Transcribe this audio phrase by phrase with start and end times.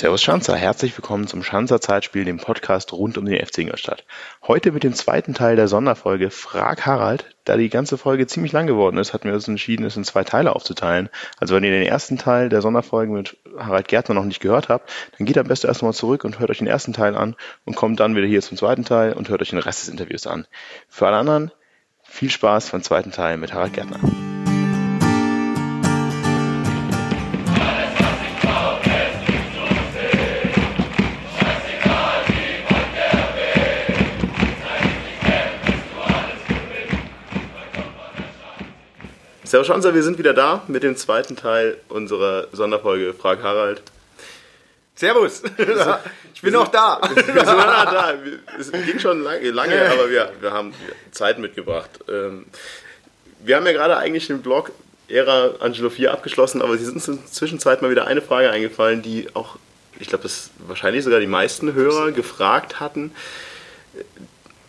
[0.00, 4.06] Servus Schanzer, herzlich willkommen zum Schanzer Zeitspiel, dem Podcast rund um den FC Ingolstadt.
[4.42, 7.26] Heute mit dem zweiten Teil der Sonderfolge Frag Harald.
[7.44, 10.24] Da die ganze Folge ziemlich lang geworden ist, hatten wir uns entschieden, es in zwei
[10.24, 11.10] Teile aufzuteilen.
[11.38, 14.90] Also wenn ihr den ersten Teil der Sonderfolge mit Harald Gärtner noch nicht gehört habt,
[15.18, 17.36] dann geht am besten erstmal zurück und hört euch den ersten Teil an
[17.66, 20.26] und kommt dann wieder hier zum zweiten Teil und hört euch den Rest des Interviews
[20.26, 20.46] an.
[20.88, 21.50] Für alle anderen
[22.04, 24.00] viel Spaß beim zweiten Teil mit Harald Gärtner.
[39.50, 43.82] Servus Schanzer, wir sind wieder da mit dem zweiten Teil unserer Sonderfolge Frag Harald.
[44.94, 45.42] Servus!
[46.34, 47.00] ich bin noch da.
[47.02, 48.14] Wir sind noch da.
[48.60, 50.72] Es ging schon lange, lange aber wir, wir haben
[51.10, 51.90] Zeit mitgebracht.
[52.08, 52.46] Ähm,
[53.40, 54.70] wir haben ja gerade eigentlich den Blog
[55.08, 59.02] Ära Angelo 4 abgeschlossen, aber ist uns in der Zwischenzeit mal wieder eine Frage eingefallen,
[59.02, 59.56] die auch,
[59.98, 63.10] ich glaube, das wahrscheinlich sogar die meisten Hörer gefragt hatten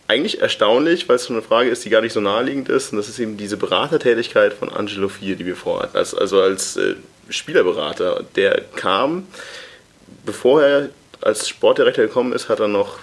[0.08, 2.92] eigentlich erstaunlich, weil es schon eine Frage ist, die gar nicht so naheliegend ist.
[2.92, 5.96] Und das ist eben diese Beratertätigkeit von Angelo Fier, die wir vorhatten.
[5.96, 6.96] Also, also als äh,
[7.28, 8.24] Spielerberater.
[8.36, 9.26] Der kam,
[10.24, 10.88] bevor er
[11.20, 12.98] als Sportdirektor gekommen ist, hat er noch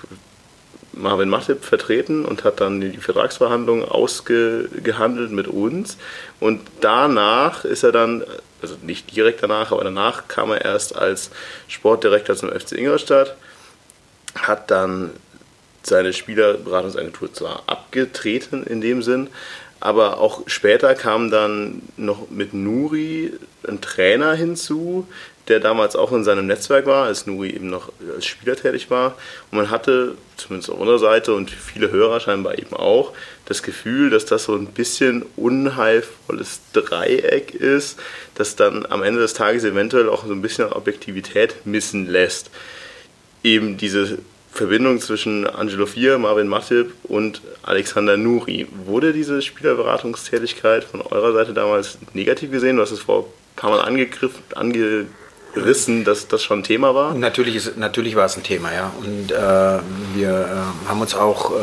[0.91, 5.97] Marvin Mattip vertreten und hat dann die Vertragsverhandlungen ausgehandelt mit uns.
[6.39, 8.23] Und danach ist er dann,
[8.61, 11.31] also nicht direkt danach, aber danach kam er erst als
[11.67, 13.35] Sportdirektor zum FC Ingolstadt,
[14.35, 15.11] hat dann
[15.83, 19.29] seine Spielerberatungsagentur zwar abgetreten in dem Sinn,
[19.79, 23.31] aber auch später kam dann noch mit Nuri
[23.67, 25.07] ein Trainer hinzu,
[25.47, 29.15] der damals auch in seinem Netzwerk war, als Nuri eben noch als Spieler tätig war.
[29.49, 33.13] Und man hatte, zumindest auf unserer Seite und viele Hörer scheinbar eben auch,
[33.45, 37.97] das Gefühl, dass das so ein bisschen unheilvolles Dreieck ist,
[38.35, 42.51] das dann am Ende des Tages eventuell auch so ein bisschen Objektivität missen lässt.
[43.43, 44.19] Eben diese
[44.51, 48.67] Verbindung zwischen Angelo Fier, Marvin Matip und Alexander Nuri.
[48.85, 52.77] Wurde diese Spielerberatungstätigkeit von eurer Seite damals negativ gesehen?
[52.77, 55.05] Du hast es vor ein paar Mal angegriffen, ange,
[55.53, 57.13] gerissen, dass das schon ein Thema war?
[57.13, 58.91] Natürlich, ist, natürlich war es ein Thema, ja.
[58.99, 59.35] Und äh,
[60.15, 61.55] wir äh, haben uns auch äh,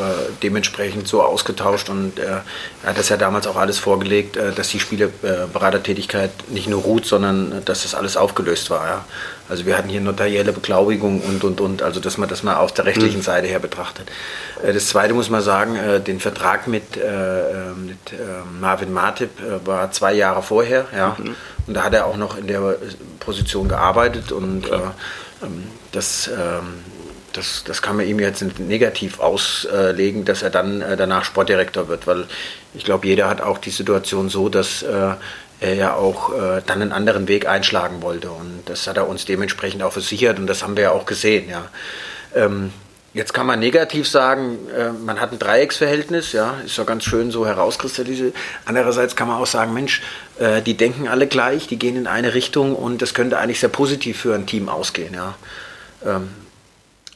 [0.42, 2.44] dementsprechend so ausgetauscht und äh, er
[2.84, 7.52] hat das ja damals auch alles vorgelegt, äh, dass die Spieleberatertätigkeit nicht nur ruht, sondern
[7.52, 9.04] äh, dass das alles aufgelöst war, ja.
[9.48, 12.72] Also wir hatten hier notarielle Beglaubigung und, und, und, also dass man das mal auf
[12.72, 13.24] der rechtlichen mhm.
[13.24, 14.08] Seite her betrachtet.
[14.62, 15.76] Das Zweite muss man sagen,
[16.06, 17.98] den Vertrag mit, mit
[18.60, 19.30] Marvin Martip
[19.64, 21.16] war zwei Jahre vorher, ja.
[21.18, 21.34] Mhm.
[21.66, 22.76] Und da hat er auch noch in der
[23.20, 24.76] Position gearbeitet und äh,
[25.42, 26.84] ähm, das, ähm,
[27.32, 32.06] das, das kann man ihm jetzt negativ auslegen, dass er dann äh, danach Sportdirektor wird,
[32.06, 32.26] weil
[32.74, 35.14] ich glaube, jeder hat auch die Situation so, dass äh,
[35.60, 39.24] er ja auch äh, dann einen anderen Weg einschlagen wollte und das hat er uns
[39.24, 41.68] dementsprechend auch versichert und das haben wir ja auch gesehen, ja.
[42.34, 42.72] Ähm,
[43.16, 47.30] Jetzt kann man negativ sagen, äh, man hat ein Dreiecksverhältnis, ja, ist ja ganz schön
[47.30, 48.36] so herauskristallisiert.
[48.66, 50.02] Andererseits kann man auch sagen, Mensch,
[50.38, 53.70] äh, die denken alle gleich, die gehen in eine Richtung und das könnte eigentlich sehr
[53.70, 55.34] positiv für ein Team ausgehen, ja.
[56.04, 56.28] Ähm,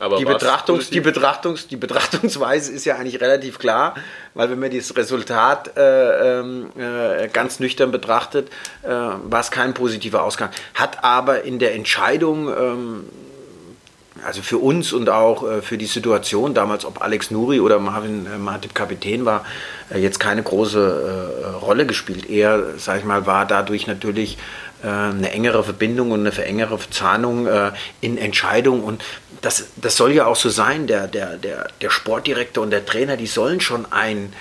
[0.00, 3.94] aber die, Betrachtungs, die, Betrachtungs, die Betrachtungsweise ist ja eigentlich relativ klar,
[4.34, 8.48] weil wenn man das Resultat äh, ähm, äh, ganz nüchtern betrachtet,
[8.82, 10.50] äh, war es kein positiver Ausgang.
[10.74, 13.04] Hat aber in der Entscheidung ähm,
[14.24, 18.26] also für uns und auch äh, für die Situation damals, ob Alex Nuri oder Marvin
[18.26, 19.44] äh, Martip Kapitän war,
[19.92, 22.28] äh, jetzt keine große Rolle gespielt.
[22.28, 24.38] Er, sag ich mal, war dadurch natürlich
[24.82, 27.48] eine engere Verbindung und eine verengere Verzahnung
[28.00, 29.02] in Entscheidungen und
[29.42, 33.16] das, das soll ja auch so sein, der, der, der, der Sportdirektor und der Trainer,
[33.16, 34.32] die sollen schon ein,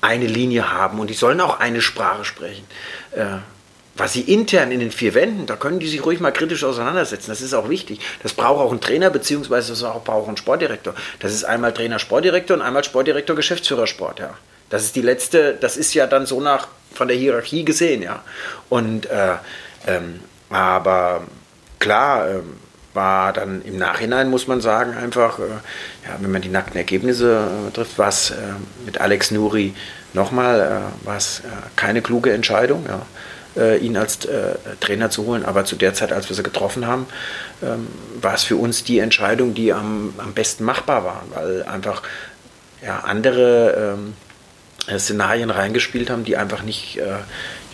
[0.00, 2.64] eine Linie haben und die sollen auch eine Sprache sprechen
[3.98, 7.30] was sie intern in den vier Wänden, da können die sich ruhig mal kritisch auseinandersetzen.
[7.30, 8.00] Das ist auch wichtig.
[8.22, 10.94] Das braucht auch ein Trainer, beziehungsweise das braucht auch ein Sportdirektor.
[11.18, 14.34] Das ist einmal Trainer, Sportdirektor und einmal Sportdirektor, Geschäftsführer Sport, ja.
[14.70, 18.22] Das ist die letzte, das ist ja dann so nach von der Hierarchie gesehen, ja.
[18.68, 19.36] Und äh,
[19.86, 20.20] ähm,
[20.50, 21.22] aber
[21.78, 22.40] klar, äh,
[22.94, 27.48] war dann im Nachhinein, muss man sagen, einfach, äh, ja, wenn man die nackten Ergebnisse
[27.68, 28.34] äh, trifft, war es äh,
[28.84, 29.74] mit Alex Nuri
[30.14, 31.42] nochmal, äh, war es
[31.76, 33.02] keine kluge Entscheidung, ja
[33.58, 35.44] äh, ihn als äh, Trainer zu holen.
[35.44, 37.06] Aber zu der Zeit, als wir sie getroffen haben,
[37.62, 37.88] ähm,
[38.20, 42.02] war es für uns die Entscheidung, die am, am besten machbar war, weil einfach
[42.82, 44.27] ja, andere ähm, äh,
[44.96, 47.18] Szenarien reingespielt haben, die einfach nicht, äh,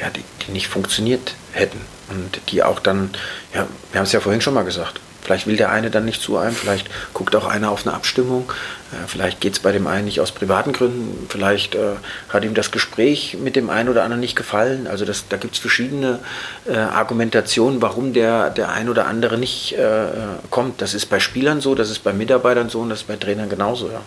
[0.01, 1.81] ja, die, die, nicht funktioniert hätten.
[2.09, 3.11] Und die auch dann,
[3.55, 6.21] ja, wir haben es ja vorhin schon mal gesagt, vielleicht will der eine dann nicht
[6.21, 8.53] zu einem, vielleicht guckt auch einer auf eine Abstimmung,
[8.93, 11.95] äh, vielleicht geht es bei dem einen nicht aus privaten Gründen, vielleicht äh,
[12.29, 14.87] hat ihm das Gespräch mit dem einen oder anderen nicht gefallen.
[14.87, 16.19] Also das, da gibt es verschiedene
[16.67, 20.07] äh, Argumentationen, warum der, der ein oder andere nicht äh,
[20.51, 20.83] kommt.
[20.83, 23.49] Das ist bei Spielern so, das ist bei Mitarbeitern so und das ist bei Trainern
[23.49, 23.89] genauso.
[23.89, 24.03] Ja.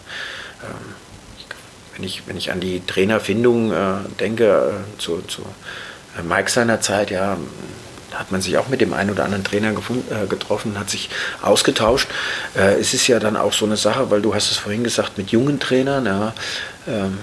[0.64, 1.07] Ähm,
[1.98, 3.76] wenn ich, wenn ich an die Trainerfindung äh,
[4.20, 5.42] denke, äh, zu, zu
[6.18, 7.38] äh, Mike seiner Zeit, ja,
[8.14, 11.10] hat man sich auch mit dem einen oder anderen Trainer gefunden, äh, getroffen, hat sich
[11.42, 12.08] ausgetauscht.
[12.56, 15.18] Äh, es ist ja dann auch so eine Sache, weil du hast es vorhin gesagt,
[15.18, 16.34] mit jungen Trainern, ja,
[16.88, 17.18] ähm,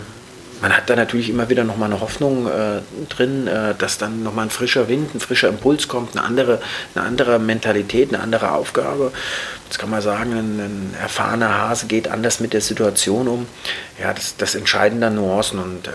[0.65, 2.81] man hat da natürlich immer wieder nochmal eine Hoffnung äh,
[3.11, 6.59] drin, äh, dass dann nochmal ein frischer Wind, ein frischer Impuls kommt, eine andere,
[6.95, 9.13] eine andere Mentalität, eine andere Aufgabe.
[9.67, 13.47] Jetzt kann man sagen, ein, ein erfahrener Hase geht anders mit der Situation um.
[14.01, 15.91] Ja, das, das entscheiden dann Nuancen und äh,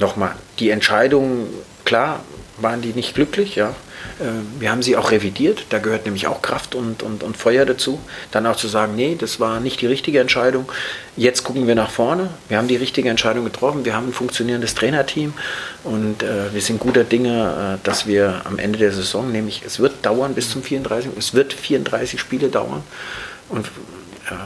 [0.00, 1.48] nochmal, die Entscheidungen,
[1.84, 2.20] klar,
[2.56, 3.74] waren die nicht glücklich, ja.
[4.20, 7.64] Äh, wir haben sie auch revidiert, da gehört nämlich auch Kraft und, und, und Feuer
[7.64, 8.00] dazu.
[8.30, 10.70] Dann auch zu sagen, nee, das war nicht die richtige Entscheidung.
[11.16, 12.30] Jetzt gucken wir nach vorne.
[12.48, 13.84] Wir haben die richtige Entscheidung getroffen.
[13.84, 15.34] Wir haben ein funktionierendes Trainerteam
[15.84, 19.78] und äh, wir sind guter Dinge, äh, dass wir am Ende der Saison, nämlich es
[19.78, 21.10] wird dauern bis zum 34.
[21.18, 22.82] Es wird 34 Spiele dauern.
[23.48, 23.70] Und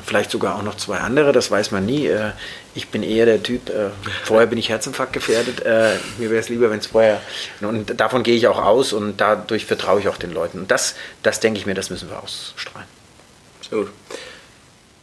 [0.05, 2.06] vielleicht sogar auch noch zwei andere, das weiß man nie.
[2.06, 2.32] Äh,
[2.75, 3.90] ich bin eher der Typ, äh,
[4.25, 7.20] vorher bin ich Herzinfarkt gefährdet, äh, mir wäre es lieber, wenn es vorher,
[7.61, 10.61] und davon gehe ich auch aus und dadurch vertraue ich auch den Leuten.
[10.61, 12.88] Und das, das denke ich mir, das müssen wir ausstrahlen.
[13.69, 13.90] Sehr gut.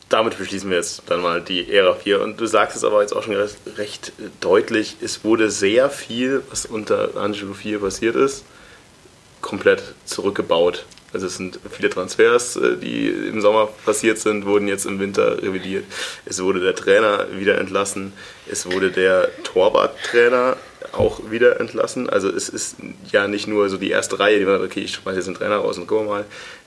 [0.09, 2.21] Damit beschließen wir jetzt dann mal die Ära 4.
[2.21, 4.11] Und du sagst es aber jetzt auch schon recht, recht
[4.41, 8.45] deutlich, es wurde sehr viel, was unter Angelo 4 passiert ist,
[9.41, 10.85] komplett zurückgebaut.
[11.13, 15.41] Also es sind viele Transfers, äh, die im Sommer passiert sind, wurden jetzt im Winter
[15.41, 15.85] revidiert.
[16.25, 18.13] Es wurde der Trainer wieder entlassen.
[18.49, 20.57] Es wurde der Torwarttrainer
[20.91, 22.09] auch wieder entlassen.
[22.09, 22.77] Also es ist
[23.11, 25.35] ja nicht nur so die erste Reihe, die man sagt, okay, ich schmeiße jetzt den
[25.35, 26.25] Trainer raus und guck mal.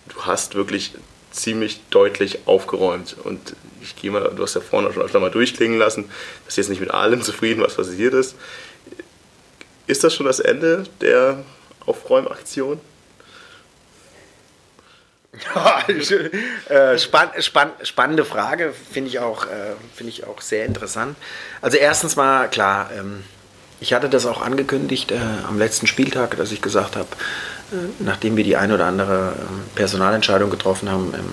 [0.09, 0.93] Du hast wirklich
[1.33, 3.17] ziemlich deutlich aufgeräumt.
[3.23, 6.07] Und ich gehe mal, du hast ja vorne schon öfter mal durchklingen lassen,
[6.45, 8.37] dass jetzt nicht mit allem zufrieden, was passiert ist.
[9.87, 11.45] Ist das schon das Ende der
[11.85, 12.81] Aufräumaktion?
[16.69, 21.17] Äh, spann, spann, spannende Frage, finde ich, auch, äh, find ich auch sehr interessant.
[21.63, 23.23] Also erstens mal, klar, ähm,
[23.81, 27.09] ich hatte das auch angekündigt äh, am letzten Spieltag, dass ich gesagt habe,
[27.73, 31.33] äh, nachdem wir die ein oder andere ähm, Personalentscheidung getroffen haben, ähm,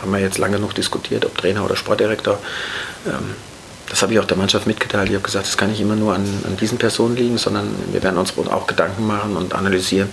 [0.00, 2.38] haben wir jetzt lange genug diskutiert, ob Trainer oder Sportdirektor.
[3.06, 3.34] Ähm,
[3.94, 5.08] das habe ich auch der Mannschaft mitgeteilt.
[5.08, 8.02] Ich habe gesagt, das kann nicht immer nur an, an diesen Personen liegen, sondern wir
[8.02, 10.08] werden uns auch Gedanken machen und analysieren,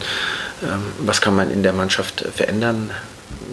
[0.62, 2.92] ähm, was kann man in der Mannschaft verändern.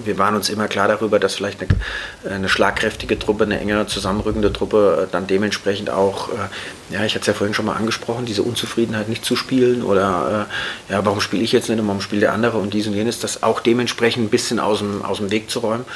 [0.04, 4.52] Wir waren uns immer klar darüber, dass vielleicht eine, eine schlagkräftige Truppe, eine enger zusammenrückende
[4.52, 8.26] Truppe äh, dann dementsprechend auch, äh, ja, ich hatte es ja vorhin schon mal angesprochen,
[8.26, 10.46] diese Unzufriedenheit nicht zu spielen oder
[10.90, 12.92] äh, ja, warum spiele ich jetzt nicht und warum spielt der andere und dies und
[12.92, 15.86] jenes, das auch dementsprechend ein bisschen aus dem, aus dem Weg zu räumen.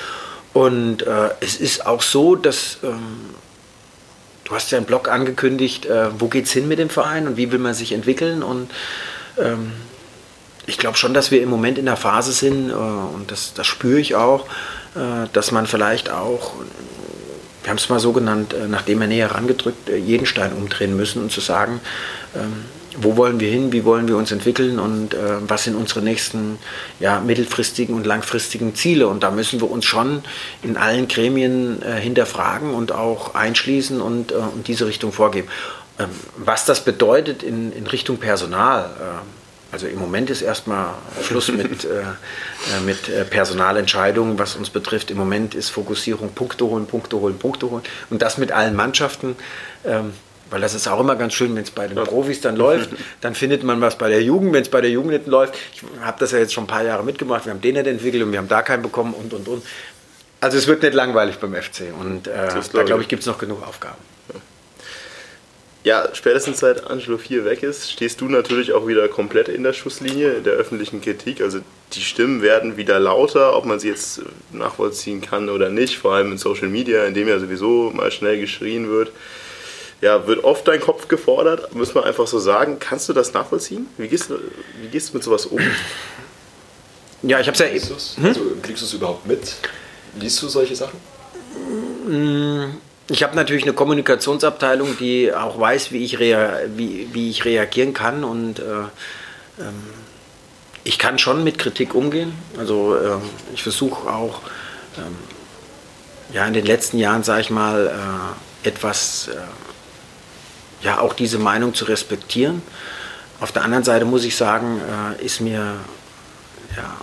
[0.54, 3.34] Und äh, es ist auch so, dass ähm,
[4.52, 7.38] du hast ja einen Blog angekündigt, äh, wo geht es hin mit dem Verein und
[7.38, 8.42] wie will man sich entwickeln?
[8.42, 8.70] Und
[9.38, 9.72] ähm,
[10.66, 13.66] ich glaube schon, dass wir im Moment in der Phase sind, äh, und das, das
[13.66, 14.44] spüre ich auch,
[14.94, 16.52] äh, dass man vielleicht auch,
[17.62, 20.98] wir haben es mal so genannt, äh, nachdem wir näher herangedrückt, äh, jeden Stein umdrehen
[20.98, 21.80] müssen und zu sagen,
[22.36, 22.64] ähm,
[22.98, 26.58] wo wollen wir hin, wie wollen wir uns entwickeln und äh, was sind unsere nächsten
[27.00, 29.08] ja, mittelfristigen und langfristigen Ziele.
[29.08, 30.22] Und da müssen wir uns schon
[30.62, 35.48] in allen Gremien äh, hinterfragen und auch einschließen und, und diese Richtung vorgeben.
[35.98, 38.90] Ähm, was das bedeutet in, in Richtung Personal,
[39.72, 40.90] also im Moment ist erstmal
[41.22, 45.10] Schluss mit, äh, äh, mit äh, Personalentscheidungen, was uns betrifft.
[45.10, 47.82] Im Moment ist Fokussierung Punkte holen, Punkte holen, Punkte holen.
[48.10, 49.34] Und das mit allen Mannschaften.
[49.86, 50.12] Ähm,
[50.52, 52.90] weil das ist auch immer ganz schön, wenn es bei den Profis dann läuft,
[53.20, 55.54] dann findet man was bei der Jugend, wenn es bei der Jugend nicht läuft.
[55.74, 58.22] Ich habe das ja jetzt schon ein paar Jahre mitgemacht, wir haben den nicht entwickelt
[58.22, 59.62] und wir haben da keinen bekommen und, und, und.
[60.40, 63.38] Also es wird nicht langweilig beim FC und äh, da glaube ich, gibt es noch
[63.38, 63.98] genug Aufgaben
[65.84, 69.72] ja, spätestens seit Angelo 4 weg ist, stehst du natürlich auch wieder komplett in der
[69.72, 71.40] Schusslinie der öffentlichen Kritik.
[71.40, 71.58] Also
[71.92, 76.32] die Stimmen werden wieder lauter, ob man sie jetzt nachvollziehen kann oder nicht, vor allem
[76.32, 79.10] in Social Media, in dem ja sowieso mal schnell geschrien wird.
[80.02, 82.78] Ja, wird oft dein Kopf gefordert, muss man einfach so sagen.
[82.78, 83.86] Kannst du das nachvollziehen?
[83.96, 84.38] Wie gehst du,
[84.80, 85.60] wie gehst du mit sowas um?
[87.22, 87.86] Ja, ich habe es ja eben.
[88.16, 88.26] Hm?
[88.26, 89.54] Also, kriegst du es überhaupt mit?
[90.20, 90.98] Liest du solche Sachen?
[92.06, 92.74] Mmh
[93.08, 98.24] ich habe natürlich eine Kommunikationsabteilung, die auch weiß, wie ich, wie, wie ich reagieren kann
[98.24, 99.82] und äh, ähm,
[100.84, 102.32] ich kann schon mit Kritik umgehen.
[102.58, 103.18] Also äh,
[103.52, 104.40] ich versuche auch
[104.96, 105.16] ähm,
[106.32, 107.88] ja, in den letzten Jahren, sage ich mal,
[108.64, 109.28] äh, etwas
[110.82, 112.62] ja, auch diese Meinung zu respektieren.
[113.40, 114.80] Auf der anderen Seite muss ich sagen,
[115.18, 115.76] äh, ist mir
[116.76, 116.96] ja,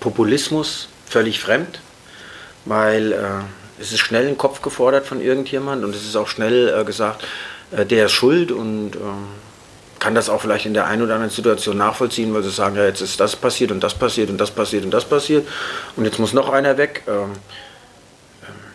[0.00, 1.80] Populismus völlig fremd,
[2.64, 3.16] weil äh,
[3.80, 7.24] es ist schnell ein Kopf gefordert von irgendjemand und es ist auch schnell äh, gesagt,
[7.70, 8.98] äh, der ist schuld und äh,
[9.98, 12.84] kann das auch vielleicht in der einen oder anderen Situation nachvollziehen, weil sie sagen, ja,
[12.84, 15.46] jetzt ist das passiert und das passiert und das passiert und das passiert
[15.96, 17.02] und jetzt muss noch einer weg.
[17.08, 17.32] Ähm,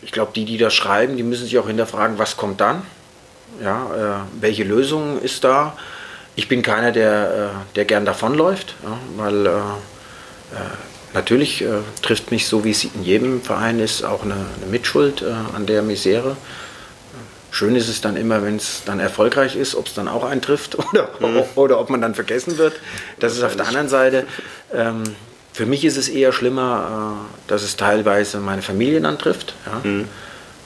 [0.02, 2.84] ich glaube, die, die das schreiben, die müssen sich auch hinterfragen, was kommt dann?
[3.62, 5.76] Ja, äh, welche Lösung ist da?
[6.36, 9.52] Ich bin keiner, der, äh, der gern davonläuft, ja, weil äh,
[11.14, 11.64] natürlich
[12.02, 15.24] trifft mich so, wie es in jedem Verein ist, auch eine, eine Mitschuld
[15.56, 16.38] an der Misere.
[17.54, 20.76] Schön ist es dann immer, wenn es dann erfolgreich ist, ob es dann auch eintrifft
[20.92, 21.44] oder, mhm.
[21.54, 22.74] oder ob man dann vergessen wird.
[23.20, 24.26] Das ist auf der anderen Seite.
[24.74, 25.04] Ähm,
[25.54, 29.54] für mich ist es eher schlimmer, äh, dass es teilweise meine Familie dann trifft.
[29.68, 29.88] Ja?
[29.88, 30.08] Mhm.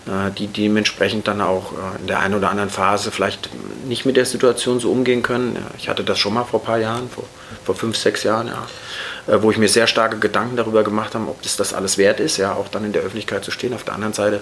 [0.07, 3.49] Äh, die dementsprechend dann auch äh, in der einen oder anderen Phase vielleicht
[3.85, 5.57] nicht mit der Situation so umgehen können.
[5.77, 7.25] Ich hatte das schon mal vor ein paar Jahren, vor,
[7.65, 11.27] vor fünf, sechs Jahren, ja, äh, wo ich mir sehr starke Gedanken darüber gemacht habe,
[11.27, 13.73] ob das das alles wert ist, ja, auch dann in der Öffentlichkeit zu stehen.
[13.73, 14.37] Auf der anderen Seite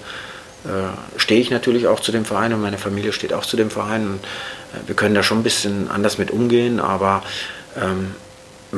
[0.66, 3.72] äh, stehe ich natürlich auch zu dem Verein und meine Familie steht auch zu dem
[3.72, 4.06] Verein.
[4.06, 7.24] Und, äh, wir können da schon ein bisschen anders mit umgehen, aber
[7.76, 8.14] ähm,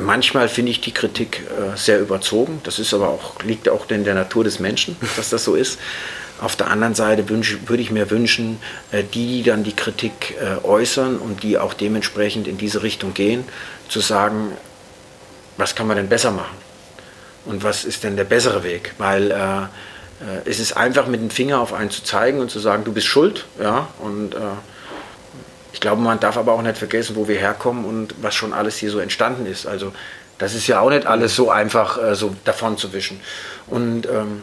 [0.04, 2.60] manchmal finde ich die Kritik äh, sehr überzogen.
[2.64, 5.78] Das ist aber auch, liegt auch in der Natur des Menschen, dass das so ist.
[6.40, 8.60] Auf der anderen Seite würde ich mir wünschen,
[8.92, 13.14] äh, die, die dann die Kritik äh, äußern und die auch dementsprechend in diese Richtung
[13.14, 13.44] gehen,
[13.88, 14.52] zu sagen,
[15.56, 16.56] was kann man denn besser machen?
[17.44, 18.94] Und was ist denn der bessere Weg?
[18.98, 19.66] Weil äh,
[20.44, 23.06] es ist einfach mit dem Finger auf einen zu zeigen und zu sagen, du bist
[23.06, 23.46] schuld.
[23.60, 23.88] Ja?
[23.98, 24.38] Und äh,
[25.78, 28.78] ich glaube, man darf aber auch nicht vergessen, wo wir herkommen und was schon alles
[28.78, 29.64] hier so entstanden ist.
[29.64, 29.92] Also
[30.36, 33.20] das ist ja auch nicht alles so einfach äh, so davon zu wischen.
[33.68, 34.42] Und ähm,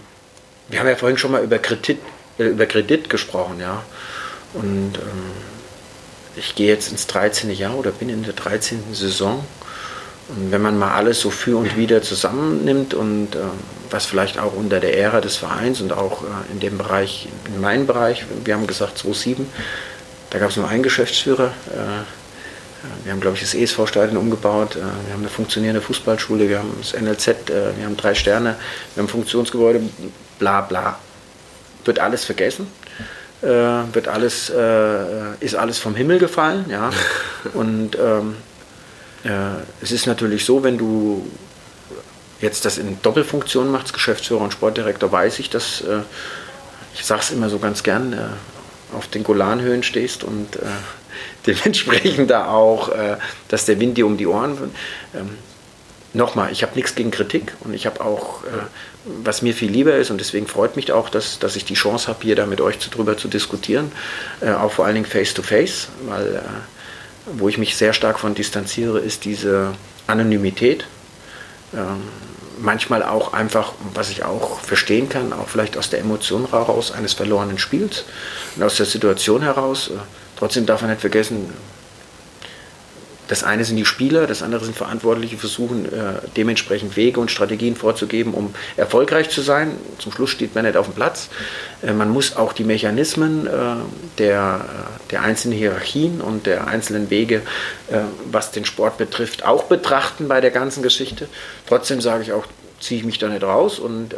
[0.69, 1.99] wir haben ja vorhin schon mal über Kredit,
[2.39, 3.83] äh, über Kredit gesprochen, ja.
[4.53, 5.31] Und ähm,
[6.37, 7.51] ich gehe jetzt ins 13.
[7.51, 8.93] Jahr oder bin in der 13.
[8.93, 9.43] Saison.
[10.29, 13.39] Und wenn man mal alles so für und wieder zusammennimmt und äh,
[13.89, 17.59] was vielleicht auch unter der Ära des Vereins und auch äh, in dem Bereich, in
[17.59, 19.45] meinem Bereich, wir haben gesagt 2007,
[20.29, 21.47] da gab es nur einen Geschäftsführer.
[21.71, 24.75] Äh, wir haben, glaube ich, das ESV-Stadion umgebaut.
[24.75, 28.55] Äh, wir haben eine funktionierende Fußballschule, wir haben das NLZ, äh, wir haben drei Sterne,
[28.93, 29.81] wir haben Funktionsgebäude,
[30.39, 30.99] bla bla.
[31.83, 32.67] Wird alles vergessen.
[33.41, 34.49] wird alles,
[35.39, 36.65] ist alles vom Himmel gefallen.
[36.67, 36.89] Ja?
[37.53, 38.37] Und ähm,
[39.81, 41.29] es ist natürlich so, wenn du
[42.41, 45.83] jetzt das in Doppelfunktion machst, Geschäftsführer und Sportdirektor, weiß ich, dass,
[46.95, 48.17] ich sage es immer so ganz gern,
[48.93, 50.65] auf den Golanhöhen stehst und äh,
[51.47, 54.71] dementsprechend da auch, äh, dass der Wind dir um die Ohren wird.
[55.13, 55.29] Ähm,
[56.15, 58.47] Nochmal, ich habe nichts gegen Kritik und ich habe auch, äh,
[59.21, 62.07] was mir viel lieber ist und deswegen freut mich auch, dass, dass ich die Chance
[62.07, 63.91] habe, hier da mit euch zu, drüber zu diskutieren,
[64.39, 66.39] äh, auch vor allen Dingen face-to-face, -face, weil äh,
[67.33, 69.73] wo ich mich sehr stark von distanziere, ist diese
[70.07, 70.85] Anonymität.
[71.73, 72.03] Ähm,
[72.59, 77.13] manchmal auch einfach, was ich auch verstehen kann, auch vielleicht aus der Emotion heraus eines
[77.13, 78.05] verlorenen Spiels
[78.55, 79.89] und aus der Situation heraus.
[79.89, 79.99] Äh,
[80.37, 81.53] trotzdem darf man nicht vergessen,
[83.27, 87.75] das eine sind die Spieler, das andere sind Verantwortliche, versuchen äh, dementsprechend Wege und Strategien
[87.75, 89.71] vorzugeben, um erfolgreich zu sein.
[89.97, 91.29] Zum Schluss steht man nicht auf dem Platz.
[91.81, 93.51] Äh, man muss auch die Mechanismen äh,
[94.19, 97.41] der, äh, der einzelnen Hierarchien und der einzelnen Wege,
[97.89, 97.99] äh,
[98.31, 101.27] was den Sport betrifft, auch betrachten bei der ganzen Geschichte.
[101.67, 102.45] Trotzdem sage ich auch,
[102.79, 104.17] ziehe ich mich da nicht raus und äh,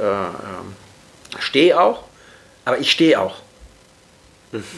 [1.39, 2.03] stehe auch,
[2.65, 3.35] aber ich stehe auch.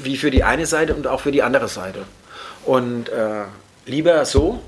[0.03, 2.05] Wie für die eine Seite und auch für die andere Seite.
[2.65, 3.09] Und
[3.89, 4.61] lieber so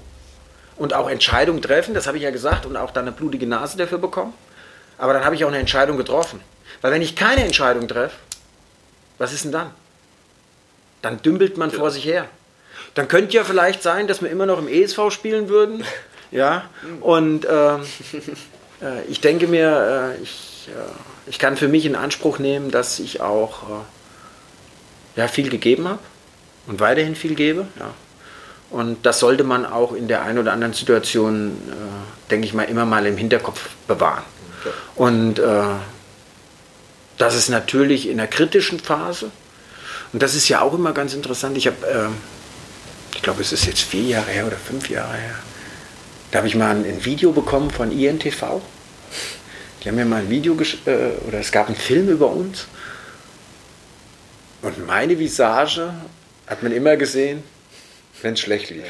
[0.77, 3.77] und auch Entscheidungen treffen, das habe ich ja gesagt, und auch dann eine blutige Nase
[3.77, 4.33] dafür bekommen.
[4.97, 6.41] Aber dann habe ich auch eine Entscheidung getroffen.
[6.81, 8.15] Weil wenn ich keine Entscheidung treffe,
[9.17, 9.71] was ist denn dann?
[11.01, 11.77] Dann dümpelt man ja.
[11.77, 12.27] vor sich her.
[12.95, 15.83] Dann könnte ja vielleicht sein, dass wir immer noch im ESV spielen würden.
[16.33, 16.69] Ja,
[17.01, 22.39] und äh, äh, ich denke mir, äh, ich, äh, ich kann für mich in Anspruch
[22.39, 25.99] nehmen, dass ich auch äh, ja, viel gegeben habe
[26.67, 27.67] und weiterhin viel gebe.
[27.77, 27.93] Ja.
[28.71, 32.63] Und das sollte man auch in der einen oder anderen Situation, äh, denke ich mal,
[32.63, 34.23] immer mal im Hinterkopf bewahren.
[34.61, 34.73] Okay.
[34.95, 35.63] Und äh,
[37.17, 39.29] das ist natürlich in der kritischen Phase.
[40.13, 41.57] Und das ist ja auch immer ganz interessant.
[41.57, 42.07] Ich habe, äh,
[43.13, 45.35] ich glaube, es ist jetzt vier Jahre her oder fünf Jahre her.
[46.31, 48.61] Da habe ich mal ein, ein, Video bekommen von INTV.
[49.83, 52.67] Die haben mir mal ein Video, äh, oder es gab einen Film über uns.
[54.61, 55.93] Und meine Visage
[56.47, 57.43] hat man immer gesehen,
[58.23, 58.85] wenn es schlecht lief.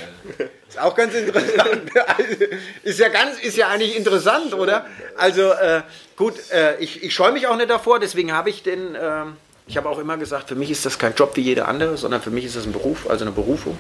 [0.67, 1.91] Ist auch ganz interessant.
[2.83, 4.85] ist, ja ganz, ist ja eigentlich interessant, oder?
[5.17, 5.81] Also äh,
[6.15, 9.25] gut, äh, ich, ich scheue mich auch nicht davor, deswegen habe ich den, äh,
[9.67, 12.21] Ich habe auch immer gesagt, für mich ist das kein Job wie jeder andere, sondern
[12.21, 13.77] für mich ist das ein Beruf, also eine Berufung.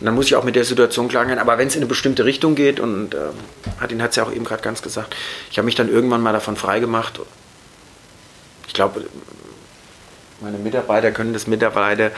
[0.00, 1.38] Und dann muss ich auch mit der Situation klar gehen.
[1.38, 3.18] Aber wenn es in eine bestimmte Richtung geht, und äh,
[3.80, 5.16] Martin hat es ja auch eben gerade ganz gesagt,
[5.50, 7.20] ich habe mich dann irgendwann mal davon freigemacht.
[8.68, 9.04] Ich glaube,
[10.40, 12.12] meine Mitarbeiter können das mittlerweile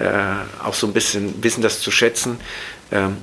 [0.00, 2.40] äh, auch so ein bisschen wissen, das zu schätzen.
[2.90, 3.18] Ähm,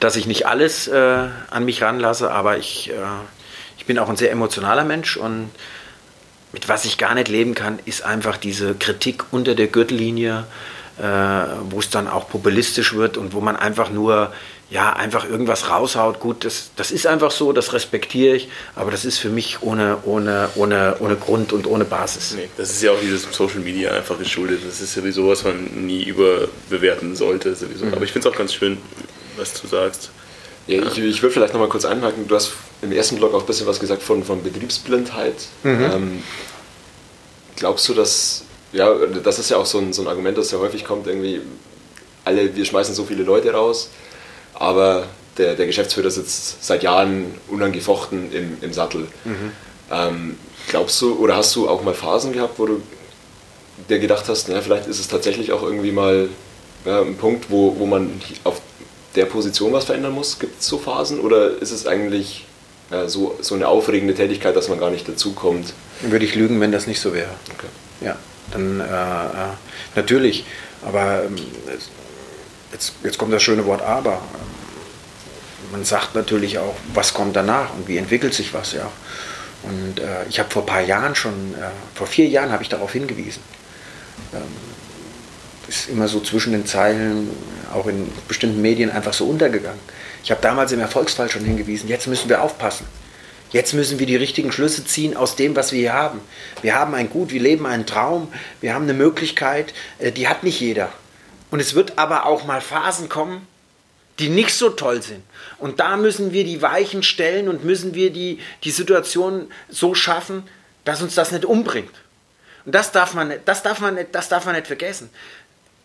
[0.00, 2.94] dass ich nicht alles äh, an mich ranlasse, aber ich, äh,
[3.78, 5.50] ich bin auch ein sehr emotionaler Mensch und
[6.52, 10.44] mit was ich gar nicht leben kann, ist einfach diese Kritik unter der Gürtellinie,
[10.98, 11.02] äh,
[11.70, 14.32] wo es dann auch populistisch wird und wo man einfach nur
[14.68, 16.18] ja, einfach irgendwas raushaut.
[16.18, 19.98] Gut, das, das ist einfach so, das respektiere ich, aber das ist für mich ohne,
[20.04, 22.34] ohne, ohne, ohne Grund und ohne Basis.
[22.36, 24.60] Nee, das ist ja auch dieses Social Media einfach geschuldet.
[24.66, 27.54] Das ist sowieso, was man nie überbewerten sollte.
[27.54, 27.86] Sowieso.
[27.86, 27.94] Mhm.
[27.94, 28.78] Aber ich finde es auch ganz schön,
[29.36, 30.10] was du sagst.
[30.66, 32.26] Ja, ich, ich würde vielleicht nochmal kurz einhaken.
[32.26, 35.36] Du hast im ersten Blog auch ein bisschen was gesagt von, von Betriebsblindheit.
[35.62, 35.84] Mhm.
[35.84, 36.22] Ähm,
[37.54, 38.42] glaubst du, dass,
[38.72, 38.92] ja,
[39.22, 41.40] das ist ja auch so ein, so ein Argument, das sehr häufig kommt, irgendwie,
[42.24, 43.90] alle, wir schmeißen so viele Leute raus,
[44.58, 45.06] aber
[45.38, 49.06] der, der Geschäftsführer sitzt seit Jahren unangefochten im, im Sattel.
[49.24, 49.52] Mhm.
[49.90, 52.82] Ähm, glaubst du, oder hast du auch mal Phasen gehabt, wo du
[53.88, 56.28] dir gedacht hast, naja, vielleicht ist es tatsächlich auch irgendwie mal
[56.84, 58.60] ja, ein Punkt, wo, wo man auf
[59.14, 60.38] der Position was verändern muss?
[60.38, 62.46] Gibt es so Phasen oder ist es eigentlich
[62.90, 65.74] ja, so, so eine aufregende Tätigkeit, dass man gar nicht dazukommt?
[66.02, 67.30] Würde ich lügen, wenn das nicht so wäre.
[67.54, 67.66] Okay.
[68.00, 68.16] Ja,
[68.52, 69.54] dann äh, äh,
[69.94, 70.44] natürlich,
[70.84, 71.36] aber ähm,
[72.72, 74.20] jetzt, jetzt kommt das schöne Wort aber.
[75.72, 78.90] Man sagt natürlich auch, was kommt danach und wie entwickelt sich was, ja.
[79.62, 82.68] Und äh, ich habe vor ein paar Jahren schon, äh, vor vier Jahren habe ich
[82.68, 83.42] darauf hingewiesen.
[84.32, 84.42] Ähm,
[85.66, 87.30] ist immer so zwischen den Zeilen,
[87.74, 89.80] auch in bestimmten Medien einfach so untergegangen.
[90.22, 92.86] Ich habe damals im Erfolgsfall schon hingewiesen, jetzt müssen wir aufpassen.
[93.52, 96.20] Jetzt müssen wir die richtigen Schlüsse ziehen aus dem, was wir hier haben.
[96.62, 98.28] Wir haben ein Gut, wir leben einen Traum,
[98.60, 100.92] wir haben eine Möglichkeit, äh, die hat nicht jeder.
[101.50, 103.46] Und es wird aber auch mal Phasen kommen,
[104.18, 105.22] die nicht so toll sind.
[105.58, 110.42] Und da müssen wir die Weichen stellen und müssen wir die, die Situation so schaffen,
[110.84, 111.92] dass uns das nicht umbringt.
[112.64, 115.10] Und das darf man, das darf man, das darf man nicht vergessen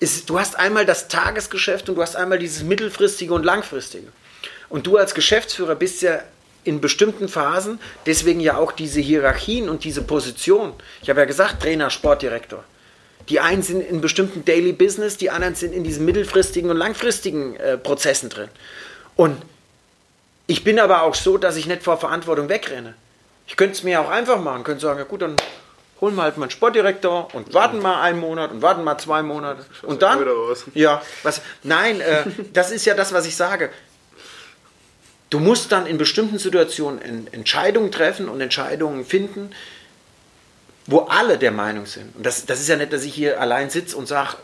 [0.02, 4.08] ist, du hast einmal das Tagesgeschäft und du hast einmal dieses mittelfristige und langfristige.
[4.68, 6.22] Und du als Geschäftsführer bist ja
[6.64, 10.74] in bestimmten Phasen, deswegen ja auch diese Hierarchien und diese Position.
[11.04, 12.64] Ich habe ja gesagt, Trainer, Sportdirektor.
[13.32, 17.56] Die einen sind in bestimmten Daily Business, die anderen sind in diesen mittelfristigen und langfristigen
[17.56, 18.50] äh, Prozessen drin.
[19.16, 19.42] Und
[20.48, 22.94] ich bin aber auch so, dass ich nicht vor Verantwortung wegrenne.
[23.48, 25.38] Ich könnte es mir auch einfach machen, könnte sagen, ja gut, dann
[26.02, 29.24] holen wir halt mal einen Sportdirektor und warten mal einen Monat und warten mal zwei
[29.24, 29.66] Monate.
[29.84, 30.28] Und dann.
[30.74, 31.42] Ja, was.
[31.64, 33.70] Nein, äh, das ist ja das, was ich sage.
[35.30, 39.52] Du musst dann in bestimmten Situationen Entscheidungen treffen und Entscheidungen finden,
[40.88, 42.16] wo alle der Meinung sind.
[42.16, 44.36] Und das, das ist ja nicht, dass ich hier allein sitze und sage,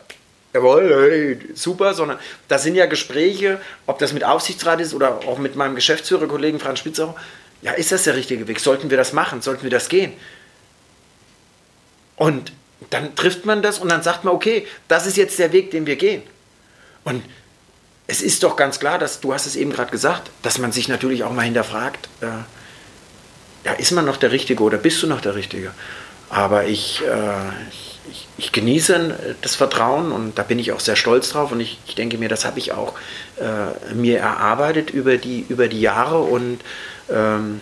[0.54, 5.38] jawohl, hey, super, sondern das sind ja Gespräche, ob das mit Aufsichtsrat ist oder auch
[5.38, 7.14] mit meinem Geschäftsführerkollegen Franz Spitzauer.
[7.62, 8.60] Ja, ist das der richtige Weg?
[8.60, 9.42] Sollten wir das machen?
[9.42, 10.12] Sollten wir das gehen?
[12.16, 12.52] Und
[12.90, 15.86] dann trifft man das und dann sagt man, okay, das ist jetzt der Weg, den
[15.86, 16.22] wir gehen.
[17.04, 17.24] Und
[18.06, 20.88] es ist doch ganz klar, dass du hast es eben gerade gesagt, dass man sich
[20.88, 22.26] natürlich auch mal hinterfragt, äh,
[23.64, 25.72] ja, ist man noch der Richtige oder bist du noch der Richtige?
[26.30, 31.30] Aber ich, äh, ich, ich, genieße das Vertrauen und da bin ich auch sehr stolz
[31.30, 32.94] drauf und ich, ich denke mir, das habe ich auch
[33.38, 36.60] äh, mir erarbeitet über die, über die Jahre und
[37.10, 37.60] ähm,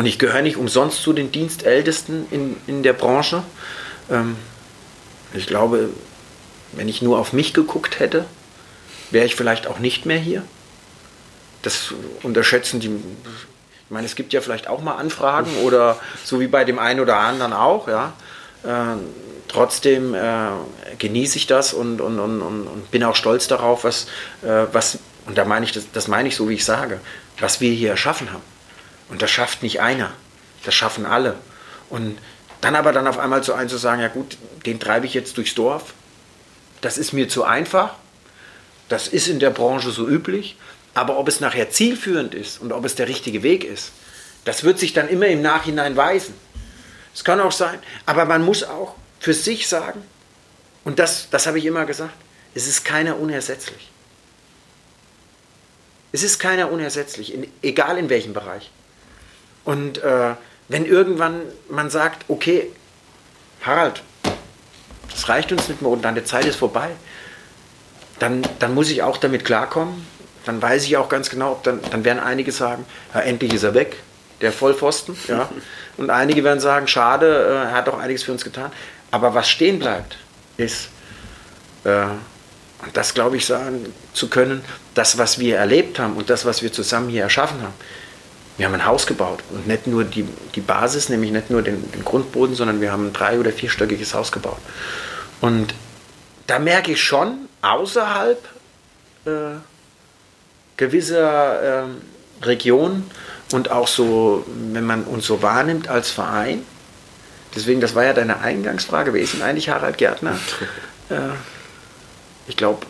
[0.00, 3.42] und ich gehöre nicht umsonst zu den Dienstältesten in, in der Branche.
[4.10, 4.36] Ähm,
[5.34, 5.90] ich glaube,
[6.72, 8.24] wenn ich nur auf mich geguckt hätte,
[9.10, 10.42] wäre ich vielleicht auch nicht mehr hier.
[11.60, 12.90] Das unterschätzen die.
[13.90, 17.00] Ich meine, es gibt ja vielleicht auch mal Anfragen oder so wie bei dem einen
[17.00, 18.12] oder anderen auch, ja.
[18.62, 18.98] Äh,
[19.48, 20.50] trotzdem äh,
[20.96, 24.06] genieße ich das und, und, und, und, bin auch stolz darauf, was,
[24.42, 27.00] äh, was und da meine ich, das, das meine ich so, wie ich sage,
[27.40, 28.44] was wir hier erschaffen haben.
[29.08, 30.12] Und das schafft nicht einer,
[30.64, 31.34] das schaffen alle.
[31.88, 32.16] Und
[32.60, 35.36] dann aber dann auf einmal zu einem zu sagen, ja gut, den treibe ich jetzt
[35.36, 35.94] durchs Dorf,
[36.80, 37.94] das ist mir zu einfach,
[38.88, 40.56] das ist in der Branche so üblich,
[41.00, 43.92] aber ob es nachher zielführend ist und ob es der richtige Weg ist,
[44.44, 46.34] das wird sich dann immer im Nachhinein weisen.
[47.14, 50.02] Es kann auch sein, aber man muss auch für sich sagen,
[50.84, 52.12] und das, das habe ich immer gesagt,
[52.54, 53.90] es ist keiner unersetzlich.
[56.12, 58.70] Es ist keiner unersetzlich, in, egal in welchem Bereich.
[59.64, 60.34] Und äh,
[60.68, 62.70] wenn irgendwann man sagt, okay,
[63.62, 64.02] Harald,
[65.10, 66.90] das reicht uns nicht mehr und deine Zeit ist vorbei,
[68.18, 70.19] dann, dann muss ich auch damit klarkommen.
[70.50, 72.84] Dann weiß ich auch ganz genau, ob dann, dann werden einige sagen,
[73.14, 73.98] ja, endlich ist er weg,
[74.40, 75.16] der Vollpfosten.
[75.28, 75.48] Ja.
[75.96, 78.72] Und einige werden sagen, schade, äh, er hat doch einiges für uns getan.
[79.12, 80.16] Aber was stehen bleibt,
[80.56, 80.88] ist,
[81.84, 86.44] äh, und das glaube ich sagen zu können, das, was wir erlebt haben und das,
[86.44, 87.74] was wir zusammen hier erschaffen haben.
[88.56, 91.88] Wir haben ein Haus gebaut und nicht nur die, die Basis, nämlich nicht nur den,
[91.92, 94.58] den Grundboden, sondern wir haben ein drei- oder vierstöckiges Haus gebaut.
[95.40, 95.74] Und
[96.48, 98.44] da merke ich schon außerhalb
[99.26, 99.30] äh,
[100.80, 103.08] gewisser äh, Regionen
[103.52, 106.64] und auch so, wenn man uns so wahrnimmt als Verein,
[107.54, 110.38] deswegen, das war ja deine Eingangsfrage, wer ist denn eigentlich Harald Gärtner?
[111.10, 111.16] äh,
[112.48, 112.86] ich glaube,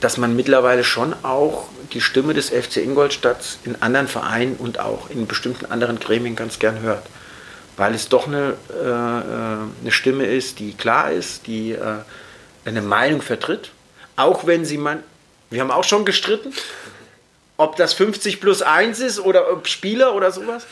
[0.00, 5.10] dass man mittlerweile schon auch die Stimme des FC Ingolstadt in anderen Vereinen und auch
[5.10, 7.04] in bestimmten anderen Gremien ganz gern hört.
[7.76, 11.98] Weil es doch eine, äh, äh eine Stimme ist, die klar ist, die äh,
[12.64, 13.72] eine Meinung vertritt.
[14.16, 15.02] Auch wenn sie man,
[15.50, 16.52] wir haben auch schon gestritten,
[17.56, 20.66] ob das 50 plus 1 ist oder ob Spieler oder sowas.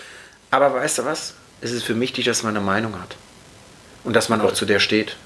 [0.50, 1.34] Aber weißt du was?
[1.60, 3.16] Es ist für mich wichtig, dass man eine Meinung hat.
[4.04, 5.16] Und dass man auch zu der steht.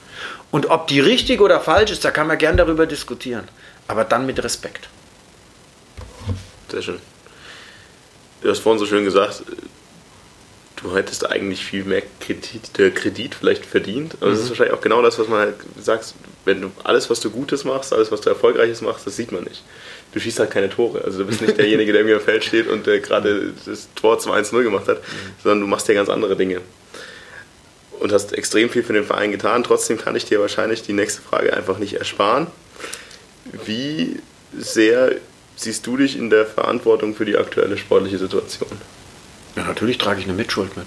[0.51, 3.47] Und ob die richtig oder falsch ist, da kann man gern darüber diskutieren.
[3.89, 4.89] Aber dann mit Respekt.
[6.71, 7.01] Sehr schön.
[8.41, 9.43] Du hast vorhin so schön gesagt,
[10.77, 14.17] du hättest eigentlich viel mehr Kredit, äh, Kredit vielleicht verdient.
[14.21, 14.35] Aber mhm.
[14.35, 17.31] das ist wahrscheinlich auch genau das, was man halt sagt, wenn du alles, was du
[17.31, 19.63] Gutes machst, alles, was du Erfolgreiches machst, das sieht man nicht.
[20.13, 21.03] Du schießt halt keine Tore.
[21.05, 24.19] Also du bist nicht derjenige, der mir im Feld steht und der gerade das Tor
[24.19, 25.33] 2-1-0 gemacht hat, mhm.
[25.43, 26.61] sondern du machst ja ganz andere Dinge.
[27.99, 29.63] Und hast extrem viel für den Verein getan.
[29.63, 32.47] Trotzdem kann ich dir wahrscheinlich die nächste Frage einfach nicht ersparen.
[33.67, 34.21] Wie
[34.57, 35.17] sehr
[35.57, 38.71] siehst du dich in der Verantwortung für die aktuelle sportliche Situation?
[39.57, 40.87] Ja, natürlich trage ich eine Mitschuld mit.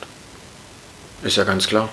[1.24, 1.90] Ist ja ganz klar.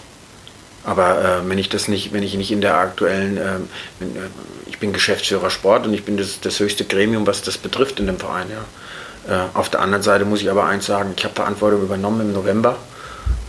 [0.85, 3.59] Aber äh, wenn ich das nicht, wenn ich nicht in der aktuellen, äh,
[3.99, 4.29] wenn, äh,
[4.67, 8.07] ich bin Geschäftsführer Sport und ich bin das, das höchste Gremium, was das betrifft in
[8.07, 8.47] dem Verein.
[8.49, 9.45] Ja.
[9.45, 12.33] Äh, auf der anderen Seite muss ich aber eins sagen: Ich habe Verantwortung übernommen im
[12.33, 12.79] November.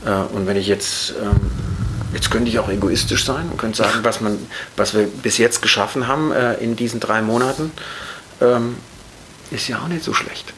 [0.05, 1.39] Äh, und wenn ich jetzt, ähm,
[2.13, 4.37] jetzt könnte ich auch egoistisch sein und könnte sagen, was man,
[4.75, 7.71] was wir bis jetzt geschaffen haben äh, in diesen drei Monaten,
[8.41, 8.75] ähm,
[9.51, 10.53] ist ja auch nicht so schlecht.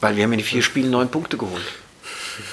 [0.00, 1.64] Weil wir haben in vier Spielen neun Punkte geholt.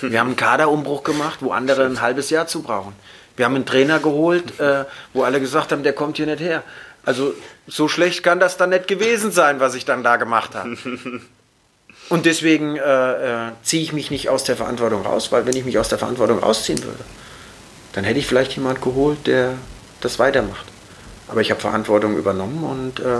[0.01, 2.93] Wir haben einen Kaderumbruch gemacht, wo andere ein halbes Jahr zu brauchen.
[3.35, 6.63] Wir haben einen Trainer geholt, äh, wo alle gesagt haben, der kommt hier nicht her.
[7.05, 7.33] Also
[7.67, 10.77] so schlecht kann das dann nicht gewesen sein, was ich dann da gemacht habe.
[12.09, 15.65] Und deswegen äh, äh, ziehe ich mich nicht aus der Verantwortung raus, weil wenn ich
[15.65, 17.03] mich aus der Verantwortung rausziehen würde,
[17.93, 19.53] dann hätte ich vielleicht jemand geholt, der
[20.01, 20.65] das weitermacht.
[21.27, 23.19] Aber ich habe Verantwortung übernommen und äh,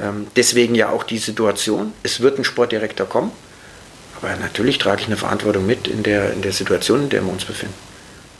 [0.00, 1.92] ähm, deswegen ja auch die Situation.
[2.02, 3.32] Es wird ein Sportdirektor kommen,
[4.22, 7.32] aber natürlich trage ich eine Verantwortung mit in der, in der Situation, in der wir
[7.32, 7.74] uns befinden.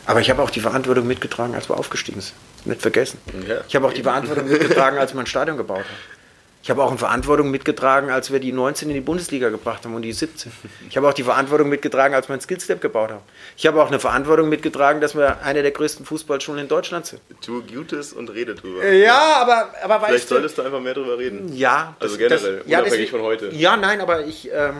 [0.07, 2.35] Aber ich habe auch die Verantwortung mitgetragen, als wir aufgestiegen sind.
[2.64, 3.18] Nicht vergessen.
[3.49, 3.62] Ja.
[3.68, 6.23] Ich habe auch die Verantwortung mitgetragen, als wir ein Stadion gebaut haben.
[6.62, 9.97] Ich habe auch eine Verantwortung mitgetragen, als wir die 19 in die Bundesliga gebracht haben
[9.97, 10.53] und die 17.
[10.88, 13.23] Ich habe auch die Verantwortung mitgetragen, als wir ein Skillstep gebaut haben.
[13.57, 17.21] Ich habe auch eine Verantwortung mitgetragen, dass wir eine der größten Fußballschulen in Deutschland sind.
[17.40, 18.88] Tu Gutes und rede drüber.
[18.92, 21.53] Ja, aber, aber weißt Vielleicht solltest du einfach mehr drüber reden.
[21.53, 21.97] Ja.
[21.99, 23.49] Also das, generell, das, ja, unabhängig das, von heute.
[23.53, 24.49] Ja, nein, aber ich...
[24.53, 24.77] Ähm,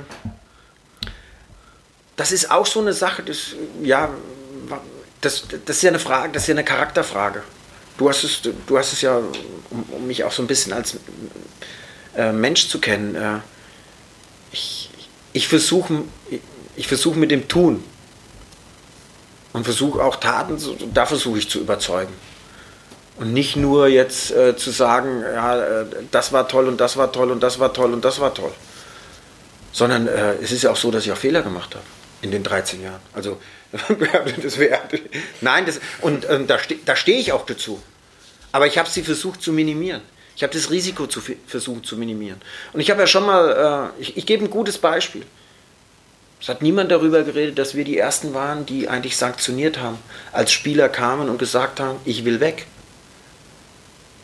[2.16, 4.11] das ist auch so eine Sache, das, ja,
[5.20, 7.42] das, das ist ja eine Frage, das ist ja eine Charakterfrage.
[7.96, 9.18] Du hast es, du hast es ja,
[9.70, 10.96] um, um mich auch so ein bisschen als
[12.16, 13.14] äh, Mensch zu kennen.
[13.14, 13.38] Äh,
[14.51, 14.90] ich
[15.33, 16.03] ich versuche
[16.77, 17.83] ich versuch mit dem Tun
[19.53, 20.59] und versuche auch Taten,
[20.92, 22.12] da versuche ich zu überzeugen.
[23.18, 27.12] Und nicht nur jetzt äh, zu sagen, ja, äh, das war toll und das war
[27.12, 28.53] toll und das war toll und das war toll.
[29.70, 31.85] Sondern äh, es ist ja auch so, dass ich auch Fehler gemacht habe
[32.22, 33.00] in den 13 Jahren.
[33.12, 33.38] Also,
[34.42, 34.80] das wäre.
[35.40, 37.82] Nein, das, und ähm, da, ste, da stehe ich auch dazu.
[38.52, 40.00] Aber ich habe sie versucht zu minimieren.
[40.37, 42.40] Ich habe das Risiko zu, versucht zu minimieren.
[42.72, 45.24] Und ich habe ja schon mal, äh, ich, ich gebe ein gutes Beispiel.
[46.40, 49.98] Es hat niemand darüber geredet, dass wir die Ersten waren, die eigentlich sanktioniert haben,
[50.32, 52.66] als Spieler kamen und gesagt haben, ich will weg.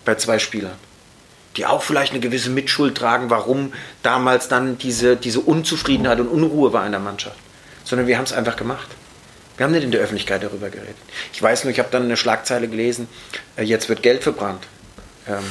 [0.04, 0.76] Bei zwei Spielern.
[1.56, 6.72] Die auch vielleicht eine gewisse Mitschuld tragen, warum damals dann diese, diese Unzufriedenheit und Unruhe
[6.72, 7.38] war in der Mannschaft
[7.88, 8.88] sondern wir haben es einfach gemacht.
[9.56, 10.96] Wir haben nicht in der Öffentlichkeit darüber geredet.
[11.32, 13.08] Ich weiß nur, ich habe dann eine Schlagzeile gelesen,
[13.56, 14.64] äh, jetzt wird Geld verbrannt.
[15.26, 15.42] Ähm,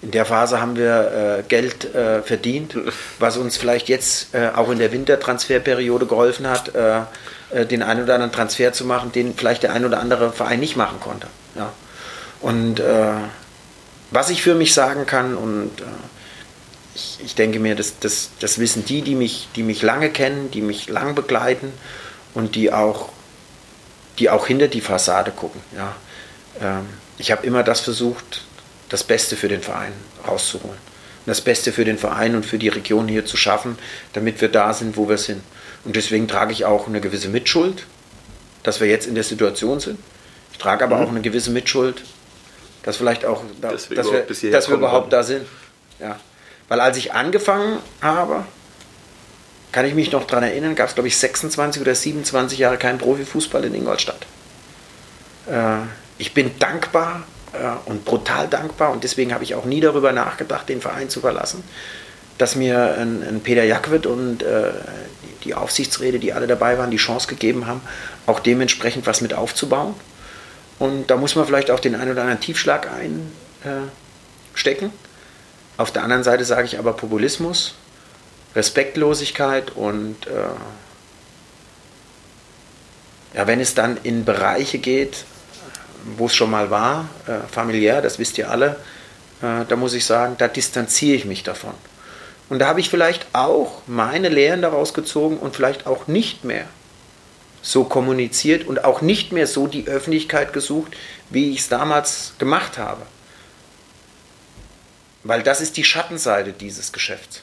[0.00, 2.76] in der Phase haben wir äh, Geld äh, verdient,
[3.18, 7.00] was uns vielleicht jetzt äh, auch in der Wintertransferperiode geholfen hat, äh,
[7.50, 10.60] äh, den einen oder anderen Transfer zu machen, den vielleicht der ein oder andere Verein
[10.60, 11.26] nicht machen konnte.
[11.56, 11.72] Ja.
[12.40, 12.82] Und
[14.10, 15.70] was ich für mich sagen kann und
[16.94, 20.50] ich, ich denke mir, das, das, das wissen die, die mich, die mich lange kennen,
[20.50, 21.72] die mich lang begleiten
[22.34, 23.08] und die auch,
[24.18, 25.60] die auch hinter die Fassade gucken.
[25.76, 25.96] Ja.
[26.60, 26.86] Ähm,
[27.18, 28.42] ich habe immer das versucht,
[28.88, 29.92] das Beste für den Verein
[30.26, 30.76] rauszuholen.
[30.76, 33.78] Und das Beste für den Verein und für die Region hier zu schaffen,
[34.12, 35.42] damit wir da sind, wo wir sind.
[35.84, 37.86] Und deswegen trage ich auch eine gewisse Mitschuld.
[38.62, 39.98] dass wir jetzt in der Situation sind.
[40.52, 41.04] Ich trage aber mhm.
[41.04, 42.02] auch eine gewisse Mitschuld,
[42.82, 45.46] dass vielleicht auch, da, dass wir, dass überhaupt, wir, dass wir überhaupt da sind.
[46.00, 46.18] Ja.
[46.68, 48.44] Weil als ich angefangen habe,
[49.72, 52.98] kann ich mich noch daran erinnern, gab es glaube ich 26 oder 27 Jahre keinen
[52.98, 54.26] Profifußball in Ingolstadt.
[55.50, 55.78] Äh,
[56.18, 60.68] ich bin dankbar äh, und brutal dankbar und deswegen habe ich auch nie darüber nachgedacht,
[60.68, 61.64] den Verein zu verlassen,
[62.38, 64.72] dass mir ein, ein Peter Jackwit und äh,
[65.44, 67.80] die Aufsichtsräte, die alle dabei waren, die Chance gegeben haben,
[68.26, 69.94] auch dementsprechend was mit aufzubauen.
[70.78, 72.88] Und da muss man vielleicht auch den einen oder anderen Tiefschlag
[73.62, 74.92] einstecken.
[75.76, 77.74] Auf der anderen Seite sage ich aber Populismus,
[78.54, 80.30] Respektlosigkeit und äh,
[83.34, 85.24] ja, wenn es dann in Bereiche geht,
[86.16, 88.76] wo es schon mal war, äh, familiär, das wisst ihr alle,
[89.40, 91.74] äh, da muss ich sagen, da distanziere ich mich davon.
[92.48, 96.66] Und da habe ich vielleicht auch meine Lehren daraus gezogen und vielleicht auch nicht mehr
[97.62, 100.94] so kommuniziert und auch nicht mehr so die Öffentlichkeit gesucht,
[101.30, 103.00] wie ich es damals gemacht habe.
[105.24, 107.42] Weil das ist die Schattenseite dieses Geschäfts.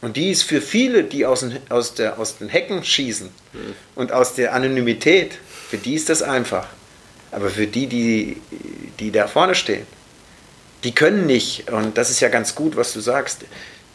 [0.00, 3.74] Und die ist für viele, die aus den, aus der, aus den Hecken schießen mhm.
[3.94, 6.66] und aus der Anonymität, für die ist das einfach.
[7.32, 8.40] Aber für die, die,
[9.00, 9.86] die da vorne stehen,
[10.84, 13.42] die können nicht, und das ist ja ganz gut, was du sagst,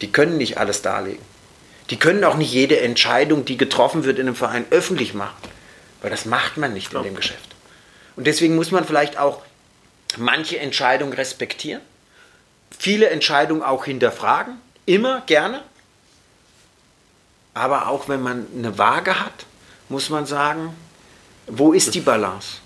[0.02, 1.24] die können nicht alles darlegen.
[1.90, 5.38] Die können auch nicht jede Entscheidung, die getroffen wird in einem Verein, öffentlich machen.
[6.02, 7.56] Weil das macht man nicht in dem Geschäft.
[8.16, 9.42] Und deswegen muss man vielleicht auch
[10.18, 11.82] manche Entscheidungen respektieren,
[12.78, 15.64] viele Entscheidungen auch hinterfragen, immer gerne.
[17.54, 19.46] Aber auch wenn man eine Waage hat,
[19.90, 20.74] muss man sagen,
[21.48, 22.58] wo ist die Balance?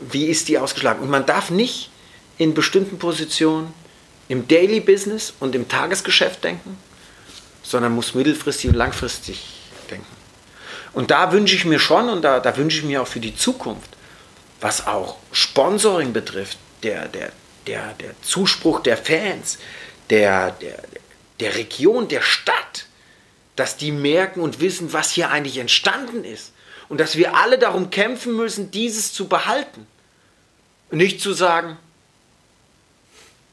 [0.00, 1.00] Wie ist die ausgeschlagen?
[1.00, 1.90] Und man darf nicht
[2.38, 3.72] in bestimmten Positionen
[4.28, 6.78] im Daily Business und im Tagesgeschäft denken,
[7.62, 9.44] sondern muss mittelfristig und langfristig
[9.90, 10.06] denken.
[10.92, 13.36] Und da wünsche ich mir schon und da, da wünsche ich mir auch für die
[13.36, 13.96] Zukunft,
[14.60, 17.32] was auch Sponsoring betrifft, der, der,
[17.66, 19.58] der, der Zuspruch der Fans,
[20.10, 20.82] der, der,
[21.40, 22.86] der Region, der Stadt,
[23.56, 26.52] dass die merken und wissen, was hier eigentlich entstanden ist.
[26.88, 29.86] Und dass wir alle darum kämpfen müssen, dieses zu behalten.
[30.90, 31.76] Und nicht zu sagen,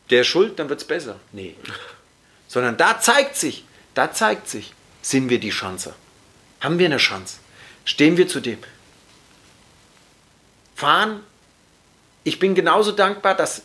[0.09, 1.19] der ist schuld, dann wird es besser.
[1.31, 1.55] Nee.
[2.47, 5.93] Sondern da zeigt sich, da zeigt sich, sind wir die Chance.
[6.61, 7.37] Haben wir eine Chance?
[7.85, 8.59] Stehen wir zu dem?
[10.77, 11.21] Fahren.
[12.23, 13.63] Ich bin genauso dankbar, dass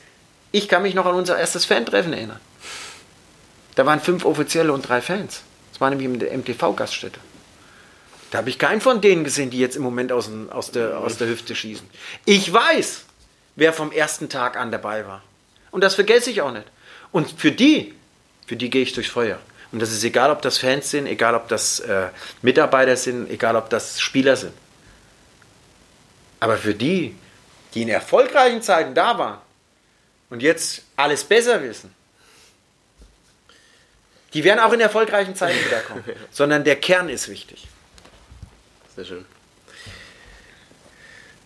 [0.50, 2.40] ich kann mich noch an unser erstes Fan-Treffen erinnern.
[3.74, 5.42] Da waren fünf Offizielle und drei Fans.
[5.70, 7.20] Das war nämlich in der MTV-Gaststätte.
[8.30, 11.18] Da habe ich keinen von denen gesehen, die jetzt im Moment aus, aus, der, aus
[11.18, 11.86] der Hüfte schießen.
[12.24, 13.04] Ich weiß,
[13.56, 15.22] wer vom ersten Tag an dabei war.
[15.70, 16.66] Und das vergesse ich auch nicht.
[17.10, 17.92] Und für die,
[18.46, 19.38] für die gehe ich durchs Feuer.
[19.70, 22.08] Und das ist egal, ob das Fans sind, egal, ob das äh,
[22.40, 24.52] Mitarbeiter sind, egal, ob das Spieler sind.
[26.42, 27.14] Aber für die,
[27.72, 29.38] die in erfolgreichen Zeiten da waren
[30.28, 31.94] und jetzt alles besser wissen,
[34.34, 36.02] die werden auch in erfolgreichen Zeiten wiederkommen.
[36.32, 37.68] Sondern der Kern ist wichtig.
[38.96, 39.24] Sehr schön.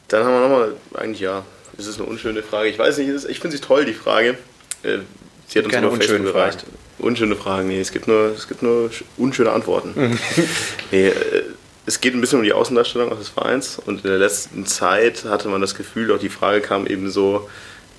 [0.09, 1.45] Dann haben wir nochmal, eigentlich ja,
[1.77, 2.71] ist eine unschöne Frage.
[2.71, 4.39] Ich weiß nicht, ich finde sie toll, die Frage.
[4.83, 5.01] Äh,
[5.47, 6.65] sie hat uns Keine über Facebook erreicht.
[6.99, 9.93] Unschöne Fragen, nee, es gibt nur, es gibt nur unschöne Antworten.
[9.95, 10.19] Mhm.
[10.91, 11.45] nee, äh,
[11.87, 15.49] es geht ein bisschen um die Außendarstellung des Vereins und in der letzten Zeit hatte
[15.49, 17.49] man das Gefühl, auch die Frage kam eben so,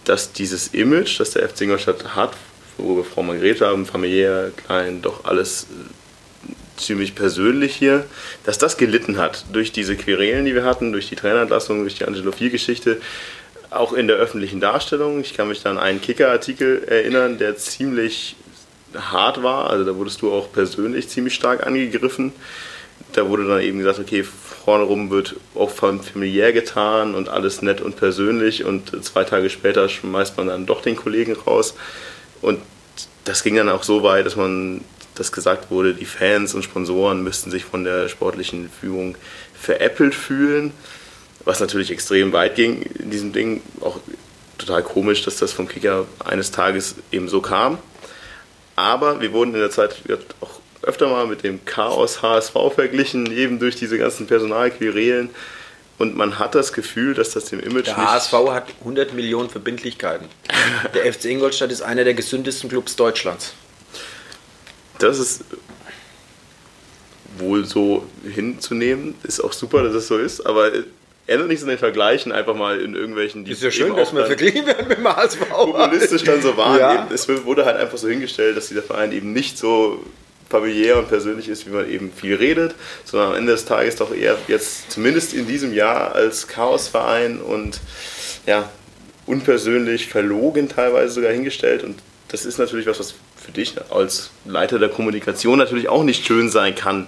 [0.04, 2.34] dass dieses Image, das der FC Ingolstadt hat,
[2.78, 8.06] worüber Frau mal geredet haben, familiär, klein, doch alles äh, ziemlich persönlich hier,
[8.46, 12.06] dass das gelitten hat durch diese Querelen, die wir hatten, durch die Trainerentlassung, durch die
[12.06, 13.02] Angelo 4-Geschichte
[13.70, 15.22] auch in der öffentlichen Darstellung.
[15.22, 18.36] Ich kann mich dann an einen Kicker-Artikel erinnern, der ziemlich
[18.96, 19.70] hart war.
[19.70, 22.32] Also da wurdest du auch persönlich ziemlich stark angegriffen.
[23.14, 27.82] Da wurde dann eben gesagt, okay, vorne rum wird auch familiär getan und alles nett
[27.82, 31.76] und persönlich und zwei Tage später schmeißt man dann doch den Kollegen raus.
[32.42, 32.60] Und
[33.24, 34.82] das ging dann auch so weit, dass man
[35.16, 39.16] das gesagt wurde, die Fans und Sponsoren müssten sich von der sportlichen Führung
[39.54, 40.74] veräppelt fühlen
[41.48, 43.62] was natürlich extrem weit ging in diesem Ding.
[43.80, 44.00] Auch
[44.58, 47.78] total komisch, dass das vom Kicker eines Tages eben so kam.
[48.76, 49.96] Aber wir wurden in der Zeit
[50.42, 55.30] auch öfter mal mit dem Chaos HSV verglichen, eben durch diese ganzen Personalquerelen.
[56.00, 57.88] Und man hat das Gefühl, dass das dem Image.
[57.88, 60.28] Der HSV hat 100 Millionen Verbindlichkeiten.
[60.94, 63.54] Der FC Ingolstadt ist einer der gesündesten Clubs Deutschlands.
[65.00, 65.44] Das ist
[67.38, 69.16] wohl so hinzunehmen.
[69.24, 70.72] Ist auch super, dass es so ist, aber
[71.28, 73.46] ändert nichts an den Vergleichen, einfach mal in irgendwelchen.
[73.46, 75.50] Die ist ja schön, dass wir verglichen werden mit dem HSV.
[75.50, 76.80] Populistisch dann so waren.
[76.80, 77.08] Ja.
[77.14, 80.04] es wurde halt einfach so hingestellt, dass dieser Verein eben nicht so
[80.50, 84.14] familiär und persönlich ist, wie man eben viel redet, sondern am Ende des Tages doch
[84.14, 87.80] eher jetzt zumindest in diesem Jahr als Chaosverein und
[88.46, 88.70] ja,
[89.26, 91.84] unpersönlich, verlogen teilweise sogar hingestellt.
[91.84, 96.26] Und das ist natürlich was, was für dich als Leiter der Kommunikation natürlich auch nicht
[96.26, 97.08] schön sein kann.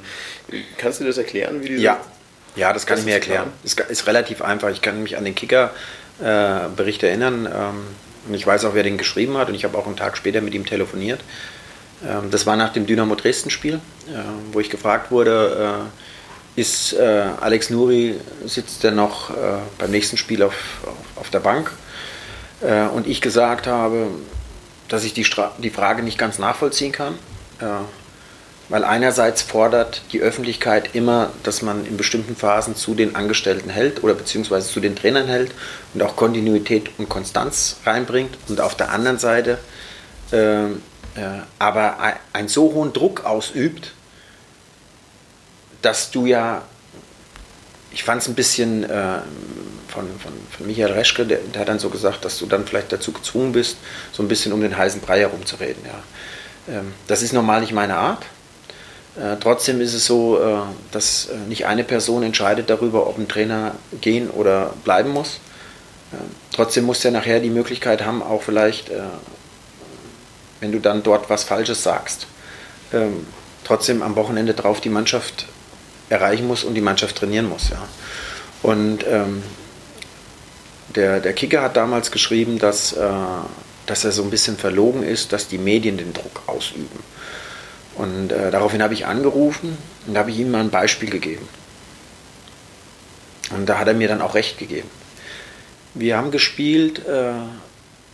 [0.78, 1.99] Kannst du dir das erklären, wie diese Ja,
[2.56, 3.52] ja das kann ich mir erklären.
[3.63, 4.69] Es ist, ist relativ einfach.
[4.69, 7.45] Ich kann mich an den Kicker-Bericht äh, erinnern.
[7.45, 7.88] Ähm,
[8.28, 9.49] und ich weiß auch, wer den geschrieben hat.
[9.49, 11.21] Und ich habe auch einen Tag später mit ihm telefoniert.
[12.07, 14.12] Ähm, das war nach dem Dynamo Dresden-Spiel, äh,
[14.51, 15.88] wo ich gefragt wurde,
[16.55, 19.31] äh, ist äh, Alex Nuri, sitzt er noch
[19.77, 20.55] beim nächsten Spiel auf,
[21.15, 21.71] auf, der Bank?
[22.93, 24.07] Und ich gesagt habe,
[24.89, 27.15] dass ich die, Stra die Frage nicht ganz nachvollziehen kann.
[28.67, 34.03] Weil einerseits fordert die Öffentlichkeit immer, dass man in bestimmten Phasen zu den Angestellten hält
[34.03, 35.51] oder beziehungsweise zu den Trainern hält
[35.93, 38.38] und auch Kontinuität und Konstanz reinbringt.
[38.49, 39.59] Und auf der anderen Seite
[41.58, 41.97] aber
[42.34, 43.93] einen so hohen Druck ausübt,
[45.82, 46.63] dass du ja,
[47.91, 49.19] ich fand es ein bisschen äh,
[49.88, 52.91] von, von, von, Michael Reschke, der, der, hat dann so gesagt, dass du dann vielleicht
[52.91, 53.77] dazu gezwungen bist,
[54.12, 55.84] so ein bisschen um den heißen Brei herumzureden.
[55.86, 56.75] Ja.
[56.79, 58.25] Ähm, das ist normal nicht meine Art.
[59.19, 63.27] Äh, trotzdem ist es so, äh, dass äh, nicht eine Person entscheidet darüber, ob ein
[63.27, 65.39] Trainer gehen oder bleiben muss.
[66.51, 68.89] trotzdem muss er nachher die Möglichkeit haben, auch vielleicht,
[70.59, 72.27] wenn du dann dort was Falsches sagst,
[72.93, 73.25] ähm,
[73.63, 75.45] trotzdem am Wochenende drauf die Mannschaft
[76.09, 77.69] erreichen muss und die Mannschaft trainieren muss.
[77.69, 77.87] Ja.
[78.61, 79.43] Und ähm,
[80.95, 83.09] der, der Kicker hat damals geschrieben, dass, äh,
[83.85, 87.03] dass er so ein bisschen verlogen ist, dass die Medien den Druck ausüben.
[87.95, 91.47] Und äh, daraufhin habe ich angerufen und habe ich ihm mal ein Beispiel gegeben.
[93.51, 94.89] Und da hat er mir dann auch recht gegeben.
[95.93, 97.31] Wir haben gespielt äh,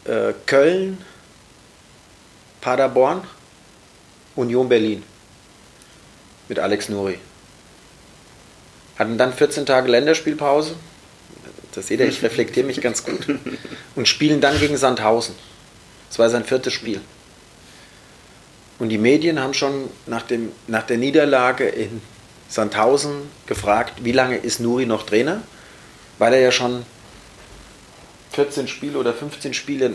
[0.09, 0.97] äh, Köln,
[2.65, 3.21] Paderborn,
[4.35, 5.03] Union Berlin
[6.47, 7.19] mit Alex Nuri.
[8.97, 10.73] Hatten dann 14 Tage Länderspielpause.
[11.73, 13.27] Das seht ihr, ich reflektiere mich ganz gut.
[13.95, 15.35] Und spielen dann gegen Sandhausen.
[16.09, 17.01] Das war sein viertes Spiel.
[18.79, 22.01] Und die Medien haben schon nach, dem, nach der Niederlage in
[22.49, 25.43] Sandhausen gefragt, wie lange ist Nuri noch Trainer?
[26.17, 26.83] Weil er ja schon
[28.31, 29.93] 14 Spiele oder 15 Spiele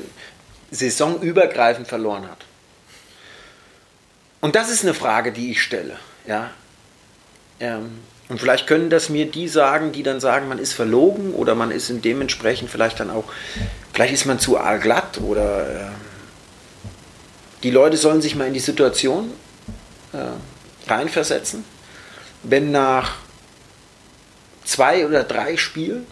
[0.71, 2.45] saisonübergreifend verloren hat.
[4.41, 5.99] Und das ist eine Frage, die ich stelle.
[6.27, 6.51] Ja?
[7.59, 11.55] Ähm, und vielleicht können das mir die sagen, die dann sagen, man ist verlogen oder
[11.55, 13.25] man ist in dementsprechend vielleicht dann auch,
[13.93, 15.91] vielleicht ist man zu allglatt oder äh,
[17.63, 19.33] die Leute sollen sich mal in die Situation
[20.13, 21.65] äh, reinversetzen,
[22.43, 23.17] wenn nach
[24.65, 26.07] zwei oder drei Spielen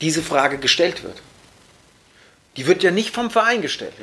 [0.00, 1.20] diese Frage gestellt wird.
[2.56, 3.94] Die wird ja nicht vom Verein gestellt.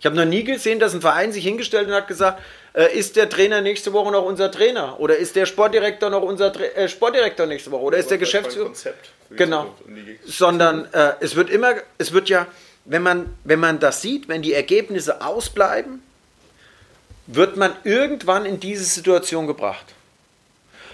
[0.00, 3.16] Ich habe noch nie gesehen, dass ein Verein sich hingestellt und hat gesagt, äh, ist
[3.16, 4.98] der Trainer nächste Woche noch unser Trainer?
[4.98, 7.82] Oder ist der Sportdirektor noch unser Tra äh, Sportdirektor nächste Woche?
[7.82, 8.72] Oder ist der Geschäftsführer?
[9.30, 9.74] Genau.
[10.24, 12.46] Sondern äh, es wird immer, es wird ja,
[12.86, 16.02] wenn man, wenn man das sieht, wenn die Ergebnisse ausbleiben,
[17.26, 19.84] wird man irgendwann in diese Situation gebracht.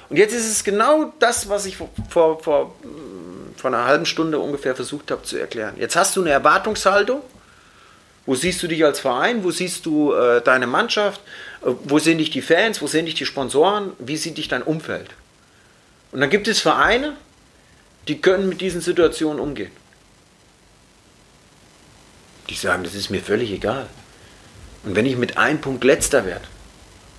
[0.08, 2.74] Und jetzt ist es genau das, was ich vor, vor, vor,
[3.56, 5.74] vor einer halben Stunde ungefähr versucht habe zu erklären.
[5.78, 7.22] Jetzt hast du eine Erwartungshaltung.
[8.26, 9.44] Wo siehst du dich als Verein?
[9.44, 11.20] Wo siehst du äh, deine Mannschaft?
[11.62, 12.82] Äh, wo sehen dich die Fans?
[12.82, 13.92] Wo sehen dich die Sponsoren?
[13.98, 15.10] Wie sieht dich dein Umfeld?
[16.12, 17.16] Und dann gibt es Vereine,
[18.08, 19.70] die können mit diesen Situationen umgehen.
[22.50, 23.86] Die sagen, das ist mir völlig egal.
[24.84, 26.44] Und wenn ich mit einem Punkt letzter werde,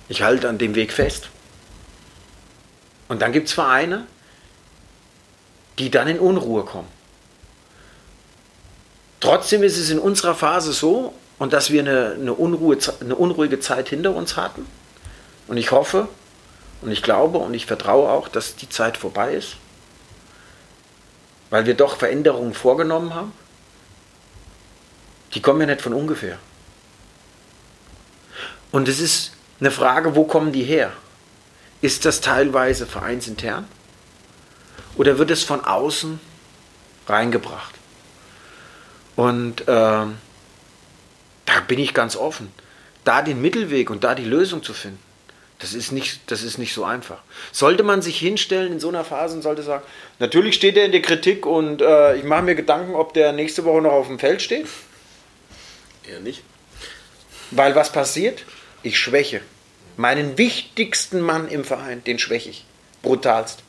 [0.08, 1.28] ich halte an dem Weg fest.
[3.08, 4.06] Und dann gibt es Vereine,
[5.78, 6.97] die dann in Unruhe kommen.
[9.20, 13.60] Trotzdem ist es in unserer Phase so, und dass wir eine, eine, Unruhe, eine unruhige
[13.60, 14.66] Zeit hinter uns hatten.
[15.46, 16.08] Und ich hoffe
[16.82, 19.56] und ich glaube und ich vertraue auch, dass die Zeit vorbei ist,
[21.50, 23.32] weil wir doch Veränderungen vorgenommen haben
[25.34, 26.38] die kommen ja nicht von ungefähr.
[28.70, 30.92] Und es ist eine Frage, wo kommen die her?
[31.80, 33.66] Ist das teilweise vereinsintern?
[34.96, 36.20] Oder wird es von außen
[37.06, 37.77] reingebracht?
[39.18, 40.14] Und äh, da
[41.66, 42.52] bin ich ganz offen.
[43.02, 45.02] Da den Mittelweg und da die Lösung zu finden,
[45.58, 47.18] das ist nicht, das ist nicht so einfach.
[47.50, 49.82] Sollte man sich hinstellen in so einer Phase und sollte sagen,
[50.20, 53.64] natürlich steht er in der Kritik und äh, ich mache mir Gedanken, ob der nächste
[53.64, 54.68] Woche noch auf dem Feld steht.
[56.08, 56.44] Eher nicht.
[57.50, 58.44] Weil was passiert?
[58.84, 59.40] Ich schwäche.
[59.96, 62.66] Meinen wichtigsten Mann im Verein, den schwäche ich.
[63.02, 63.64] Brutalst.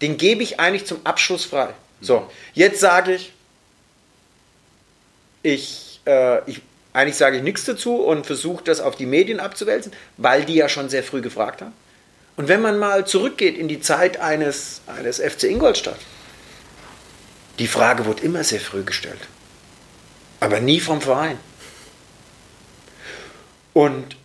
[0.00, 1.74] Den gebe ich eigentlich zum Abschluss frei.
[2.00, 3.34] So, jetzt sage ich,
[5.42, 6.62] ich, äh, ich,
[6.92, 10.68] Eigentlich sage ich nichts dazu und versuche das auf die Medien abzuwälzen, weil die ja
[10.68, 11.72] schon sehr früh gefragt haben.
[12.36, 15.98] Und wenn man mal zurückgeht in die Zeit eines, eines FC Ingolstadt,
[17.58, 19.20] die Frage wurde immer sehr früh gestellt,
[20.40, 21.38] aber nie vom Verein.
[23.72, 24.16] Und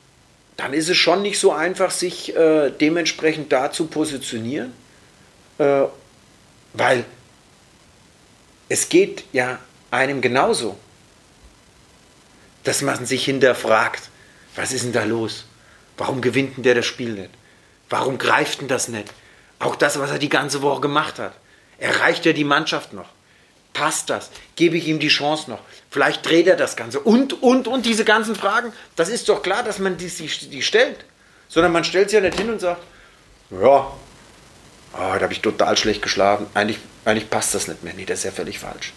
[0.58, 4.74] dann ist es schon nicht so einfach, sich äh, dementsprechend da zu positionieren,
[5.60, 5.84] äh,
[6.74, 7.06] weil
[8.70, 9.60] es geht ja
[9.92, 10.78] einem genauso
[12.66, 14.10] dass man sich hinterfragt,
[14.56, 15.46] was ist denn da los?
[15.98, 17.30] Warum gewinnt denn der das Spiel nicht?
[17.90, 19.14] Warum greift denn das nicht?
[19.60, 21.34] Auch das, was er die ganze Woche gemacht hat.
[21.78, 23.10] Erreicht er die Mannschaft noch?
[23.74, 24.32] Passt das?
[24.56, 25.60] Gebe ich ihm die Chance noch?
[25.92, 27.00] Vielleicht dreht er das Ganze.
[27.00, 30.62] Und, und, und diese ganzen Fragen, das ist doch klar, dass man die, die, die
[30.62, 31.06] stellt.
[31.48, 32.82] Sondern man stellt sich ja nicht hin und sagt,
[33.52, 33.94] ja, oh,
[34.94, 36.48] da habe ich total schlecht geschlafen.
[36.54, 37.94] Eigentlich, eigentlich passt das nicht mehr.
[37.94, 38.94] Nee, das ist ja völlig falsch.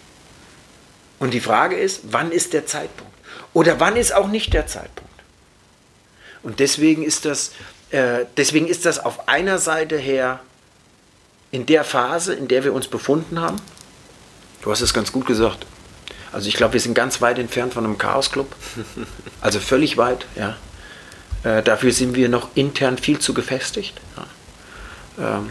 [1.19, 3.08] Und die Frage ist, wann ist der Zeitpunkt?
[3.53, 5.09] Oder wann ist auch nicht der Zeitpunkt?
[6.43, 7.51] Und deswegen ist das,
[7.91, 10.39] äh, deswegen ist das auf einer Seite her
[11.51, 13.57] in der Phase, in der wir uns befunden haben,
[14.61, 15.65] du hast es ganz gut gesagt,
[16.31, 18.55] also ich glaube, wir sind ganz weit entfernt von einem Chaos-Club,
[19.41, 20.57] also völlig weit, ja.
[21.43, 23.99] Äh, dafür sind wir noch intern viel zu gefestigt.
[25.17, 25.37] Ja.
[25.37, 25.49] Ähm,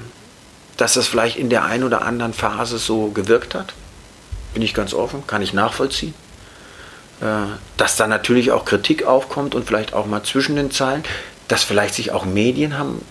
[0.76, 3.74] dass das vielleicht in der einen oder anderen Phase so gewirkt hat,
[4.54, 6.14] bin ich ganz offen, kann ich nachvollziehen.
[7.20, 11.04] Äh, dass da natürlich auch Kritik aufkommt und vielleicht auch mal zwischen den Zeilen,
[11.48, 13.04] dass vielleicht sich auch Medien haben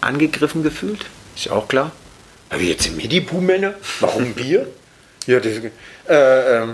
[0.00, 1.92] angegriffen gefühlt, ist ja auch klar.
[2.50, 4.68] Aber jetzt sind wir die Buhmänner, warum wir?
[5.26, 5.52] ja, das,
[6.08, 6.68] äh, äh,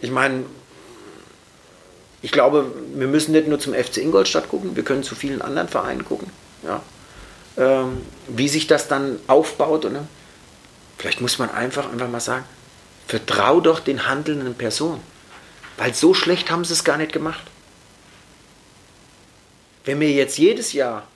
[0.00, 0.44] ich meine,
[2.22, 5.68] ich glaube, wir müssen nicht nur zum FC Ingolstadt gucken, wir können zu vielen anderen
[5.68, 6.30] Vereinen gucken.
[6.62, 6.82] Ja.
[7.56, 9.84] Ähm, wie sich das dann aufbaut.
[9.84, 10.08] Oder?
[10.96, 12.44] Vielleicht muss man einfach, einfach mal sagen,
[13.06, 15.02] vertrau doch den handelnden Personen.
[15.76, 17.42] Weil so schlecht haben sie es gar nicht gemacht.
[19.84, 21.06] Wenn wir jetzt jedes Jahr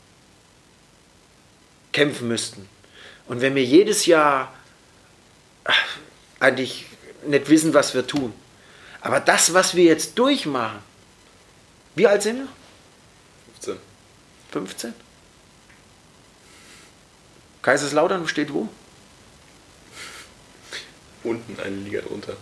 [1.92, 2.68] kämpfen müssten
[3.26, 4.52] und wenn wir jedes Jahr
[6.40, 6.86] eigentlich
[7.26, 8.32] nicht wissen, was wir tun,
[9.00, 10.80] aber das, was wir jetzt durchmachen,
[11.94, 12.48] wie alt sind wir?
[13.54, 13.76] 15.
[14.52, 14.94] 15?
[17.62, 18.68] Kaiserslautern steht wo?
[21.24, 22.36] Unten eine Liga drunter.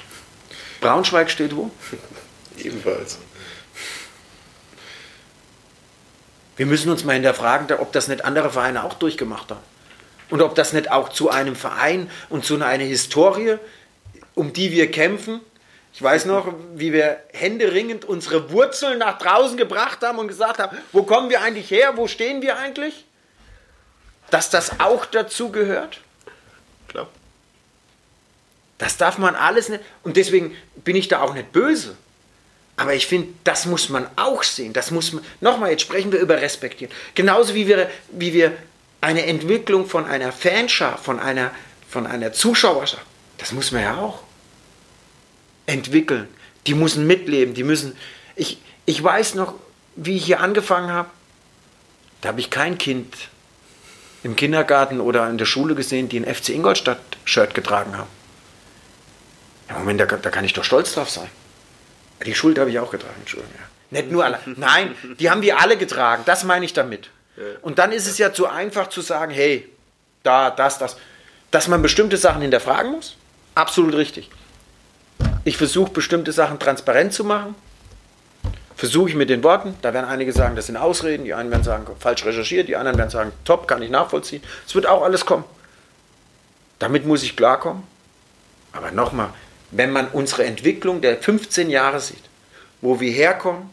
[0.87, 1.73] Braunschweig steht wo?
[2.59, 3.19] Ebenfalls.
[6.57, 9.61] Wir müssen uns mal hinterfragen, ob das nicht andere Vereine auch durchgemacht haben.
[10.31, 13.59] Und ob das nicht auch zu einem Verein und zu einer Historie,
[14.35, 15.41] um die wir kämpfen.
[15.93, 20.77] Ich weiß noch, wie wir händeringend unsere Wurzeln nach draußen gebracht haben und gesagt haben,
[20.93, 23.07] wo kommen wir eigentlich her, wo stehen wir eigentlich?
[24.31, 26.01] Dass das auch dazu gehört.
[28.79, 29.83] Das darf man alles nicht.
[30.03, 31.97] Und deswegen bin ich da auch nicht böse.
[32.77, 34.73] Aber ich finde, das muss man auch sehen.
[34.73, 35.25] Das muss man.
[35.41, 36.93] Nochmal, jetzt sprechen wir über respektieren.
[37.15, 38.53] Genauso wie wir, wie wir
[39.01, 41.53] eine Entwicklung von einer Fanschar, von einer,
[41.89, 43.05] von einer Zuschauerschaft,
[43.39, 44.23] das muss man ja auch
[45.65, 46.29] entwickeln.
[46.67, 47.97] Die müssen mitleben, die müssen.
[48.35, 49.55] Ich, ich weiß noch,
[49.95, 51.09] wie ich hier angefangen habe.
[52.21, 53.15] Da habe ich kein Kind
[54.23, 58.11] im Kindergarten oder in der Schule gesehen, die ein FC Ingolstadt-Shirt getragen haben.
[59.69, 61.29] Ja, Moment, da, da kann ich doch stolz drauf sein.
[62.25, 63.55] Die Schuld habe ich auch getragen, Entschuldigung.
[63.59, 63.67] Ja.
[63.91, 64.39] Nicht nur alle.
[64.47, 66.23] Nein, die haben wir alle getragen.
[66.27, 67.11] Das meine ich damit.
[67.63, 69.69] Und dann ist es ja zu einfach zu sagen, hey,
[70.23, 70.97] da, das, das.
[71.51, 73.17] Dass man bestimmte Sachen hinterfragen muss,
[73.55, 74.31] absolut richtig.
[75.45, 77.55] Ich versuche bestimmte Sachen transparent zu machen.
[78.75, 79.75] Versuche ich mit den Worten.
[79.81, 81.25] Da werden einige sagen, das sind Ausreden.
[81.25, 82.69] Die einen werden sagen, falsch recherchiert.
[82.69, 84.43] Die anderen werden sagen, top, kann ich nachvollziehen.
[84.67, 85.45] Es wird auch alles kommen.
[86.79, 87.85] Damit muss ich klarkommen.
[88.73, 89.29] Aber nochmal,
[89.77, 92.23] wenn man unsere Entwicklung der 15 Jahre sieht,
[92.81, 93.71] wo wir herkommen,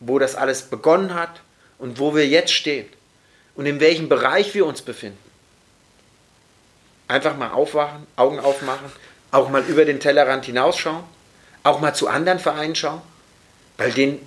[0.00, 1.42] wo das alles begonnen hat
[1.78, 2.86] und wo wir jetzt stehen
[3.54, 5.18] und in welchem Bereich wir uns befinden.
[7.08, 8.90] Einfach mal aufwachen, Augen aufmachen,
[9.30, 11.04] auch mal über den Tellerrand hinausschauen,
[11.62, 13.02] auch mal zu anderen Vereinen schauen,
[13.76, 14.18] weil den,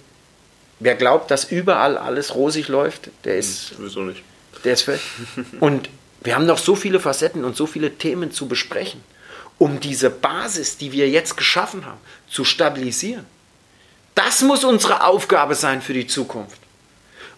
[0.79, 3.71] wer glaubt, dass überall alles rosig läuft, der ist.
[3.71, 4.23] Hm, sowieso nicht.
[4.63, 5.01] Der ist völlig.
[5.59, 5.89] Und
[6.21, 9.03] wir haben noch so viele Facetten und so viele Themen zu besprechen
[9.57, 11.99] um diese Basis, die wir jetzt geschaffen haben,
[12.29, 13.25] zu stabilisieren.
[14.15, 16.57] Das muss unsere Aufgabe sein für die Zukunft.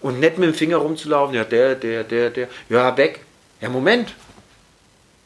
[0.02, 3.22] Und nicht mit dem Finger rumzulaufen, ja, der, der, der, der, ja, weg.
[3.62, 4.14] Ja, Moment.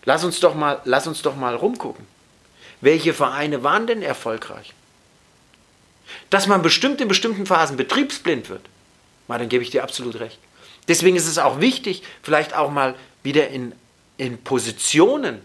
[0.06, 2.06] Lass uns doch mal, lass uns doch mal rumgucken.
[2.82, 4.74] Welche Vereine waren denn erfolgreich?
[6.30, 8.62] Dass man bestimmt in bestimmten Phasen betriebsblind wird,
[9.28, 10.40] mal, dann gebe ich dir absolut recht.
[10.88, 13.74] Deswegen ist es auch wichtig, vielleicht auch mal wieder in,
[14.18, 15.42] in Positionen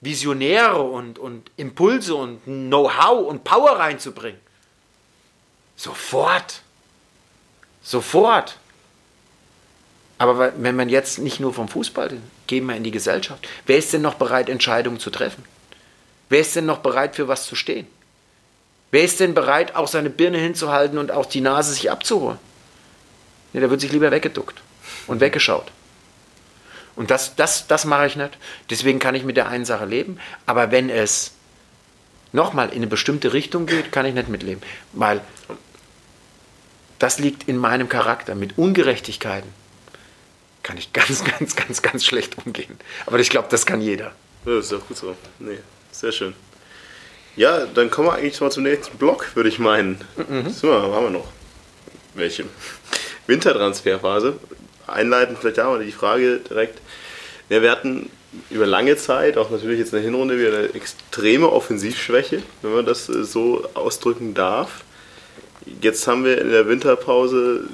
[0.00, 4.40] Visionäre und, und Impulse und Know-how und Power reinzubringen.
[5.76, 6.62] Sofort.
[7.82, 8.58] Sofort.
[10.18, 13.46] Aber wenn man jetzt nicht nur vom Fußball, gehen wir in die Gesellschaft.
[13.66, 15.44] Wer ist denn noch bereit, Entscheidungen zu treffen?
[16.28, 17.86] Wer ist denn noch bereit, für was zu stehen?
[18.90, 22.38] Wer ist denn bereit, auch seine Birne hinzuhalten und auch die Nase sich abzuholen?
[23.52, 24.60] Nee, der wird sich lieber weggeduckt
[25.06, 25.70] und weggeschaut.
[26.98, 28.36] Und das, das, das mache ich nicht.
[28.70, 30.18] Deswegen kann ich mit der einen Sache leben.
[30.46, 31.30] Aber wenn es
[32.32, 34.60] nochmal in eine bestimmte Richtung geht, kann ich nicht mitleben.
[34.94, 35.20] Weil
[36.98, 38.34] das liegt in meinem Charakter.
[38.34, 39.48] Mit Ungerechtigkeiten
[40.64, 42.76] kann ich ganz, ganz, ganz, ganz schlecht umgehen.
[43.06, 44.06] Aber ich glaube, das kann jeder.
[44.44, 45.14] Ja, das ist auch gut so.
[45.38, 45.58] Nee,
[45.92, 46.34] sehr schön.
[47.36, 50.00] Ja, dann kommen wir eigentlich mal zum nächsten Block, würde ich meinen.
[50.16, 50.50] Mhm.
[50.50, 51.28] So, haben wir noch
[52.14, 52.44] welche?
[53.28, 54.40] Wintertransferphase.
[54.88, 56.80] Einleitend vielleicht da mal die Frage direkt.
[57.48, 58.10] Ja, wir hatten
[58.50, 62.86] über lange Zeit, auch natürlich jetzt in der Hinrunde, wieder eine extreme Offensivschwäche, wenn man
[62.86, 64.84] das äh, so ausdrücken darf.
[65.80, 67.64] Jetzt haben wir in der Winterpause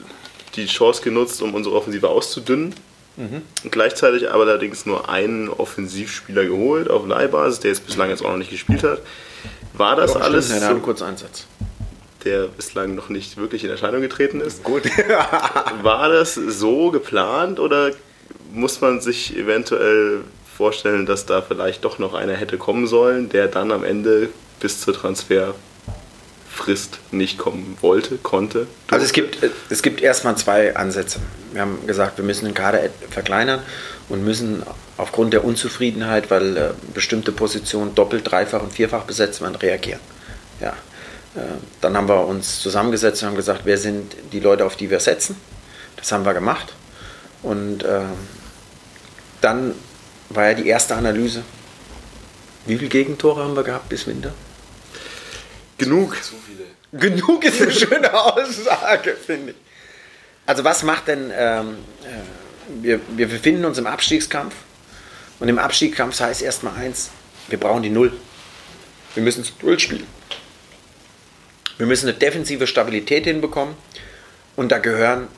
[0.56, 2.74] die Chance genutzt, um unsere Offensive auszudünnen.
[3.16, 3.42] Mhm.
[3.70, 8.38] Gleichzeitig aber allerdings nur einen Offensivspieler geholt auf Leihbasis, der jetzt bislang jetzt auch noch
[8.38, 9.00] nicht gespielt hat.
[9.72, 10.46] War das alles.
[10.46, 11.46] Stimmt, so, kurz Einsatz.
[12.24, 14.62] Der bislang noch nicht wirklich in Erscheinung getreten ist.
[14.64, 14.84] Gut.
[15.82, 17.90] War das so geplant oder
[18.52, 20.20] muss man sich eventuell
[20.56, 24.28] vorstellen, dass da vielleicht doch noch einer hätte kommen sollen, der dann am Ende
[24.60, 25.54] bis zur Transfer
[26.54, 28.68] Frist nicht kommen wollte, konnte?
[28.90, 29.38] Also es gibt,
[29.70, 31.18] es gibt erstmal zwei Ansätze.
[31.52, 33.60] Wir haben gesagt, wir müssen den Kader verkleinern
[34.08, 34.62] und müssen
[34.96, 40.00] aufgrund der Unzufriedenheit, weil äh, bestimmte Positionen doppelt, dreifach und vierfach besetzt werden, reagieren.
[40.60, 40.74] Ja.
[41.80, 45.00] Dann haben wir uns zusammengesetzt und haben gesagt, wer sind die Leute, auf die wir
[45.00, 45.36] setzen.
[45.96, 46.72] Das haben wir gemacht.
[47.42, 48.02] Und äh,
[49.40, 49.74] dann
[50.30, 51.42] war ja die erste Analyse.
[52.66, 54.32] Wie viele Gegentore haben wir gehabt bis Winter?
[55.76, 56.16] Genug.
[56.22, 56.64] Zu viele.
[57.10, 59.56] Genug ist eine schöne Aussage, finde ich.
[60.46, 64.54] Also was macht denn, ähm, äh, wir, wir befinden uns im Abstiegskampf
[65.40, 67.10] und im Abstiegskampf heißt erstmal eins,
[67.48, 68.12] wir brauchen die Null.
[69.14, 70.06] Wir müssen zu Null spielen.
[71.78, 73.74] Wir müssen eine defensive Stabilität hinbekommen
[74.56, 75.28] und da gehören,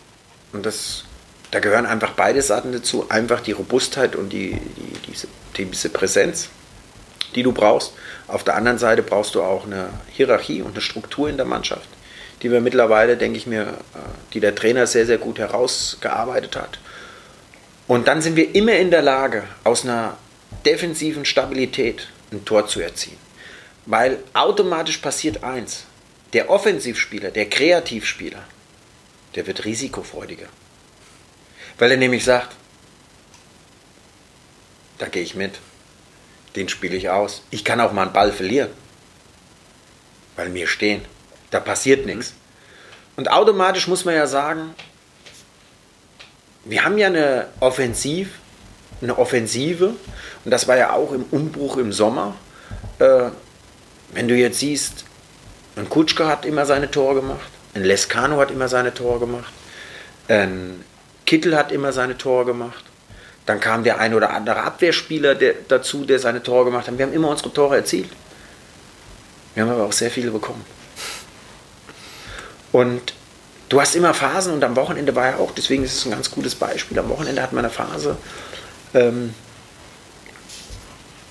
[0.53, 1.05] und das,
[1.51, 6.51] da gehören einfach beide Seiten dazu, einfach die Robustheit und die, die, diese, diese Präsenz,
[7.35, 7.93] die du brauchst
[8.29, 11.89] auf der anderen Seite brauchst du auch eine Hierarchie und eine Struktur in der Mannschaft,
[12.43, 13.99] die wir mittlerweile, denke ich mir, äh,
[14.33, 16.79] die der Trainer sehr, sehr gut herausgearbeitet hat.
[17.87, 20.17] Und dann sind wir immer in der Lage, aus einer
[20.65, 23.19] defensiven Stabilität ein Tor zu erzielen.
[23.87, 25.86] Weil automatisch passiert eins.
[26.33, 28.43] Der Offensivspieler, der Kreativspieler,
[29.35, 30.49] der wird risikofreudiger.
[31.79, 32.57] Weil er nämlich sagt,
[34.99, 35.61] da gehe ich mit
[36.57, 37.43] den spiele ich aus.
[37.51, 38.71] Ich kann auch mal einen Ball verlieren,
[40.35, 41.03] weil wir stehen.
[41.51, 42.17] Da passiert mhm.
[42.17, 42.35] nichts.
[43.17, 44.75] Und automatisch muss man ja sagen,
[46.65, 48.31] wir haben ja eine Offensiv,
[49.01, 49.95] eine Offensive,
[50.45, 52.35] und das war ja auch im Umbruch im Sommer.
[52.99, 53.31] Äh,
[54.13, 55.05] wenn du jetzt siehst,
[55.77, 59.53] ein Kutschka hat immer seine Tore gemacht, ein Lescano hat immer seine Tore gemacht,
[60.29, 60.85] ein
[61.27, 62.85] Kittel hat immer seine Tore gemacht.
[63.45, 66.99] Dann kam der ein oder andere Abwehrspieler der, dazu, der seine Tore gemacht hat.
[66.99, 68.11] Wir haben immer unsere Tore erzielt.
[69.55, 70.65] Wir haben aber auch sehr viele bekommen.
[72.73, 73.15] Und
[73.69, 76.31] du hast immer Phasen und am Wochenende war ja auch, deswegen ist es ein ganz
[76.31, 76.99] gutes Beispiel.
[76.99, 78.17] Am Wochenende hat man eine Phase,
[78.95, 79.33] ähm,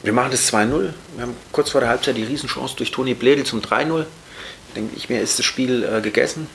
[0.03, 0.93] wir machen das 2-0.
[1.15, 4.05] Wir haben kurz vor der Halbzeit die Riesenchance durch Toni Bledel zum 3-0.
[4.75, 6.47] Denke ich mir, ist das Spiel äh, gegessen.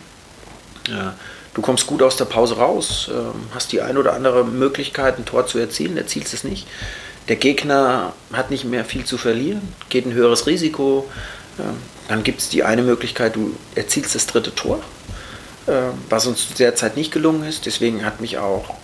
[0.88, 1.14] Ja.
[1.54, 5.24] Du kommst gut aus der Pause raus, ähm, hast die ein oder andere Möglichkeit, ein
[5.24, 6.66] Tor zu erzielen, erzielst es nicht.
[7.28, 11.08] Der Gegner hat nicht mehr viel zu verlieren, geht ein höheres Risiko.
[11.58, 11.76] Ähm,
[12.08, 14.80] dann gibt es die eine Möglichkeit, du erzielst das dritte Tor,
[15.66, 17.66] ähm, was uns derzeit nicht gelungen ist.
[17.66, 18.74] Deswegen hat mich auch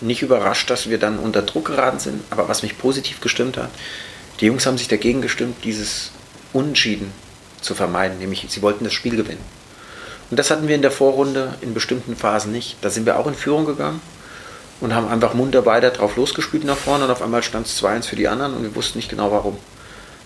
[0.00, 2.22] nicht überrascht, dass wir dann unter Druck geraten sind.
[2.30, 3.70] Aber was mich positiv gestimmt hat,
[4.40, 6.12] die Jungs haben sich dagegen gestimmt, dieses
[6.52, 7.12] Unentschieden
[7.60, 9.44] zu vermeiden, nämlich sie wollten das Spiel gewinnen.
[10.30, 12.76] Und das hatten wir in der Vorrunde in bestimmten Phasen nicht.
[12.82, 14.00] Da sind wir auch in Führung gegangen
[14.80, 18.04] und haben einfach munter weiter drauf losgespielt nach vorne und auf einmal stand es 2-1
[18.04, 19.58] für die anderen und wir wussten nicht genau warum.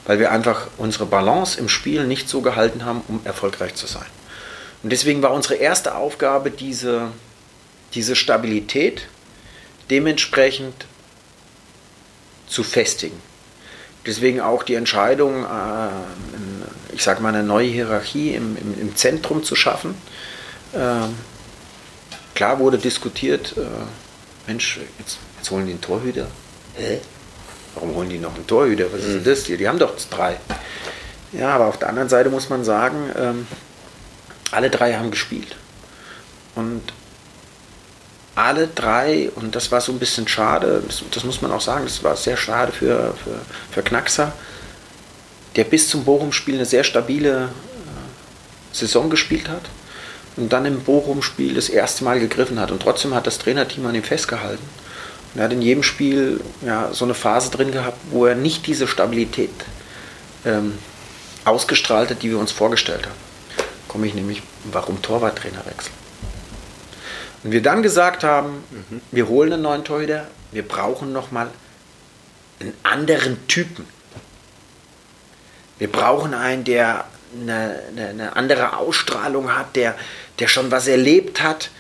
[0.07, 4.07] Weil wir einfach unsere Balance im Spiel nicht so gehalten haben, um erfolgreich zu sein.
[4.83, 7.11] Und deswegen war unsere erste Aufgabe, diese,
[7.95, 9.07] diese Stabilität
[9.89, 10.75] dementsprechend
[12.47, 13.21] zu festigen.
[14.07, 19.43] Deswegen auch die Entscheidung, äh, ich sage mal, eine neue Hierarchie im, im, im Zentrum
[19.43, 19.95] zu schaffen.
[20.75, 21.15] Ähm,
[22.35, 23.63] klar wurde diskutiert, äh,
[24.47, 26.27] Mensch, jetzt, jetzt holen die einen Torhüter.
[26.75, 27.01] Hä?
[27.75, 28.93] Warum holen die noch einen Torhüter?
[28.93, 29.25] Was ist denn mhm.
[29.25, 29.57] das hier?
[29.57, 30.37] Die haben doch drei.
[31.33, 33.47] Ja, aber auf der anderen Seite muss man sagen, ähm,
[34.51, 35.57] alle drei haben gespielt.
[36.55, 36.83] Und
[38.35, 41.85] alle drei, und das war so ein bisschen schade, das, das muss man auch sagen,
[41.85, 44.33] das war sehr schade für, für, für Knackser,
[45.57, 49.63] der bis zum Bochum-Spiel eine sehr stabile äh, Saison gespielt hat
[50.37, 52.73] und dann im Bochum-Spiel das erste Mal gegriffen hat.
[52.73, 54.65] Und trotzdem hat das Trainerteam an ihm festgehalten.
[55.33, 58.67] Und er hat in jedem Spiel ja, so eine Phase drin gehabt, wo er nicht
[58.67, 59.51] diese Stabilität
[60.45, 60.75] ähm,
[61.45, 63.15] ausgestrahlt hat, die wir uns vorgestellt haben.
[63.87, 66.04] Komme ich nämlich, warum Torwarttrainer wechseln.
[67.45, 69.01] Und wir dann gesagt haben, mhm.
[69.13, 71.51] wir holen einen neuen Torhüter, wir brauchen nochmal
[72.59, 73.87] einen anderen Typen.
[75.79, 79.95] Wir brauchen einen, der eine, eine, eine, andere Ausstrahlung hat, der,
[80.39, 81.71] der schon was erlebt hat.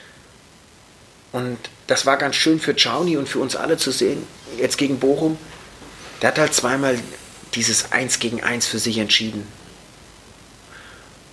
[1.32, 4.26] Und das war ganz schön für Chauni und für uns alle zu sehen,
[4.58, 5.38] jetzt gegen Bochum.
[6.20, 6.98] Der hat halt zweimal
[7.54, 9.46] dieses Eins gegen Eins für sich entschieden.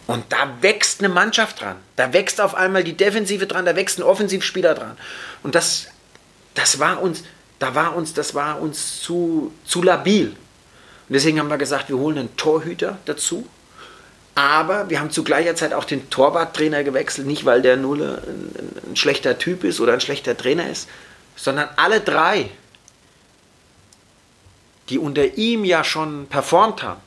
[0.07, 1.77] Und da wächst eine Mannschaft dran.
[1.95, 4.97] Da wächst auf einmal die Defensive dran, da wächst ein Offensivspieler dran.
[5.43, 5.87] Und das,
[6.53, 7.23] das war uns,
[7.59, 10.27] da war uns, das war uns zu, zu labil.
[10.27, 13.47] Und deswegen haben wir gesagt, wir holen einen Torhüter dazu.
[14.33, 18.91] Aber wir haben zu gleicher Zeit auch den Torwarttrainer gewechselt, nicht weil der Nulle ein,
[18.91, 20.87] ein schlechter Typ ist oder ein schlechter Trainer ist,
[21.35, 22.49] sondern alle drei,
[24.89, 27.01] die unter ihm ja schon performt haben,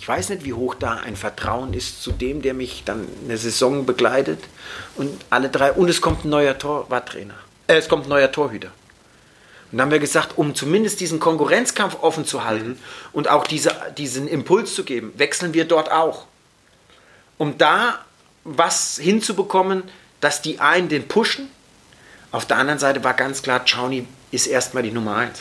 [0.00, 3.36] ich weiß nicht, wie hoch da ein Vertrauen ist zu dem, der mich dann eine
[3.36, 4.42] Saison begleitet.
[4.96, 5.72] Und alle drei.
[5.72, 7.34] Und es kommt ein neuer Torwarttrainer.
[7.66, 8.68] Äh, es kommt ein neuer Torhüter.
[9.70, 12.78] Und dann haben wir gesagt, um zumindest diesen Konkurrenzkampf offen zu halten mhm.
[13.12, 16.24] und auch diese, diesen Impuls zu geben, wechseln wir dort auch.
[17.36, 17.98] Um da
[18.44, 19.82] was hinzubekommen,
[20.22, 21.50] dass die einen den pushen.
[22.32, 25.40] Auf der anderen Seite war ganz klar, Chauni ist erstmal die Nummer eins.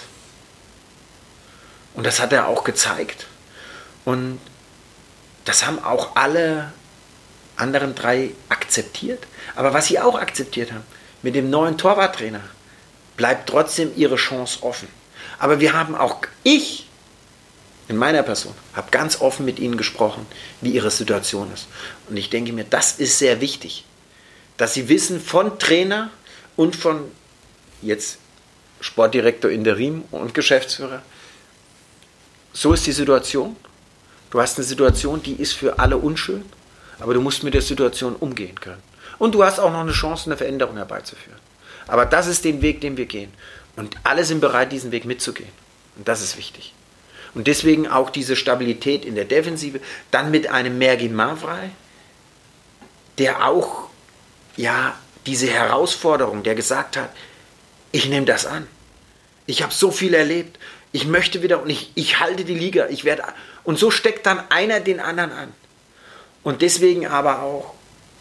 [1.94, 3.29] Und das hat er auch gezeigt.
[4.10, 4.40] Und
[5.46, 6.74] das haben auch alle
[7.58, 9.28] anderen drei akzeptiert.
[9.56, 10.84] Aber was sie auch akzeptiert haben,
[11.22, 12.42] mit dem neuen Torwarttrainer
[13.18, 14.88] bleibt trotzdem ihre Chance offen.
[15.38, 16.88] Aber wir haben auch, ich
[17.88, 20.26] in meiner Person, habe ganz offen mit ihnen gesprochen,
[20.62, 21.68] wie ihre Situation ist.
[22.10, 23.86] Und ich denke mir, das ist sehr wichtig,
[24.58, 26.10] dass sie wissen von Trainer
[26.56, 27.12] und von
[27.84, 28.18] jetzt
[28.82, 31.04] Sportdirektor Interim und Geschäftsführer,
[32.54, 33.56] so ist die Situation
[34.32, 36.46] Du hast eine Situation, die ist für alle unschön,
[37.00, 38.82] aber du musst mit der Situation umgehen können.
[39.18, 41.40] Und du hast auch noch eine Chance, eine Veränderung herbeizuführen.
[41.88, 43.34] Aber das ist den Weg, den wir gehen.
[43.76, 45.50] Und alle sind bereit, diesen Weg mitzugehen.
[45.98, 46.74] Und das ist wichtig.
[47.34, 49.80] Und deswegen auch diese Stabilität in der Defensive,
[50.12, 51.72] dann mit einem Mergin Mavrei,
[53.18, 53.90] der auch
[54.58, 57.10] ja diese Herausforderung, der gesagt hat,
[57.92, 58.68] ich nehme das an.
[59.46, 60.60] Ich habe so viel erlebt.
[60.92, 62.88] Ich möchte wieder und ich, ich halte die Liga.
[62.90, 63.24] Ich werde
[63.64, 65.54] und so steckt dann einer den anderen an.
[66.44, 67.74] Und deswegen aber auch,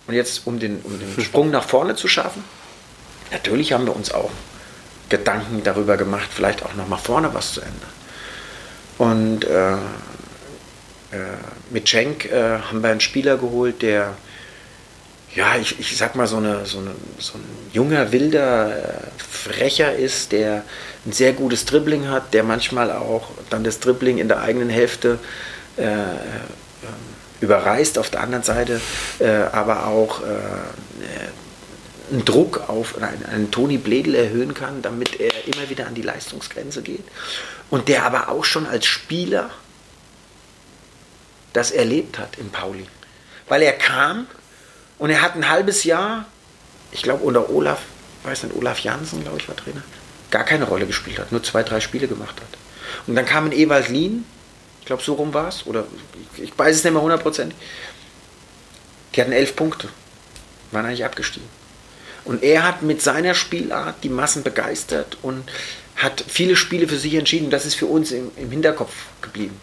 [0.06, 2.44] und jetzt um den, um den Sprung nach vorne zu schaffen,
[3.30, 4.30] natürlich haben wir uns auch
[5.08, 7.92] Gedanken darüber gemacht, vielleicht auch noch mal vorne was zu ändern.
[8.98, 11.36] Und äh, äh,
[11.70, 14.16] mit Schenk äh, haben wir einen Spieler geholt, der,
[15.34, 19.94] ja, ich, ich sag mal, so, eine, so, eine, so ein junger, wilder äh, Frecher
[19.94, 20.64] ist, der
[21.06, 25.18] ein sehr gutes Dribbling hat, der manchmal auch dann das Dribbling in der eigenen Hälfte
[25.76, 26.16] äh, äh,
[27.40, 28.80] überreißt, auf der anderen Seite
[29.20, 30.26] äh, aber auch äh,
[32.10, 36.02] einen Druck auf einen, einen Toni Bledel erhöhen kann, damit er immer wieder an die
[36.02, 37.04] Leistungsgrenze geht.
[37.70, 39.50] Und der aber auch schon als Spieler
[41.52, 42.86] das erlebt hat in Pauli.
[43.48, 44.26] Weil er kam
[44.98, 46.24] und er hat ein halbes Jahr,
[46.90, 47.80] ich glaube unter Olaf,
[48.24, 49.82] weiß nicht, Olaf Jansen, glaube ich, war Trainer,
[50.30, 52.58] gar keine Rolle gespielt hat, nur zwei, drei Spiele gemacht hat.
[53.06, 54.24] Und dann kam ein Ewald Lien,
[54.80, 55.86] ich glaube, so rum war es, oder
[56.36, 57.56] ich, weiß es nicht mehr hundertprozentig.
[59.14, 59.88] Die hatten elf Punkte,
[60.70, 61.48] waren eigentlich abgestiegen.
[62.24, 65.50] Und er hat mit seiner Spielart die Massen begeistert und
[65.96, 67.50] hat viele Spiele für sich entschieden.
[67.50, 68.92] Das ist für uns im, im Hinterkopf
[69.22, 69.58] geblieben.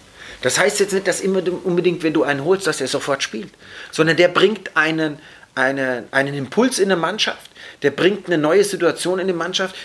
[0.45, 3.51] Das heißt jetzt nicht, dass immer unbedingt, wenn du einen holst, dass er sofort spielt,
[3.89, 5.17] sondern der bringt einen,
[5.55, 7.49] einen, einen Impuls in eine Mannschaft,
[7.81, 9.75] der bringt eine neue Situation in die Mannschaft,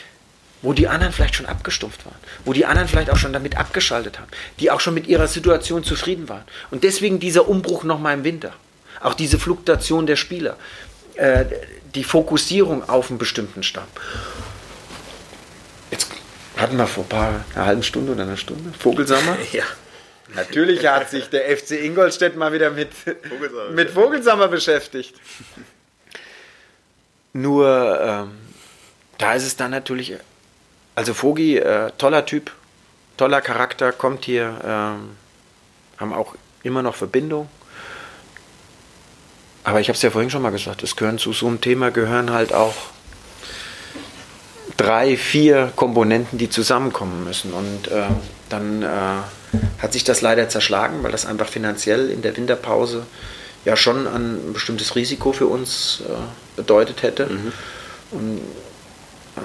[0.61, 4.19] wo die anderen vielleicht schon abgestumpft waren, wo die anderen vielleicht auch schon damit abgeschaltet
[4.19, 6.45] haben, die auch schon mit ihrer Situation zufrieden waren.
[6.71, 8.53] Und deswegen dieser Umbruch nochmal im Winter.
[9.01, 10.59] Auch diese Fluktuation der Spieler,
[11.15, 11.47] äh,
[11.95, 13.89] die Fokussierung auf einen bestimmten Stamm.
[15.91, 16.09] Jetzt
[16.59, 19.39] hatten wir vor ein paar, einer halben Stunde oder einer Stunde Vogelsammer.
[19.53, 19.65] Ja.
[20.35, 25.15] Natürlich hat sich der FC Ingolstadt mal wieder mit Vogelsammer, mit Vogelsammer beschäftigt.
[27.33, 28.31] Nur ähm,
[29.19, 30.17] da ist es dann natürlich
[30.95, 32.51] also Vogi, äh, toller Typ,
[33.17, 35.17] toller Charakter, kommt hier, ähm,
[35.99, 37.49] haben auch immer noch Verbindung.
[39.65, 41.91] aber ich habe es ja vorhin schon mal gesagt, es gehören zu so einem Thema
[41.91, 42.75] gehören halt auch
[44.77, 47.53] drei, vier Komponenten, die zusammenkommen müssen.
[47.53, 48.05] Und äh,
[48.49, 48.87] dann äh,
[49.79, 53.07] hat sich das leider zerschlagen, weil das einfach finanziell in der Winterpause
[53.65, 56.13] ja schon ein bestimmtes Risiko für uns äh,
[56.57, 57.27] bedeutet hätte.
[57.27, 57.53] Mhm.
[58.11, 59.41] Und äh,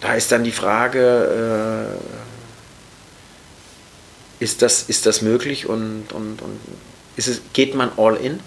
[0.00, 1.96] da ist dann die Frage,
[4.40, 6.60] äh, ist, das, ist das möglich und, und, und
[7.16, 8.40] ist es, geht man all in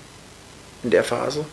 [0.83, 1.45] in der Phase?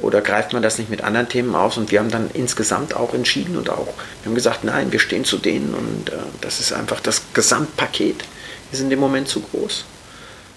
[0.00, 1.76] Oder greift man das nicht mit anderen Themen aus?
[1.76, 5.24] Und wir haben dann insgesamt auch entschieden und auch, wir haben gesagt, nein, wir stehen
[5.24, 8.24] zu denen und äh, das ist einfach das Gesamtpaket
[8.72, 9.84] ist in dem Moment zu groß.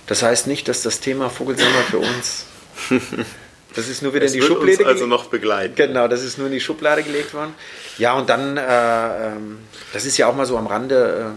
[0.07, 2.45] Das heißt nicht, dass das Thema Vogelsammer für uns,
[3.75, 5.75] das ist nur wieder es in die Schublade uns also noch begleiten.
[5.75, 7.53] Genau, das ist nur in die Schublade gelegt worden.
[7.97, 9.59] Ja, und dann, äh, ähm,
[9.93, 11.33] das ist ja auch mal so am Rande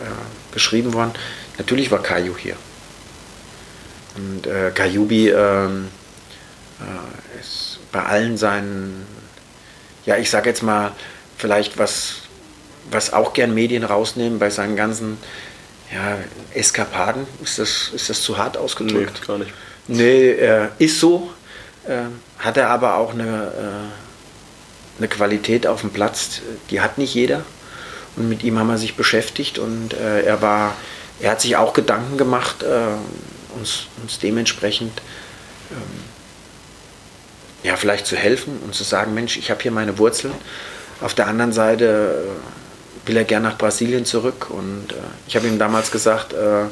[0.00, 0.08] äh, äh,
[0.52, 1.12] beschrieben worden,
[1.58, 2.56] natürlich war Kaiju hier.
[4.16, 5.88] Und äh, Kajubi ähm,
[6.80, 9.06] äh, ist bei allen seinen,
[10.04, 10.92] ja, ich sage jetzt mal,
[11.36, 12.22] vielleicht was,
[12.90, 15.18] was auch gern Medien rausnehmen, bei seinen ganzen
[15.92, 16.18] ja,
[16.54, 17.26] Eskapaden.
[17.42, 19.20] Ist das, ist das zu hart ausgedrückt?
[19.20, 19.52] Nee, gar nicht.
[19.88, 21.30] Nee, äh, ist so.
[21.86, 22.02] Äh,
[22.38, 27.44] hat er aber auch eine, äh, eine Qualität auf dem Platz, die hat nicht jeder.
[28.16, 30.76] Und mit ihm haben wir sich beschäftigt und äh, er war,
[31.20, 32.64] er hat sich auch Gedanken gemacht,
[33.54, 35.00] uns, uns dementsprechend
[35.70, 35.78] ähm,
[37.62, 40.32] ja, vielleicht zu helfen und zu sagen, Mensch, ich habe hier meine Wurzeln.
[41.00, 42.24] Auf der anderen Seite
[43.06, 44.96] will er gern nach Brasilien zurück und äh,
[45.26, 46.66] ich habe ihm damals gesagt, äh,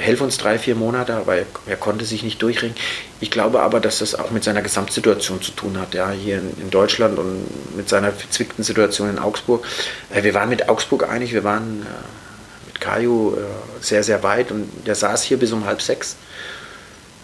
[0.00, 2.74] helf uns drei, vier Monate, aber er, konnte sich nicht durchringen.
[3.20, 6.50] Ich glaube aber, dass das auch mit seiner Gesamtsituation zu tun hat, ja, hier in,
[6.60, 9.66] in Deutschland und mit seiner verzwickten Situation in Augsburg.
[10.10, 13.38] Äh, wir waren mit Augsburg einig, wir waren äh, mit Kaju äh,
[13.80, 16.16] sehr, sehr weit und der saß hier bis um halb sechs.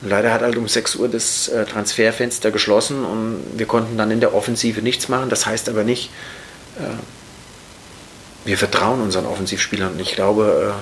[0.02, 4.10] Und leider hat halt um 6 Uhr das äh, Transferfenster geschlossen und wir konnten dann
[4.10, 5.30] in der Offensive nichts machen.
[5.30, 6.10] Das heißt aber nicht,
[8.46, 9.92] wir vertrauen unseren Offensivspielern.
[9.92, 10.74] Und ich glaube,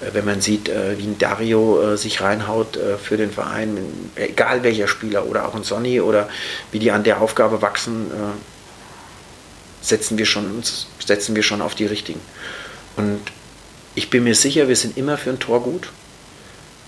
[0.00, 3.78] äh, wenn man sieht, äh, wie ein Dario äh, sich reinhaut für den Verein,
[4.14, 6.28] egal welcher Spieler oder auch ein Sonny oder
[6.70, 8.10] wie die an der Aufgabe wachsen,
[9.80, 10.62] setzen wir schon
[11.04, 12.20] setzen wir schon auf die richtigen.
[12.96, 13.20] Und
[13.94, 15.88] ich bin mir sicher, wir sind immer für ein Tor gut.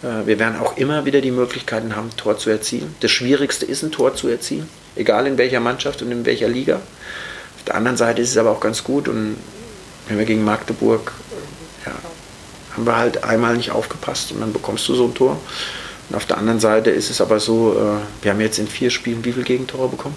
[0.02, 2.94] Wir werden auch immer wieder die Möglichkeiten haben, ein Tor zu erzielen.
[3.00, 6.76] Das Schwierigste ist, ein Tor zu erzielen, egal in welcher Mannschaft und in welcher Liga.
[7.56, 9.36] Auf der anderen Seite ist es aber auch ganz gut und
[10.08, 11.12] wenn wir gegen Magdeburg,
[11.86, 11.92] ja,
[12.72, 15.38] haben wir halt einmal nicht aufgepasst und dann bekommst du so ein Tor.
[16.08, 18.90] Und auf der anderen Seite ist es aber so, äh, wir haben jetzt in vier
[18.90, 20.16] Spielen wie viele Gegentore bekommen?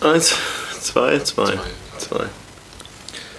[0.00, 0.34] Eins,
[0.80, 1.58] zwei, zwei.
[1.98, 2.24] Zwei.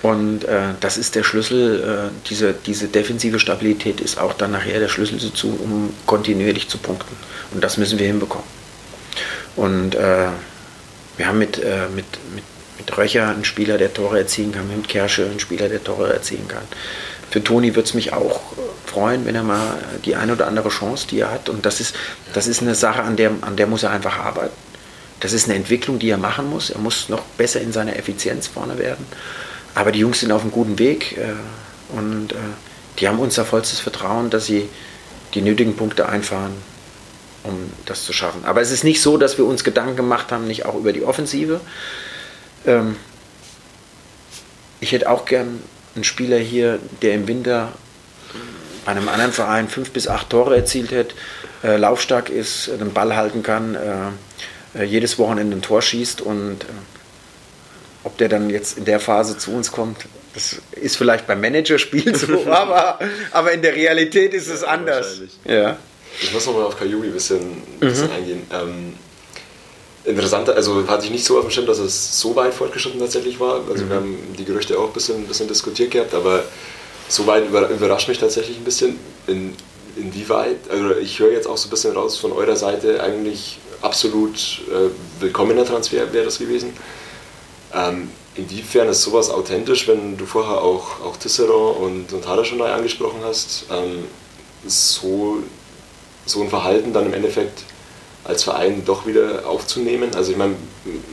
[0.01, 4.79] Und äh, das ist der Schlüssel, äh, diese, diese defensive Stabilität ist auch dann nachher
[4.79, 7.15] der Schlüssel dazu, um kontinuierlich zu punkten.
[7.51, 8.45] Und das müssen wir hinbekommen.
[9.55, 10.27] Und äh,
[11.17, 12.43] wir haben mit, äh, mit, mit,
[12.77, 16.47] mit Röcher einen Spieler, der Tore erzielen kann, mit Kersche einen Spieler, der Tore erzielen
[16.47, 16.63] kann.
[17.29, 18.41] Für Toni würde es mich auch
[18.85, 21.49] freuen, wenn er mal die eine oder andere Chance, die er hat.
[21.49, 21.95] Und das ist,
[22.33, 24.53] das ist eine Sache, an der, an der muss er einfach arbeiten.
[25.19, 26.69] Das ist eine Entwicklung, die er machen muss.
[26.69, 29.05] Er muss noch besser in seiner Effizienz vorne werden.
[29.73, 31.33] Aber die Jungs sind auf einem guten Weg äh,
[31.97, 32.35] und äh,
[32.99, 34.69] die haben unser vollstes Vertrauen, dass sie
[35.33, 36.53] die nötigen Punkte einfahren,
[37.43, 38.45] um das zu schaffen.
[38.45, 41.03] Aber es ist nicht so, dass wir uns Gedanken gemacht haben, nicht auch über die
[41.03, 41.59] Offensive.
[42.65, 42.95] Ähm,
[44.79, 45.61] ich hätte auch gern
[45.95, 47.71] einen Spieler hier, der im Winter
[48.85, 51.15] bei einem anderen Verein fünf bis acht Tore erzielt hätte,
[51.63, 56.63] äh, laufstark ist, den Ball halten kann, äh, äh jedes Wochenende ein Tor schießt und
[56.63, 56.67] äh,
[58.03, 60.05] ob der dann jetzt in der Phase zu uns kommt,
[60.35, 62.99] das ist vielleicht beim Managerspiel so, aber,
[63.31, 65.21] aber in der Realität ist es anders.
[65.45, 65.77] Ja.
[66.21, 68.13] Ich muss nochmal auf Kayumi ein bisschen, ein bisschen mhm.
[68.13, 68.41] eingehen.
[68.51, 68.93] Ähm,
[70.05, 73.39] interessant, also hatte ich nicht so auf dem Schirm, dass es so weit fortgeschritten tatsächlich
[73.39, 73.61] war.
[73.69, 73.89] Also mhm.
[73.89, 76.43] wir haben die Gerüchte auch ein bisschen, ein bisschen diskutiert gehabt, aber
[77.07, 79.53] so weit überrascht mich tatsächlich ein bisschen, in,
[79.95, 84.35] inwieweit, also ich höre jetzt auch so ein bisschen raus von eurer Seite, eigentlich absolut
[84.69, 84.89] äh,
[85.21, 86.73] willkommener Transfer wäre das gewesen.
[87.73, 92.57] Ähm, inwiefern ist sowas authentisch, wenn du vorher auch, auch Tisserand und, und Hara schon
[92.57, 94.05] neu angesprochen hast, ähm,
[94.65, 95.37] so,
[96.25, 97.63] so ein Verhalten dann im Endeffekt
[98.25, 100.13] als Verein doch wieder aufzunehmen?
[100.15, 100.55] Also ich meine,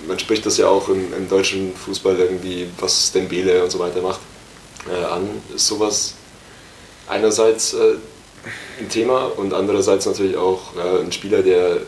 [0.09, 4.03] man spricht das ja auch im, im deutschen Fußball irgendwie, was Dembele und so weiter
[4.03, 4.21] macht,
[4.91, 5.29] äh, an.
[5.55, 6.15] Ist sowas
[7.09, 7.95] einerseits äh,
[8.81, 11.79] ein Thema und andererseits natürlich auch äh, ein Spieler, der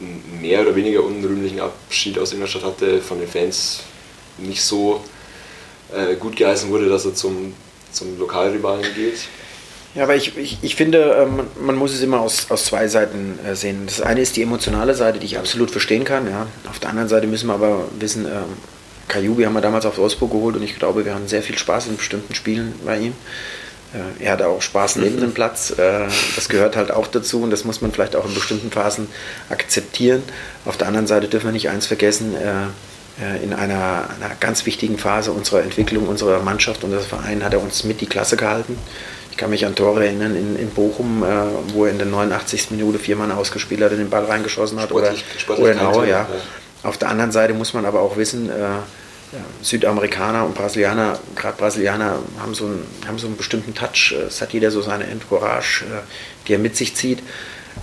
[0.00, 3.80] einen mehr oder weniger unrühmlichen Abschied aus Ingolstadt hatte, von den Fans
[4.38, 5.02] nicht so
[5.92, 7.54] äh, gut geheißen wurde, dass er zum,
[7.92, 9.20] zum Lokalrivalen geht.
[9.94, 13.38] Ja, aber ich, ich, ich finde, ähm, man muss es immer aus, aus zwei Seiten
[13.44, 13.84] äh, sehen.
[13.86, 16.30] Das eine ist die emotionale Seite, die ich absolut verstehen kann.
[16.30, 16.46] Ja.
[16.68, 18.56] Auf der anderen Seite müssen wir aber wissen, ähm,
[19.08, 21.86] Kajubi haben wir damals auf Wolfsburg geholt und ich glaube, wir haben sehr viel Spaß
[21.86, 23.14] in bestimmten Spielen bei ihm.
[23.94, 25.72] Äh, er hatte auch Spaß neben dem Platz.
[26.36, 29.08] Das gehört halt auch dazu und das muss man vielleicht auch in bestimmten Phasen
[29.48, 30.22] akzeptieren.
[30.66, 32.34] Auf der anderen Seite dürfen wir nicht eins vergessen,
[33.42, 37.62] in einer, einer ganz wichtigen Phase unserer Entwicklung, unserer Mannschaft, und unseres Vereins hat er
[37.62, 38.76] uns mit die Klasse gehalten.
[39.38, 41.26] Ich kann mich an Tore erinnern in, in Bochum, äh,
[41.72, 42.72] wo er in der 89.
[42.72, 44.88] Minute vier Mann ausgespielt hat und den Ball reingeschossen hat.
[44.88, 46.22] Sportlich, oder, sportlich oder in Aue, ja.
[46.22, 46.28] ja.
[46.82, 48.54] Auf der anderen Seite muss man aber auch wissen, äh,
[49.62, 54.12] Südamerikaner und Brasilianer, gerade Brasilianer, haben so, einen, haben so einen bestimmten Touch.
[54.26, 56.00] Es hat jeder so seine Entourage, äh,
[56.48, 57.22] die er mit sich zieht.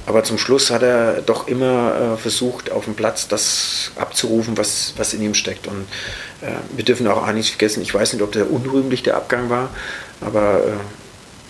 [0.07, 4.93] Aber zum Schluss hat er doch immer äh, versucht, auf dem Platz das abzurufen, was,
[4.97, 5.67] was in ihm steckt.
[5.67, 5.87] Und
[6.41, 9.69] äh, wir dürfen auch eines vergessen, ich weiß nicht, ob der unrühmlich der Abgang war,
[10.19, 11.04] aber äh,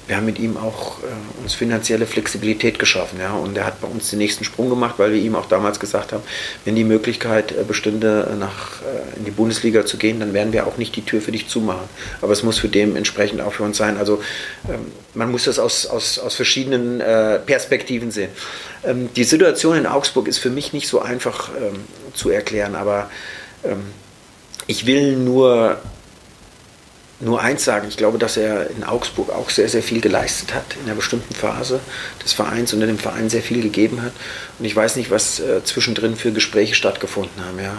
[0.08, 3.20] wir haben mit ihm auch äh, uns finanzielle Flexibilität geschaffen.
[3.20, 3.34] Ja?
[3.34, 6.14] Und er hat bei uns den nächsten Sprung gemacht, weil wir ihm auch damals gesagt
[6.14, 6.24] haben,
[6.64, 10.68] wenn die Möglichkeit äh, bestünde, nach, äh, in die Bundesliga zu gehen, dann werden wir
[10.68, 11.88] auch nicht die Tür für dich zumachen.
[12.22, 13.98] Aber es muss für dementsprechend auch für uns sein.
[13.98, 14.22] Also
[14.70, 18.30] ähm, man muss das aus, aus, aus verschiedenen äh, Perspektiven sehen.
[18.84, 21.80] Ähm, die Situation in Augsburg ist für mich nicht so einfach ähm,
[22.14, 23.10] zu erklären, aber
[23.64, 23.82] ähm,
[24.68, 25.78] ich will nur
[27.20, 30.66] nur eins sagen, ich glaube, dass er in Augsburg auch sehr, sehr viel geleistet hat
[30.76, 31.80] in einer bestimmten Phase
[32.24, 34.12] des Vereins und in dem Verein sehr viel gegeben hat.
[34.60, 37.58] Und ich weiß nicht, was äh, zwischendrin für Gespräche stattgefunden haben.
[37.60, 37.74] Ja.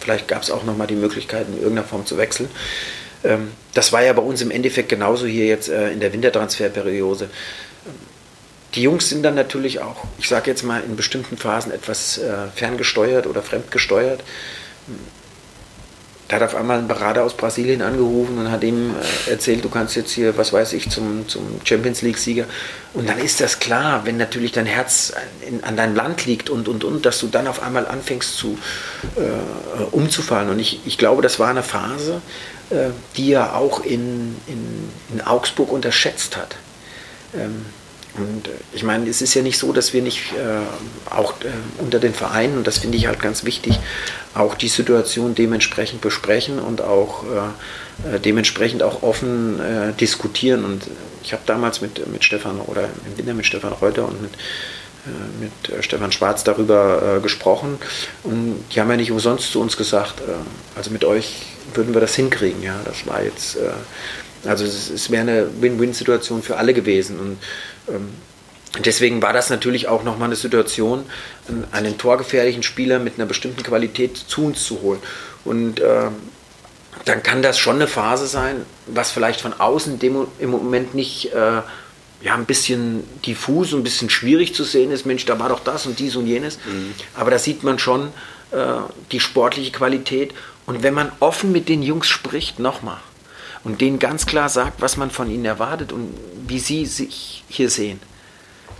[0.00, 2.48] Vielleicht gab es auch nochmal die Möglichkeit, in irgendeiner Form zu wechseln.
[3.22, 7.30] Ähm, das war ja bei uns im Endeffekt genauso hier jetzt äh, in der Wintertransferperiode.
[8.74, 12.48] Die Jungs sind dann natürlich auch, ich sage jetzt mal, in bestimmten Phasen etwas äh,
[12.54, 14.22] ferngesteuert oder fremdgesteuert
[16.30, 18.94] da hat auf einmal ein Berater aus Brasilien angerufen und hat ihm
[19.26, 22.44] äh, erzählt, du kannst jetzt hier, was weiß ich, zum, zum Champions League-Sieger.
[22.94, 25.12] Und dann ist das klar, wenn natürlich dein Herz
[25.44, 28.56] in, an deinem Land liegt und, und, und, dass du dann auf einmal anfängst zu
[29.16, 30.50] äh, umzufallen.
[30.50, 32.22] Und ich, ich glaube, das war eine Phase,
[32.70, 36.54] äh, die er auch in, in, in Augsburg unterschätzt hat.
[37.34, 37.66] Ähm,
[38.20, 41.48] und äh, ich meine, es ist ja nicht so, dass wir nicht äh, auch äh,
[41.78, 43.78] unter den Vereinen, und das finde ich halt ganz wichtig,
[44.34, 50.64] auch die Situation dementsprechend besprechen und auch äh, äh dementsprechend auch offen äh, diskutieren.
[50.64, 50.84] Und
[51.22, 54.32] ich habe damals mit, mit Stefan oder im Winter mit Stefan Reuter und mit,
[55.40, 57.78] mit Stefan Schwarz darüber gesprochen.
[58.22, 60.16] Und die haben ja nicht umsonst zu uns gesagt,
[60.76, 61.42] also mit euch
[61.74, 62.62] würden wir das hinkriegen.
[62.62, 63.58] Ja, das war jetzt,
[64.46, 67.18] also es, es wäre eine Win-Win-Situation für alle gewesen.
[67.18, 67.38] Und
[68.78, 71.04] deswegen war das natürlich auch nochmal eine Situation,
[71.72, 75.00] einen torgefährlichen Spieler mit einer bestimmten Qualität zu uns zu holen.
[75.44, 76.10] Und äh,
[77.04, 81.32] dann kann das schon eine Phase sein, was vielleicht von außen dem, im Moment nicht
[81.32, 81.62] äh,
[82.22, 85.06] ja, ein bisschen diffus und ein bisschen schwierig zu sehen ist.
[85.06, 86.58] Mensch, da war doch das und dies und jenes.
[86.58, 86.94] Mhm.
[87.14, 88.08] Aber da sieht man schon
[88.50, 88.56] äh,
[89.12, 90.34] die sportliche Qualität.
[90.66, 92.98] Und wenn man offen mit den Jungs spricht, nochmal,
[93.64, 96.14] und denen ganz klar sagt, was man von ihnen erwartet und
[96.46, 98.00] wie sie sich hier sehen,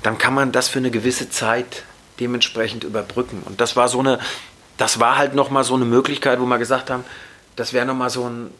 [0.03, 1.85] dann kann man das für eine gewisse Zeit
[2.18, 3.43] dementsprechend überbrücken.
[3.45, 4.18] Und das war so eine,
[4.78, 7.05] das war halt nochmal so eine Möglichkeit, wo wir gesagt haben,
[7.57, 8.51] das wäre nochmal so ein,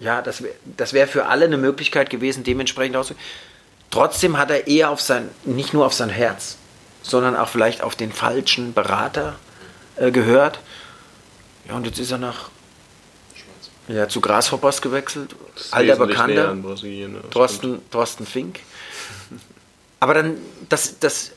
[0.00, 3.24] ja, das wäre das wär für alle eine Möglichkeit gewesen, dementsprechend auszugehen.
[3.90, 6.56] Trotzdem hat er eher auf sein, nicht nur auf sein Herz,
[7.02, 9.36] sondern auch vielleicht auf den falschen Berater
[9.96, 10.58] äh, gehört.
[11.68, 12.50] Ja, und jetzt ist er nach
[13.88, 15.36] ja, zu Grasshoppers gewechselt.
[15.70, 16.54] Alter Bekannter.
[16.54, 17.20] Ne?
[17.30, 18.60] Thorsten, Thorsten Fink.
[20.00, 20.36] Aber dann,
[20.68, 21.32] das, das,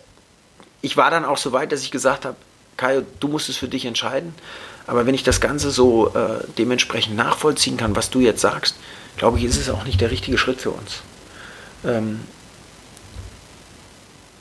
[0.81, 2.35] ich war dann auch so weit, dass ich gesagt habe,
[2.77, 4.33] Kai, du musst es für dich entscheiden.
[4.87, 8.75] Aber wenn ich das Ganze so äh, dementsprechend nachvollziehen kann, was du jetzt sagst,
[9.17, 11.01] glaube ich, ist es auch nicht der richtige Schritt für uns.
[11.85, 12.21] Ähm,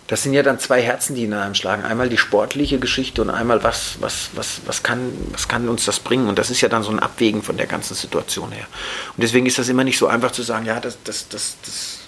[0.09, 1.85] das sind ja dann zwei Herzen, die in einem schlagen.
[1.85, 6.01] Einmal die sportliche Geschichte und einmal, was, was, was, was, kann, was kann uns das
[6.01, 6.29] bringen?
[6.29, 8.67] Und das ist ja dann so ein Abwägen von der ganzen Situation her.
[9.15, 11.99] Und deswegen ist das immer nicht so einfach zu sagen, ja, das, das, das, das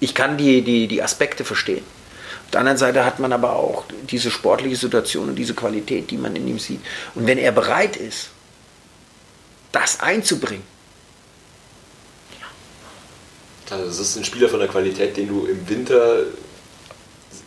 [0.00, 1.84] ich kann die, die, die Aspekte verstehen.
[2.46, 6.16] Auf der anderen Seite hat man aber auch diese sportliche Situation und diese Qualität, die
[6.16, 6.80] man in ihm sieht.
[7.14, 8.30] Und wenn er bereit ist,
[9.70, 10.64] das einzubringen,
[13.70, 16.24] also das ist ein Spieler von der Qualität, den du im Winter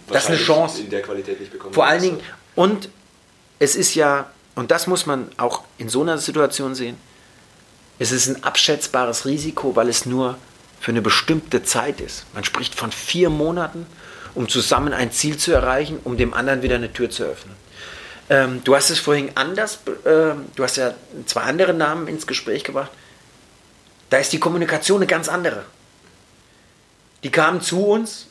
[0.08, 0.82] das ist eine Chance.
[0.82, 1.74] in der Qualität nicht bekommen.
[1.74, 2.20] Vor allen Dingen,
[2.56, 2.90] und
[3.60, 6.98] es ist ja, und das muss man auch in so einer Situation sehen,
[7.98, 10.38] es ist ein abschätzbares Risiko, weil es nur
[10.80, 12.26] für eine bestimmte Zeit ist.
[12.34, 13.86] Man spricht von vier Monaten,
[14.36, 17.56] um zusammen ein Ziel zu erreichen, um dem anderen wieder eine Tür zu öffnen.
[18.30, 20.94] Ähm, du hast es vorhin anders, äh, du hast ja
[21.26, 22.92] zwei andere Namen ins Gespräch gebracht.
[24.10, 25.64] Da ist die Kommunikation eine ganz andere.
[27.24, 28.25] Die kamen zu uns,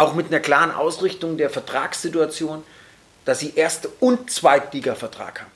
[0.00, 2.64] auch mit einer klaren Ausrichtung der Vertragssituation,
[3.24, 5.50] dass sie Erste- und Zweitliga-Vertrag haben.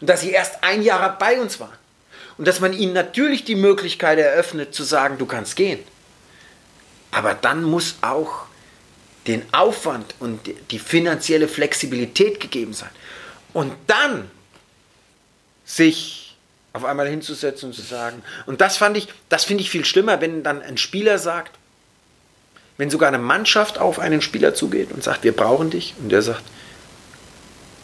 [0.00, 1.76] Und dass sie erst ein Jahr bei uns waren.
[2.38, 5.78] Und dass man ihnen natürlich die Möglichkeit eröffnet, zu sagen, du kannst gehen.
[7.10, 8.46] Aber dann muss auch
[9.26, 10.40] den Aufwand und
[10.70, 12.90] die finanzielle Flexibilität gegeben sein.
[13.52, 14.30] Und dann
[15.64, 16.36] sich
[16.72, 20.22] auf einmal hinzusetzen und zu sagen, und das fand ich, das finde ich viel schlimmer,
[20.22, 21.58] wenn dann ein Spieler sagt,
[22.78, 26.22] wenn sogar eine Mannschaft auf einen Spieler zugeht und sagt, wir brauchen dich, und der
[26.22, 26.42] sagt,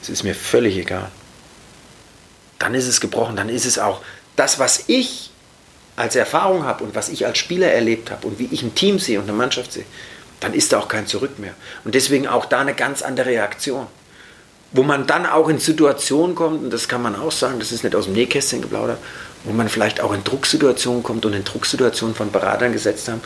[0.03, 1.11] es ist mir völlig egal.
[2.59, 4.01] Dann ist es gebrochen, dann ist es auch
[4.37, 5.31] das, was ich
[5.97, 8.99] als Erfahrung habe und was ich als Spieler erlebt habe und wie ich ein Team
[8.99, 9.85] sehe und eine Mannschaft sehe,
[10.41, 11.55] dann ist da auch kein Zurück mehr.
[11.85, 13.87] Und deswegen auch da eine ganz andere Reaktion.
[14.71, 17.85] Wo man dann auch in Situationen kommt, und das kann man auch sagen, das ist
[17.85, 18.99] nicht aus dem Nähkästchen geplaudert,
[19.45, 23.23] wo man vielleicht auch in Drucksituationen kommt und in Drucksituationen von Beratern gesetzt haben,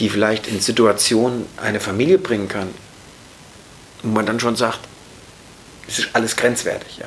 [0.00, 2.68] die vielleicht in Situationen eine Familie bringen kann,
[4.02, 4.80] wo man dann schon sagt,
[5.86, 6.98] es ist alles grenzwertig.
[6.98, 7.06] Ja.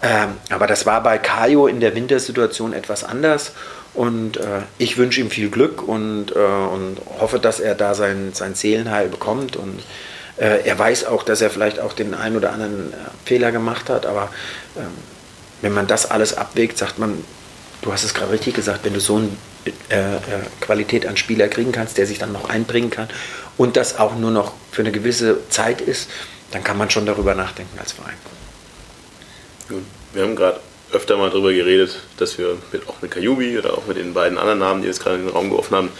[0.00, 3.52] Ähm, aber das war bei Kajo in der Wintersituation etwas anders.
[3.94, 8.30] Und äh, ich wünsche ihm viel Glück und, äh, und hoffe, dass er da sein,
[8.32, 9.56] sein Seelenheil bekommt.
[9.56, 9.82] Und
[10.36, 13.90] äh, er weiß auch, dass er vielleicht auch den einen oder anderen äh, Fehler gemacht
[13.90, 14.06] hat.
[14.06, 14.30] Aber
[14.76, 14.84] ähm,
[15.62, 17.24] wenn man das alles abwägt, sagt man,
[17.82, 19.30] du hast es gerade richtig gesagt, wenn du so eine äh,
[20.60, 23.08] Qualität an Spieler kriegen kannst, der sich dann noch einbringen kann
[23.56, 26.08] und das auch nur noch für eine gewisse Zeit ist,
[26.50, 28.16] dann kann man schon darüber nachdenken als Verein.
[29.68, 29.82] Gut.
[30.14, 30.60] Wir haben gerade
[30.92, 34.38] öfter mal darüber geredet, dass wir mit, auch mit Kajubi oder auch mit den beiden
[34.38, 35.90] anderen Namen, die jetzt gerade in den Raum geworfen haben,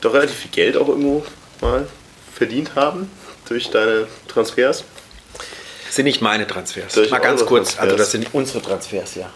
[0.00, 1.24] doch relativ viel Geld auch irgendwo
[1.60, 1.86] mal
[2.34, 3.10] verdient haben
[3.48, 4.84] durch deine Transfers.
[5.86, 6.94] Das sind nicht meine Transfers.
[6.94, 7.98] Durch mal ganz kurz, also Transfers.
[7.98, 9.30] das sind unsere Transfers, ja.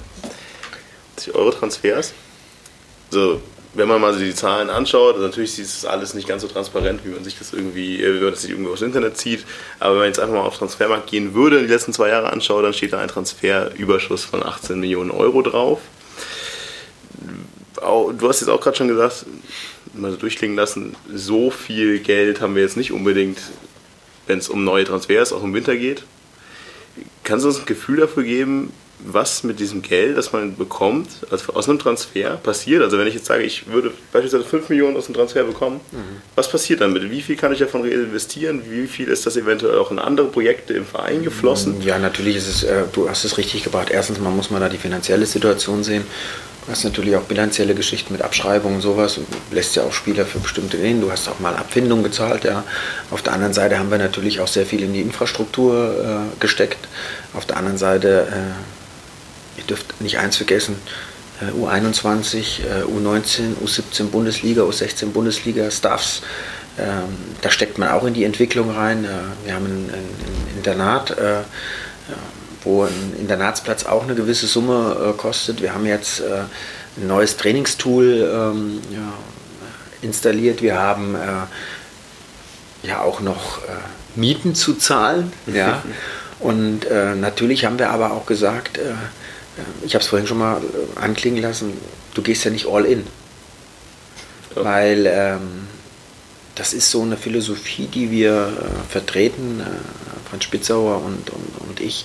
[1.17, 2.13] Durch eure Transfers.
[3.11, 3.41] So,
[3.75, 6.49] wenn man mal so die Zahlen anschaut, also natürlich ist das alles nicht ganz so
[6.49, 9.45] transparent, wie man sich das irgendwie, äh, wie man das sich irgendwo aufs Internet zieht.
[9.79, 12.65] Aber wenn man jetzt einfach mal auf Transfermarkt gehen würde, die letzten zwei Jahre anschaut,
[12.65, 15.81] dann steht da ein Transferüberschuss von 18 Millionen Euro drauf.
[17.81, 19.27] Au- Du hast jetzt auch gerade schon gesagt,
[19.95, 23.39] mal so durchklingen lassen, so viel Geld haben wir jetzt nicht unbedingt,
[24.27, 26.05] wenn es um neue Transfers auch im Winter geht.
[27.25, 28.73] Kannst du uns ein Gefühl dafür geben,
[29.05, 32.83] was mit diesem Geld, das man bekommt, also aus einem Transfer passiert?
[32.83, 35.81] Also wenn ich jetzt sage, ich würde beispielsweise 5 Millionen aus einem Transfer bekommen,
[36.35, 37.11] was passiert damit?
[37.11, 38.63] Wie viel kann ich davon investieren?
[38.69, 41.81] Wie viel ist das eventuell auch in andere Projekte im Verein geflossen?
[41.83, 43.89] Ja, natürlich ist es, äh, du hast es richtig gebracht.
[43.91, 46.05] Erstens mal muss man da die finanzielle Situation sehen.
[46.69, 49.15] Du hast natürlich auch bilanzielle Geschichten mit Abschreibungen und sowas.
[49.15, 49.23] Du
[49.55, 51.01] lässt ja auch Spieler für bestimmte Dinge.
[51.01, 52.63] Du hast auch mal Abfindungen gezahlt, ja.
[53.11, 56.87] Auf der anderen Seite haben wir natürlich auch sehr viel in die Infrastruktur äh, gesteckt.
[57.33, 58.78] Auf der anderen Seite, äh,
[59.59, 60.77] ihr dürft nicht eins vergessen,
[61.41, 66.23] äh, U21, äh, U19, U17 Bundesliga, U16 Bundesliga, Staffs.
[66.79, 67.09] Ähm,
[67.43, 69.05] da steckt man auch in die Entwicklung rein.
[69.05, 69.09] Äh,
[69.45, 69.91] wir haben ein,
[70.57, 71.43] Internat, äh,
[72.65, 75.61] wo ein Internatsplatz auch eine gewisse Summe äh, kostet.
[75.61, 76.43] Wir haben jetzt äh,
[76.97, 79.13] ein neues Trainingstool ähm, ja,
[80.03, 80.63] installiert.
[80.63, 83.71] Wir haben äh, ja auch noch äh,
[84.17, 85.33] Mieten zu zahlen.
[85.47, 85.83] Ja.
[86.41, 88.95] Und äh, natürlich haben wir aber auch gesagt, äh,
[89.85, 91.73] ich habe es vorhin schon mal äh, anklingen lassen,
[92.15, 93.05] du gehst ja nicht all in.
[94.55, 94.65] Ja.
[94.65, 95.69] Weil ähm,
[96.55, 101.81] das ist so eine Philosophie, die wir äh, vertreten, äh, Franz Spitzauer und, und, und
[101.81, 102.05] ich.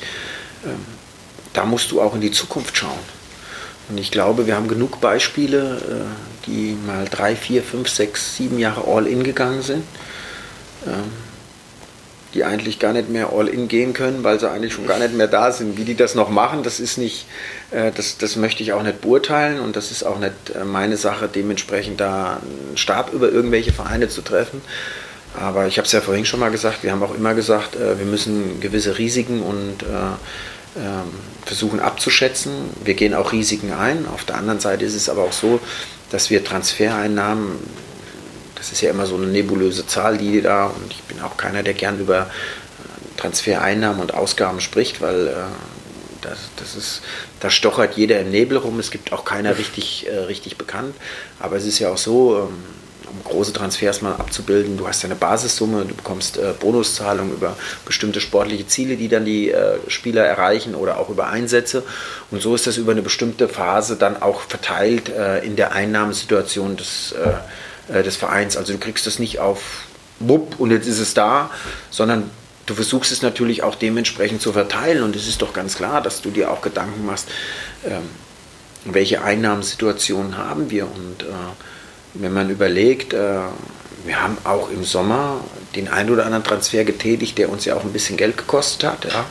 [0.63, 0.85] Ähm,
[1.53, 2.99] da musst du auch in die Zukunft schauen.
[3.89, 8.59] Und ich glaube, wir haben genug Beispiele, äh, die mal drei, vier, fünf, sechs, sieben
[8.59, 9.83] Jahre all in gegangen sind.
[10.85, 11.11] Ähm,
[12.33, 15.13] die eigentlich gar nicht mehr all in gehen können, weil sie eigentlich schon gar nicht
[15.13, 15.77] mehr da sind.
[15.77, 17.25] Wie die das noch machen, das ist nicht,
[17.71, 20.97] äh, das, das möchte ich auch nicht beurteilen und das ist auch nicht äh, meine
[20.97, 24.61] Sache, dementsprechend da einen Stab über irgendwelche Vereine zu treffen.
[25.39, 27.97] Aber ich habe es ja vorhin schon mal gesagt, wir haben auch immer gesagt, äh,
[27.97, 31.11] wir müssen gewisse Risiken und äh, ähm,
[31.45, 32.51] versuchen abzuschätzen.
[32.83, 34.07] Wir gehen auch Risiken ein.
[34.11, 35.59] Auf der anderen Seite ist es aber auch so,
[36.09, 37.59] dass wir Transfereinnahmen
[38.63, 41.63] das ist ja immer so eine nebulöse Zahl, die da, und ich bin auch keiner,
[41.63, 45.33] der gern über äh, Transfereinnahmen und Ausgaben spricht, weil äh,
[46.21, 47.01] das, das ist,
[47.41, 50.95] da stochert jeder im Nebel rum, es gibt auch keiner richtig, äh, richtig bekannt.
[51.41, 52.55] Aber es ist ja auch so, ähm,
[53.11, 57.57] um große Transfers mal abzubilden, du hast ja eine Basissumme, du bekommst äh, Bonuszahlungen über
[57.83, 61.83] bestimmte sportliche Ziele, die dann die äh, Spieler erreichen oder auch über Einsätze.
[62.31, 66.77] Und so ist das über eine bestimmte Phase dann auch verteilt äh, in der Einnahmensituation
[66.77, 67.13] des
[67.91, 68.57] äh, des Vereins.
[68.57, 69.85] Also du kriegst das nicht auf
[70.19, 71.49] Wupp und jetzt ist es da,
[71.89, 72.29] sondern
[72.65, 76.21] du versuchst es natürlich auch dementsprechend zu verteilen und es ist doch ganz klar, dass
[76.21, 77.27] du dir auch Gedanken machst,
[77.85, 78.09] ähm,
[78.85, 81.33] welche Einnahmensituationen haben wir und äh,
[82.15, 83.39] wenn man überlegt, äh,
[84.05, 85.39] wir haben auch im Sommer
[85.75, 89.05] den einen oder anderen Transfer getätigt, der uns ja auch ein bisschen Geld gekostet hat.
[89.05, 89.25] Ja.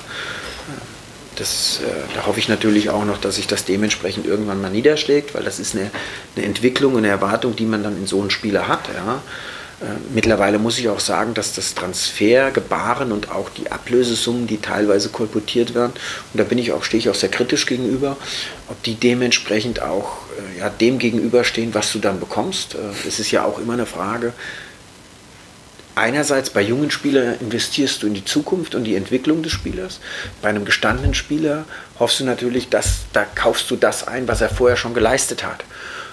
[1.42, 5.34] Das, äh, da hoffe ich natürlich auch noch, dass sich das dementsprechend irgendwann mal niederschlägt,
[5.34, 5.90] weil das ist eine,
[6.36, 8.82] eine Entwicklung, eine Erwartung, die man dann in so einem Spieler hat.
[8.94, 9.20] Ja.
[9.80, 15.08] Äh, mittlerweile muss ich auch sagen, dass das Transfergebaren und auch die Ablösesummen, die teilweise
[15.08, 15.94] kolportiert werden,
[16.32, 18.16] und da bin ich auch, stehe ich auch sehr kritisch gegenüber,
[18.68, 22.76] ob die dementsprechend auch äh, ja, dem gegenüberstehen, was du dann bekommst.
[23.08, 24.32] Es ist ja auch immer eine Frage,
[25.94, 30.00] einerseits bei jungen Spielern investierst du in die Zukunft und die Entwicklung des Spielers.
[30.40, 31.64] Bei einem gestandenen Spieler
[31.98, 35.64] hoffst du natürlich, dass da kaufst du das ein, was er vorher schon geleistet hat.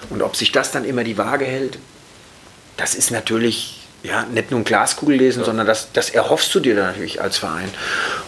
[0.08, 1.78] Und ob sich das dann immer die Waage hält,
[2.76, 5.44] das ist natürlich ja, nicht nur ein Glaskugel lesen, ja.
[5.46, 7.68] sondern das, das erhoffst du dir dann natürlich als Verein.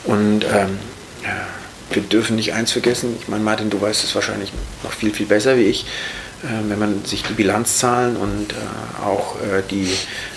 [0.05, 0.79] Und ähm,
[1.91, 5.27] wir dürfen nicht eins vergessen, ich meine, Martin, du weißt es wahrscheinlich noch viel, viel
[5.27, 5.87] besser wie ich,
[6.43, 9.89] wenn man sich die Bilanzzahlen und äh, auch äh, die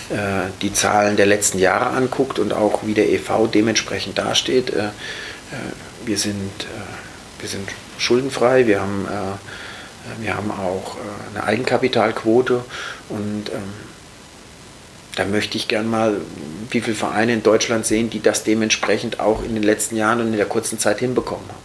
[0.08, 4.70] äh, die Zahlen der letzten Jahre anguckt und auch wie der EV dementsprechend dasteht.
[4.70, 4.90] Äh, äh,
[6.04, 6.66] wir, sind,
[7.40, 9.08] wir sind schuldenfrei, wir haben,
[10.20, 10.96] wir haben auch
[11.34, 12.64] eine Eigenkapitalquote
[13.08, 13.72] und ähm,
[15.16, 16.20] da möchte ich gern mal,
[16.70, 20.28] wie viele Vereine in Deutschland sehen, die das dementsprechend auch in den letzten Jahren und
[20.28, 21.64] in der kurzen Zeit hinbekommen haben.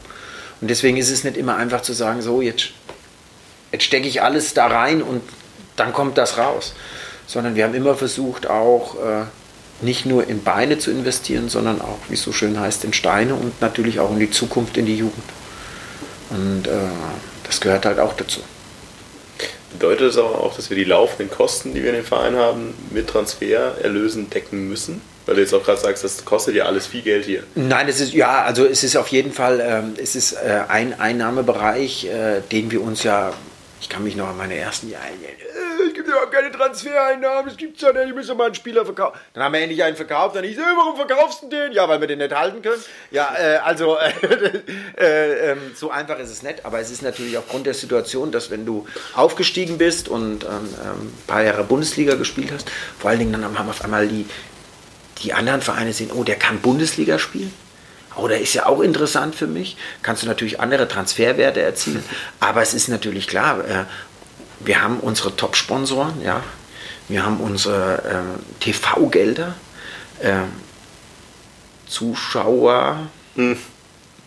[0.62, 2.70] Und deswegen ist es nicht immer einfach zu sagen, so jetzt,
[3.72, 5.22] jetzt stecke ich alles da rein und
[5.76, 6.74] dann kommt das raus
[7.32, 9.24] sondern wir haben immer versucht, auch äh,
[9.82, 13.36] nicht nur in Beine zu investieren, sondern auch, wie es so schön heißt, in Steine
[13.36, 15.24] und natürlich auch in die Zukunft, in die Jugend.
[16.30, 16.72] Und äh,
[17.46, 18.42] das gehört halt auch dazu.
[19.72, 22.74] Bedeutet das aber auch, dass wir die laufenden Kosten, die wir in den Verein haben,
[22.92, 25.02] mit Transfererlösen decken müssen?
[25.26, 27.44] Weil du jetzt auch gerade sagst, das kostet ja alles viel Geld hier.
[27.56, 31.00] Nein, es ist ja, also es ist auf jeden Fall, ähm, es ist äh, ein
[31.00, 33.32] Einnahmebereich, äh, den wir uns ja,
[33.82, 35.10] ich kann mich noch an meine ersten Jahre
[35.88, 39.18] es gibt überhaupt keine Transfereinnahmen, das gibt's ja nicht, ich doch mal einen Spieler verkaufen.
[39.34, 41.72] Dann haben wir endlich einen verkauft, dann hieß es, warum verkaufst du den?
[41.72, 42.82] Ja, weil wir den nicht halten können.
[43.10, 44.12] Ja, äh, also äh,
[44.98, 48.52] äh, ähm, so einfach ist es nicht, aber es ist natürlich aufgrund der Situation, dass
[48.52, 52.70] wenn du aufgestiegen bist und ähm, ähm ein paar Jahre Bundesliga gespielt hast,
[53.00, 54.28] vor allen Dingen dann haben auf einmal die,
[55.24, 57.54] die anderen Vereine sehen, oh, der kann Bundesliga spielen.
[58.16, 59.78] Oh, der ist ja auch interessant für mich.
[60.02, 62.04] Kannst du natürlich andere Transferwerte erzielen.
[62.40, 63.86] Aber es ist natürlich klar, äh,
[64.60, 66.44] wir haben unsere Top-Sponsoren, ja.
[67.08, 69.56] Wir haben unsere äh, TV-Gelder,
[70.20, 70.44] äh,
[71.88, 73.58] Zuschauer, hm.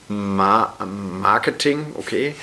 [0.08, 2.34] Ma Marketing, okay.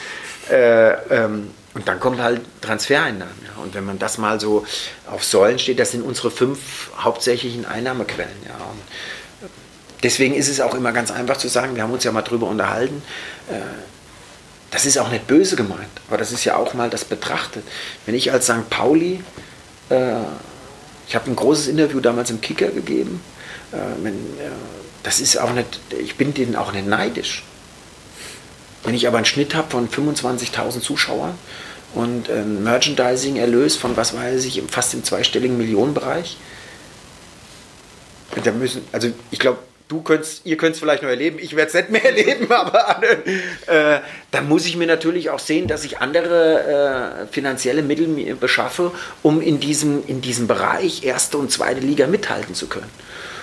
[0.50, 3.36] Äh, ähm, und dann kommt halt Transfereinnahmen.
[3.46, 3.64] Ja.
[3.64, 4.66] Und wenn man das mal so
[5.10, 8.36] auf Säulen steht, das sind unsere fünf hauptsächlichen Einnahmequellen.
[8.46, 8.56] Ja.
[8.56, 8.82] Und
[10.04, 12.48] deswegen ist es auch immer ganz einfach zu sagen, wir haben uns ja mal drüber
[12.48, 13.02] unterhalten,
[13.50, 13.60] äh,
[14.72, 17.64] das ist auch nicht böse gemeint, aber das ist ja auch mal das betrachtet.
[18.06, 18.70] Wenn ich als St.
[18.70, 19.22] Pauli,
[19.90, 20.14] äh,
[21.08, 23.22] ich habe ein großes Interview damals im Kicker gegeben,
[23.74, 24.14] äh, äh,
[25.04, 27.44] das ist auch nicht, ich bin denen auch nicht neidisch.
[28.84, 31.38] Wenn ich aber einen Schnitt habe von 25.000 Zuschauern
[31.94, 36.38] und ein Merchandising-Erlös von, was weiß ich, fast im zweistelligen Millionenbereich,
[38.44, 39.60] da müssen, also ich glaube,
[39.92, 43.02] du könntest, ihr könnt es vielleicht noch erleben, ich werde es nicht mehr erleben, aber
[43.68, 44.00] äh,
[44.32, 48.92] da muss ich mir natürlich auch sehen, dass ich andere äh, finanzielle Mittel mir beschaffe,
[49.22, 52.90] um in diesem, in diesem Bereich erste und zweite Liga mithalten zu können.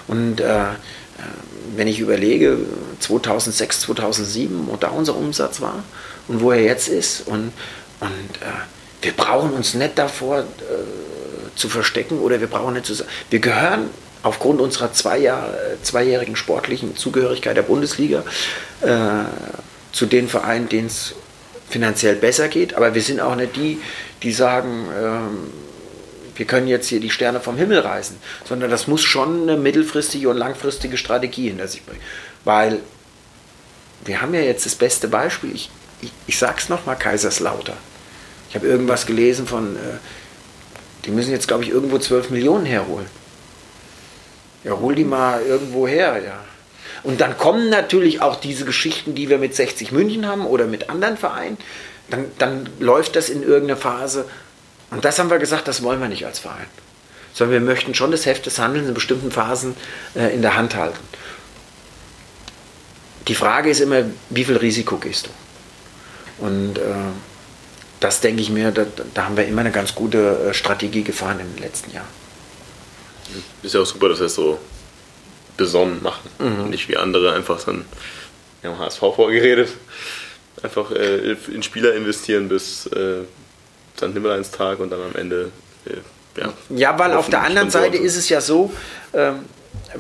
[0.07, 0.75] Und äh, äh
[1.77, 2.57] wenn ich überlege,
[3.01, 5.85] 2006, 2007, wo da unser Umsatz war
[6.27, 7.53] und wo er jetzt ist, und,
[8.01, 10.45] und äh, wir brauchen uns nicht davor äh,
[11.57, 13.91] zu verstecken oder wir brauchen nicht zu sagen, wir gehören
[14.29, 18.23] aufgrund unserer Zweijahr, zweijährigen sportlichen Zugehörigkeit der Bundesliga
[18.83, 19.25] äh,
[19.93, 21.15] zu den Vereinen, denen es
[21.69, 22.75] finanziell besser geht.
[22.75, 23.81] Aber wir sind auch nicht die,
[24.23, 25.51] die sagen, ähm,
[26.37, 30.29] wir können jetzt hier die Sterne vom Himmel reißen, sondern das muss schon eine mittelfristige
[30.29, 32.03] und langfristige Strategie hinter sich bringen.
[32.45, 32.81] Weil
[34.05, 35.71] wir haben ja jetzt das beste Beispiel, ich,
[36.03, 37.77] ich, ich sag's nochmal, Kaiserslautern.
[38.51, 39.99] Ich habe irgendwas gelesen von, äh,
[41.07, 43.07] die müssen jetzt, glaube ich, irgendwo 12 Millionen herholen.
[44.65, 46.39] Ja, hol die mal irgendwo her, ja.
[47.03, 50.91] Und dann kommen natürlich auch diese Geschichten, die wir mit 60 München haben oder mit
[50.91, 51.57] anderen Vereinen.
[52.11, 54.25] Dann, dann läuft das in irgendeiner Phase.
[54.91, 56.67] Und das haben wir gesagt, das wollen wir nicht als Verein.
[57.35, 59.77] Sondern wir möchten schon das Heft des Handelns in bestimmten Phasen
[60.15, 60.99] äh, in der Hand halten.
[63.29, 66.45] Die Frage ist immer, wie viel Risiko gehst du?
[66.45, 66.83] Und äh,
[68.01, 71.41] das denke ich mir, da, da, haben wir immer eine ganz gute äh, Strategie gefahren
[71.41, 72.18] in den letzten Jahren.
[73.63, 74.59] Ist ja auch super, dass wir es so
[75.57, 76.31] besonnen machen.
[76.39, 76.71] Mhm.
[76.71, 77.85] Nicht wie andere einfach so ein
[78.63, 79.69] ja, HSV vorgeredet.
[80.63, 83.23] Einfach äh, in Spieler investieren bis äh,
[83.97, 84.15] St.
[84.15, 85.51] Nimmerleins Tag und dann am Ende
[85.87, 88.73] äh, Ja, ja weil auf der anderen Seite ist es ja so,
[89.13, 89.45] ähm,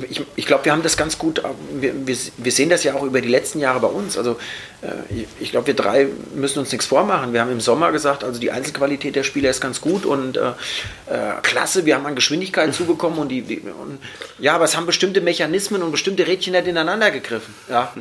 [0.09, 1.43] ich, ich glaube, wir haben das ganz gut,
[1.73, 4.19] wir, wir, wir, sehen das ja auch über die letzten Jahre bei uns.
[4.19, 4.39] Also
[4.83, 7.33] äh, ich, glaube, wir drei müssen uns nichts vormachen.
[7.33, 10.51] Wir haben im Sommer gesagt, also die Einzelqualität der Spieler ist ganz gut und äh,
[11.07, 13.99] äh, klasse, wir haben an Geschwindigkeit zubekommen und die und,
[14.39, 17.55] ja, aber es haben bestimmte Mechanismen und bestimmte Rädchen nicht ineinander gegriffen.
[17.69, 17.93] Ja.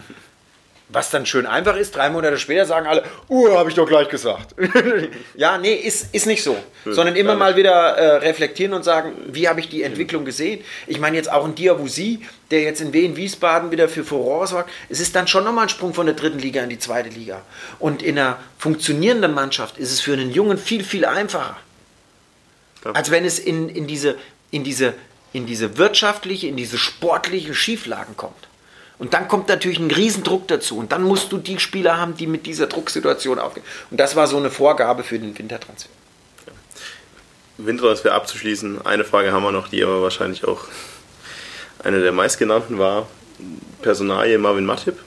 [0.90, 4.08] Was dann schön einfach ist, drei Monate später sagen alle, uh, habe ich doch gleich
[4.08, 4.56] gesagt.
[5.36, 6.56] ja, nee, ist, ist nicht so.
[6.84, 10.64] Schön, Sondern immer mal wieder äh, reflektieren und sagen, wie habe ich die Entwicklung gesehen?
[10.86, 14.70] Ich meine jetzt auch ein Diabusi, der jetzt in Wien, Wiesbaden wieder für Furore sorgt.
[14.88, 17.42] Es ist dann schon nochmal ein Sprung von der dritten Liga in die zweite Liga.
[17.80, 21.58] Und in einer funktionierenden Mannschaft ist es für einen Jungen viel, viel einfacher.
[22.94, 24.16] Als wenn es in, in, diese,
[24.52, 24.94] in, diese,
[25.34, 28.48] in diese wirtschaftliche, in diese sportliche Schieflagen kommt.
[29.00, 30.78] Und dann kommt natürlich ein Riesendruck dazu.
[30.78, 33.66] Und dann musst du die Spieler haben, die mit dieser Drucksituation aufgehen.
[33.92, 35.90] Und das war so eine Vorgabe für den Wintertransfer.
[37.58, 40.66] Wintertransfer abzuschließen, eine Frage haben wir noch, die aber wahrscheinlich auch
[41.84, 43.08] eine der meistgenannten war.
[43.82, 44.98] Personalie Marvin Matip.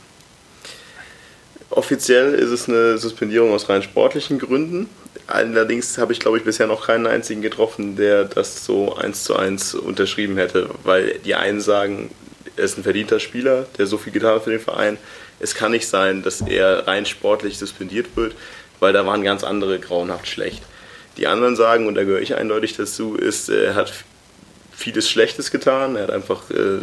[1.71, 4.89] Offiziell ist es eine Suspendierung aus rein sportlichen Gründen.
[5.29, 9.37] Allerdings habe ich, glaube ich, bisher noch keinen einzigen getroffen, der das so eins zu
[9.37, 12.11] eins unterschrieben hätte, weil die einen sagen,
[12.57, 14.99] er ist ein verdienter Spieler, der so viel getan hat für den Verein.
[15.39, 18.35] Es kann nicht sein, dass er rein sportlich suspendiert wird,
[18.79, 20.63] weil da waren ganz andere grauenhaft schlecht.
[21.17, 23.93] Die anderen sagen, und da gehöre ich eindeutig dazu, ist, er hat
[24.73, 25.97] vieles Schlechtes getan.
[25.97, 26.81] Er hat einfach äh,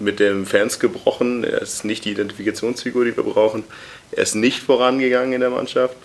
[0.00, 1.44] mit den Fans gebrochen.
[1.44, 3.64] Er ist nicht die Identifikationsfigur, die wir brauchen.
[4.12, 5.96] Er ist nicht vorangegangen in der Mannschaft.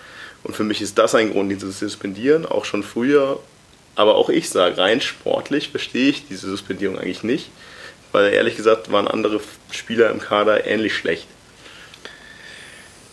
[0.44, 3.40] Und für mich ist das ein Grund, ihn zu suspendieren, auch schon früher.
[3.96, 7.50] Aber auch ich sage, rein sportlich verstehe ich diese Suspendierung eigentlich nicht
[8.12, 9.40] weil ehrlich gesagt waren andere
[9.72, 11.28] Spieler im Kader ähnlich schlecht.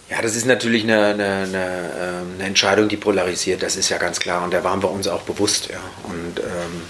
[0.09, 3.98] Ja, das ist natürlich eine, eine, eine, ähm, eine, Entscheidung, die polarisiert, das ist ja
[3.98, 5.68] ganz klar und da waren wir uns auch bewusst.
[5.68, 5.81] Ja.
[6.05, 6.82] Und ähm,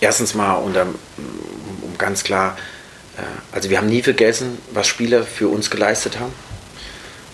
[0.00, 2.58] erstens mal, unter, um ganz klar,
[3.16, 3.22] äh,
[3.52, 6.32] also wir haben nie vergessen, was Spieler für uns geleistet haben.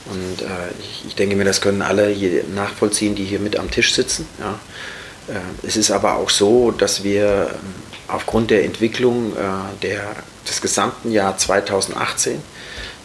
[0.06, 3.70] Und äh, ich, ich, denke mir, das können alle hier nachvollziehen, die hier mit am
[3.70, 4.28] Tisch sitzen.
[4.38, 4.60] Ja.
[5.34, 7.74] Äh, es ist aber auch so, dass wir ähm,
[8.08, 10.16] aufgrund der Entwicklung äh, der,
[10.48, 12.40] des gesamten Jahr 2018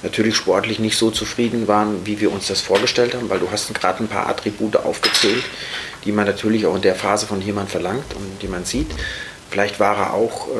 [0.03, 3.73] natürlich sportlich nicht so zufrieden waren, wie wir uns das vorgestellt haben, weil du hast
[3.73, 5.43] gerade ein paar Attribute aufgezählt,
[6.05, 8.91] die man natürlich auch in der Phase von jemand verlangt und die man sieht.
[9.49, 10.55] Vielleicht war er auch ähm,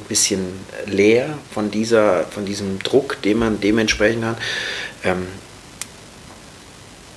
[0.00, 0.46] ein bisschen
[0.86, 4.38] leer von, dieser, von diesem Druck, den man dementsprechend hat.
[5.02, 5.26] Ähm,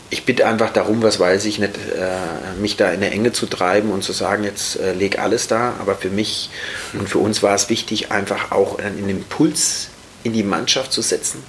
[0.09, 3.45] ich bitte einfach darum, was weiß ich nicht, äh, mich da in der Enge zu
[3.45, 5.75] treiben und zu sagen, jetzt äh, leg alles da.
[5.79, 6.49] Aber für mich
[6.93, 9.89] und für uns war es wichtig, einfach auch einen Impuls
[10.23, 11.43] in die Mannschaft zu setzen,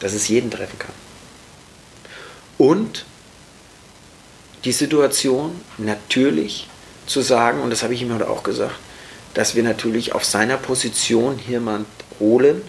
[0.00, 0.94] dass es jeden treffen kann.
[2.58, 3.04] Und
[4.64, 6.68] die Situation natürlich
[7.06, 8.76] zu sagen, und das habe ich ihm heute auch gesagt,
[9.34, 11.86] dass wir natürlich auf seiner Position jemand
[12.20, 12.62] holen,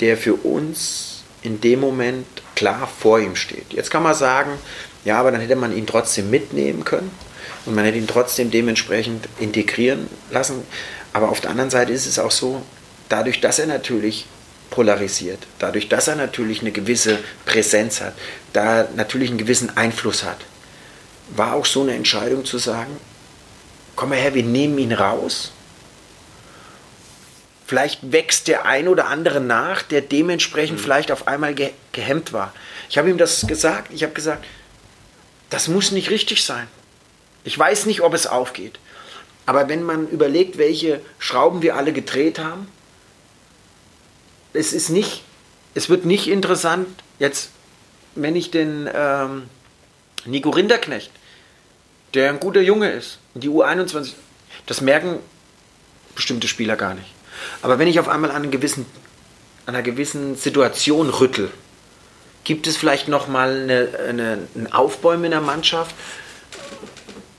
[0.00, 3.72] der für uns in dem Moment klar vor ihm steht.
[3.72, 4.52] Jetzt kann man sagen,
[5.04, 7.10] ja, aber dann hätte man ihn trotzdem mitnehmen können
[7.66, 10.62] und man hätte ihn trotzdem dementsprechend integrieren lassen.
[11.12, 12.62] Aber auf der anderen Seite ist es auch so,
[13.08, 14.26] dadurch, dass er natürlich
[14.70, 18.14] polarisiert, dadurch, dass er natürlich eine gewisse Präsenz hat,
[18.52, 20.38] da natürlich einen gewissen Einfluss hat,
[21.36, 22.96] war auch so eine Entscheidung zu sagen,
[23.96, 25.52] komm mal her, wir nehmen ihn raus
[27.72, 30.82] Vielleicht wächst der ein oder andere nach, der dementsprechend mhm.
[30.82, 32.52] vielleicht auf einmal ge gehemmt war.
[32.90, 33.90] Ich habe ihm das gesagt.
[33.94, 34.44] Ich habe gesagt,
[35.48, 36.68] das muss nicht richtig sein.
[37.44, 38.78] Ich weiß nicht, ob es aufgeht.
[39.46, 42.68] Aber wenn man überlegt, welche Schrauben wir alle gedreht haben,
[44.52, 45.22] es ist nicht,
[45.74, 46.88] es wird nicht interessant,
[47.18, 47.52] jetzt,
[48.14, 49.44] wenn ich den ähm,
[50.26, 51.10] Nico Rinderknecht,
[52.12, 54.12] der ein guter Junge ist, die U21,
[54.66, 55.20] das merken
[56.14, 57.08] bestimmte Spieler gar nicht.
[57.62, 58.86] Aber wenn ich auf einmal an, gewissen,
[59.66, 61.50] an einer gewissen Situation rüttel,
[62.44, 65.94] gibt es vielleicht nochmal eine, eine, ein Aufbäumen in der Mannschaft,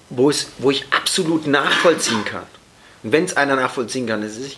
[0.10, 2.46] wo, es, wo ich absolut nachvollziehen kann.
[3.04, 4.58] Und wenn es einer nachvollziehen kann, ist es,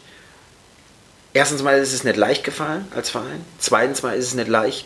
[1.34, 4.86] erstens mal ist es nicht leicht gefallen als Verein, zweitens mal ist es nicht leicht,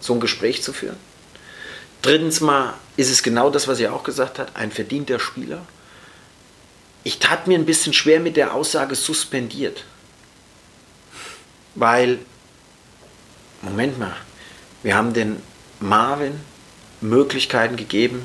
[0.00, 0.96] so ein Gespräch zu führen.
[2.02, 5.62] Drittens mal ist es genau das, was er auch gesagt hat, ein verdienter Spieler.
[7.06, 9.84] Ich tat mir ein bisschen schwer mit der Aussage suspendiert.
[11.76, 12.18] Weil,
[13.62, 14.16] Moment mal,
[14.82, 15.40] wir haben den
[15.78, 16.32] Marvin
[17.00, 18.24] Möglichkeiten gegeben.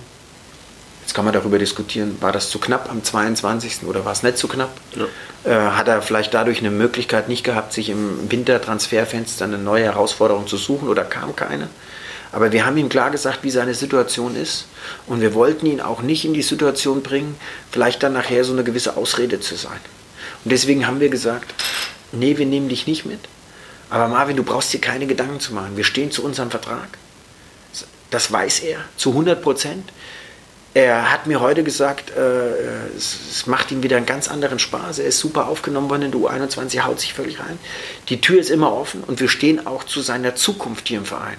[1.01, 3.83] Jetzt kann man darüber diskutieren, war das zu knapp am 22.
[3.83, 4.71] oder war es nicht zu knapp?
[4.95, 5.05] Ja.
[5.43, 10.47] Äh, hat er vielleicht dadurch eine Möglichkeit nicht gehabt, sich im Wintertransferfenster eine neue Herausforderung
[10.47, 11.69] zu suchen oder kam keine?
[12.31, 14.65] Aber wir haben ihm klar gesagt, wie seine Situation ist.
[15.07, 17.35] Und wir wollten ihn auch nicht in die Situation bringen,
[17.71, 19.79] vielleicht dann nachher so eine gewisse Ausrede zu sein.
[20.43, 21.53] Und deswegen haben wir gesagt,
[22.11, 23.19] nee, wir nehmen dich nicht mit.
[23.89, 25.75] Aber Marvin, du brauchst dir keine Gedanken zu machen.
[25.75, 26.87] Wir stehen zu unserem Vertrag.
[28.09, 29.91] Das weiß er zu 100 Prozent.
[30.73, 34.99] Er hat mir heute gesagt, äh, es, es, macht ihm wieder einen ganz anderen Spaß.
[34.99, 37.59] Er ist super aufgenommen worden in der U21, haut sich völlig rein.
[38.07, 41.37] Die Tür ist immer offen und wir stehen auch zu seiner Zukunft hier im Verein.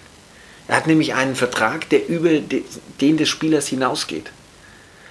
[0.68, 2.30] Er hat nämlich einen Vertrag, der über
[3.00, 4.30] den des Spielers hinausgeht.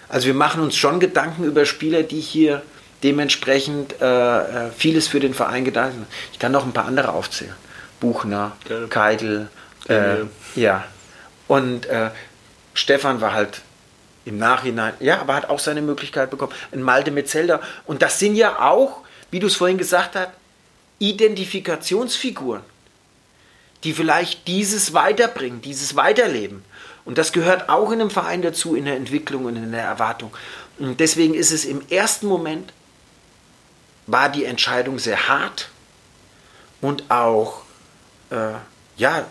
[0.09, 2.61] Also wir machen uns schon Gedanken über Spieler, die hier
[3.03, 6.07] dementsprechend äh, äh vieles für den Verein gedacht haben.
[6.31, 7.55] Ich kann noch ein paar andere aufzählen.
[7.99, 8.87] Buchner, Gerne.
[8.87, 9.49] Keidel,
[9.87, 10.17] äh,
[10.55, 10.85] ja.
[11.47, 12.09] Und äh,
[12.73, 13.61] Stefan war halt
[14.25, 16.53] im Nachhinein, ja, aber hat auch seine Möglichkeit bekommen.
[16.71, 17.61] Ein Malte Metzelder.
[17.85, 19.01] Und das sind ja auch,
[19.31, 20.29] wie du es vorhin gesagt hast,
[20.99, 22.61] Identifikationsfiguren,
[23.83, 26.63] die vielleicht dieses weiterbringen, dieses Weiterleben.
[27.03, 30.31] Und das gehört auch in einem Verein dazu, in der Entwicklung und in der Erwartung.
[30.77, 32.73] Und deswegen ist es im ersten Moment,
[34.07, 35.69] war die Entscheidung sehr hart
[36.81, 37.61] und auch,
[38.29, 38.53] äh,
[38.97, 39.25] ja,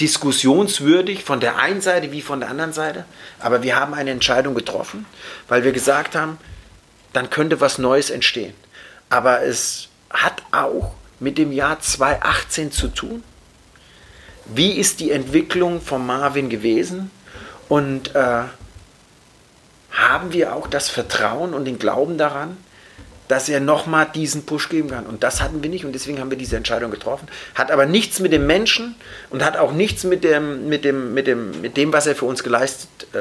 [0.00, 3.04] diskussionswürdig von der einen Seite wie von der anderen Seite.
[3.40, 5.06] Aber wir haben eine Entscheidung getroffen,
[5.48, 6.38] weil wir gesagt haben,
[7.12, 8.54] dann könnte was Neues entstehen.
[9.10, 13.24] Aber es hat auch mit dem Jahr 2018 zu tun.
[14.48, 17.10] Wie ist die Entwicklung von Marvin gewesen?
[17.68, 18.44] Und äh,
[19.92, 22.56] haben wir auch das Vertrauen und den Glauben daran,
[23.28, 25.06] dass er nochmal diesen Push geben kann.
[25.06, 27.28] Und das hatten wir nicht und deswegen haben wir diese Entscheidung getroffen.
[27.54, 28.94] Hat aber nichts mit dem Menschen
[29.30, 32.24] und hat auch nichts mit dem, mit dem, mit dem, mit dem was er für
[32.24, 33.18] uns geleistet äh,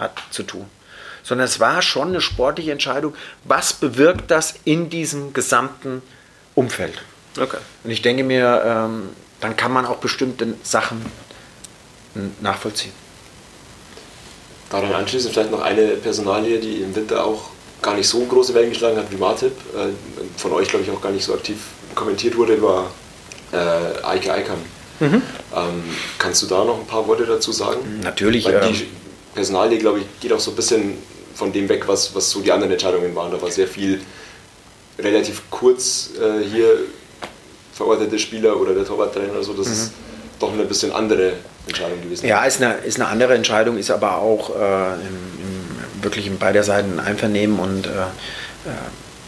[0.00, 0.64] hat, zu tun.
[1.22, 3.14] Sondern es war schon eine sportliche Entscheidung.
[3.44, 6.02] Was bewirkt das in diesem gesamten
[6.54, 7.02] Umfeld?
[7.38, 7.58] Okay.
[7.84, 9.10] Und ich denke mir, ähm,
[9.42, 11.04] dann kann man auch bestimmte Sachen
[12.40, 12.92] nachvollziehen.
[14.70, 17.50] Daran anschließend vielleicht noch eine Personalie, die im Winter auch
[17.82, 19.88] gar nicht so große Wellen geschlagen hat wie Martip, äh,
[20.38, 21.56] von euch glaube ich auch gar nicht so aktiv
[21.94, 22.90] kommentiert wurde, war
[23.52, 24.58] äh, Eike Eikam.
[25.00, 25.22] Mhm.
[25.54, 25.84] Ähm,
[26.18, 28.00] kannst du da noch ein paar Worte dazu sagen?
[28.02, 28.44] Natürlich.
[28.44, 28.86] Weil die
[29.34, 30.98] Personalie, glaube ich, geht auch so ein bisschen
[31.34, 33.32] von dem weg, was, was so die anderen Entscheidungen waren.
[33.32, 34.00] Da war sehr viel
[34.98, 36.78] relativ kurz äh, hier
[37.82, 39.52] verortete Spieler oder der Torwarttrainer oder so.
[39.52, 39.72] Das mhm.
[39.72, 39.92] ist
[40.38, 41.32] doch eine bisschen andere
[41.66, 42.26] Entscheidung gewesen.
[42.26, 46.38] Ja, ist eine, ist eine andere Entscheidung, ist aber auch äh, im, im wirklich in
[46.38, 48.74] beider Seiten Einvernehmen und äh, äh,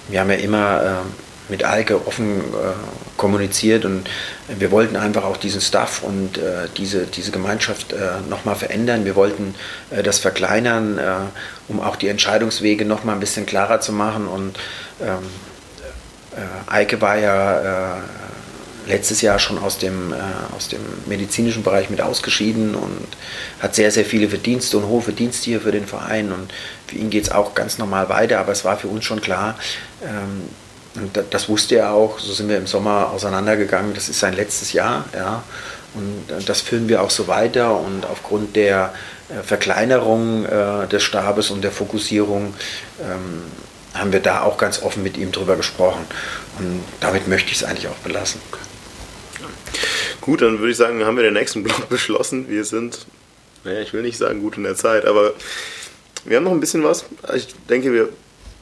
[0.08, 2.72] wir haben ja immer äh, mit Alke offen äh,
[3.16, 4.08] kommuniziert und
[4.48, 9.04] wir wollten einfach auch diesen Staff und äh, diese, diese Gemeinschaft äh, nochmal verändern.
[9.04, 9.54] Wir wollten
[9.90, 10.98] äh, das verkleinern,
[11.68, 14.58] um auch die Entscheidungswege nochmal ein bisschen klarer zu machen und
[15.00, 15.22] ähm,
[16.66, 18.02] Eike war ja
[18.86, 20.16] letztes Jahr schon aus dem, äh,
[20.56, 23.06] aus dem medizinischen Bereich mit ausgeschieden und
[23.60, 26.32] hat sehr, sehr viele Verdienste und hohe Verdienste hier für den Verein.
[26.32, 26.52] Und
[26.86, 29.58] für ihn geht es auch ganz normal weiter, aber es war für uns schon klar,
[30.02, 30.48] ähm,
[30.96, 34.72] und das wusste er auch, so sind wir im Sommer auseinandergegangen, das ist sein letztes
[34.72, 35.04] Jahr.
[35.12, 35.42] Ja,
[35.94, 38.92] und äh, das führen wir auch so weiter und aufgrund der
[39.28, 42.54] äh, Verkleinerung äh, des Stabes und der Fokussierung
[43.00, 43.42] ähm,
[43.94, 46.04] haben wir da auch ganz offen mit ihm drüber gesprochen.
[46.58, 48.40] Und damit möchte ich es eigentlich auch belassen.
[50.20, 52.48] Gut, dann würde ich sagen, haben wir den nächsten Block beschlossen.
[52.48, 53.06] Wir sind,
[53.64, 55.32] naja, ich will nicht sagen gut in der Zeit, aber
[56.24, 57.04] wir haben noch ein bisschen was.
[57.34, 58.08] Ich denke, wir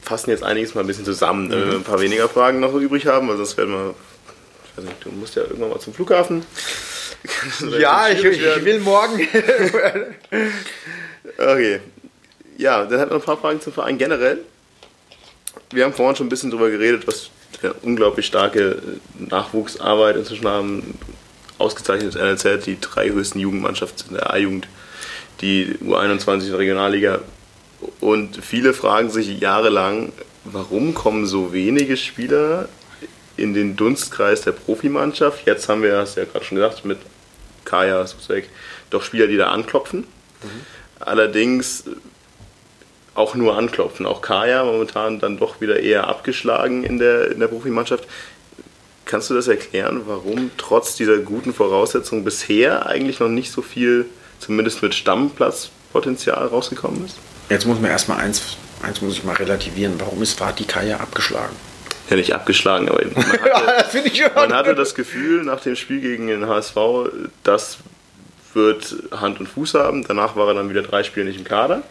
[0.01, 1.51] fassen jetzt einiges mal ein bisschen zusammen, mhm.
[1.51, 3.95] wir ein paar weniger Fragen noch übrig haben, weil sonst werden wir,
[4.65, 6.45] ich weiß nicht, du musst ja irgendwann mal zum Flughafen.
[7.79, 9.21] ja, ich, ich, will morgen.
[11.37, 11.79] okay.
[12.57, 14.39] Ja, dann hat man ein paar Fragen zum Verein generell.
[15.71, 17.29] Wir haben vorhin schon ein bisschen darüber geredet, was
[17.63, 18.81] eine unglaublich starke
[19.17, 20.97] Nachwuchsarbeit inzwischen haben
[21.57, 24.67] ausgezeichnet NLZ, die drei höchsten Jugendmannschaften in der A-Jugend,
[25.41, 27.19] die U21 in Regionalliga.
[27.99, 30.11] Und viele fragen sich jahrelang,
[30.43, 32.69] warum kommen so wenige Spieler
[33.37, 35.45] in den Dunstkreis der Profimannschaft?
[35.45, 36.99] Jetzt haben wir, hast du ja gerade schon gesagt, mit
[37.65, 38.49] Kaya, Susek,
[38.89, 39.99] doch Spieler, die da anklopfen.
[39.99, 40.49] Mhm.
[40.99, 41.85] Allerdings
[43.15, 44.05] auch nur anklopfen.
[44.05, 48.07] Auch Kaya momentan dann doch wieder eher abgeschlagen in der, in der Profimannschaft.
[49.05, 54.05] Kannst du das erklären, warum trotz dieser guten Voraussetzungen bisher eigentlich noch nicht so viel,
[54.39, 57.17] zumindest mit Stammplatzpotenzial rausgekommen ist?
[57.49, 59.95] Jetzt muss man erstmal eins, eins muss ich mal relativieren.
[59.99, 61.55] Warum ist Fatih Kaya abgeschlagen?
[62.09, 66.47] Ja, nicht abgeschlagen, aber man hatte, man hatte das Gefühl nach dem Spiel gegen den
[66.47, 66.75] HSV,
[67.43, 67.77] das
[68.53, 70.05] wird Hand und Fuß haben.
[70.07, 71.83] Danach war er dann wieder drei Spiele nicht im Kader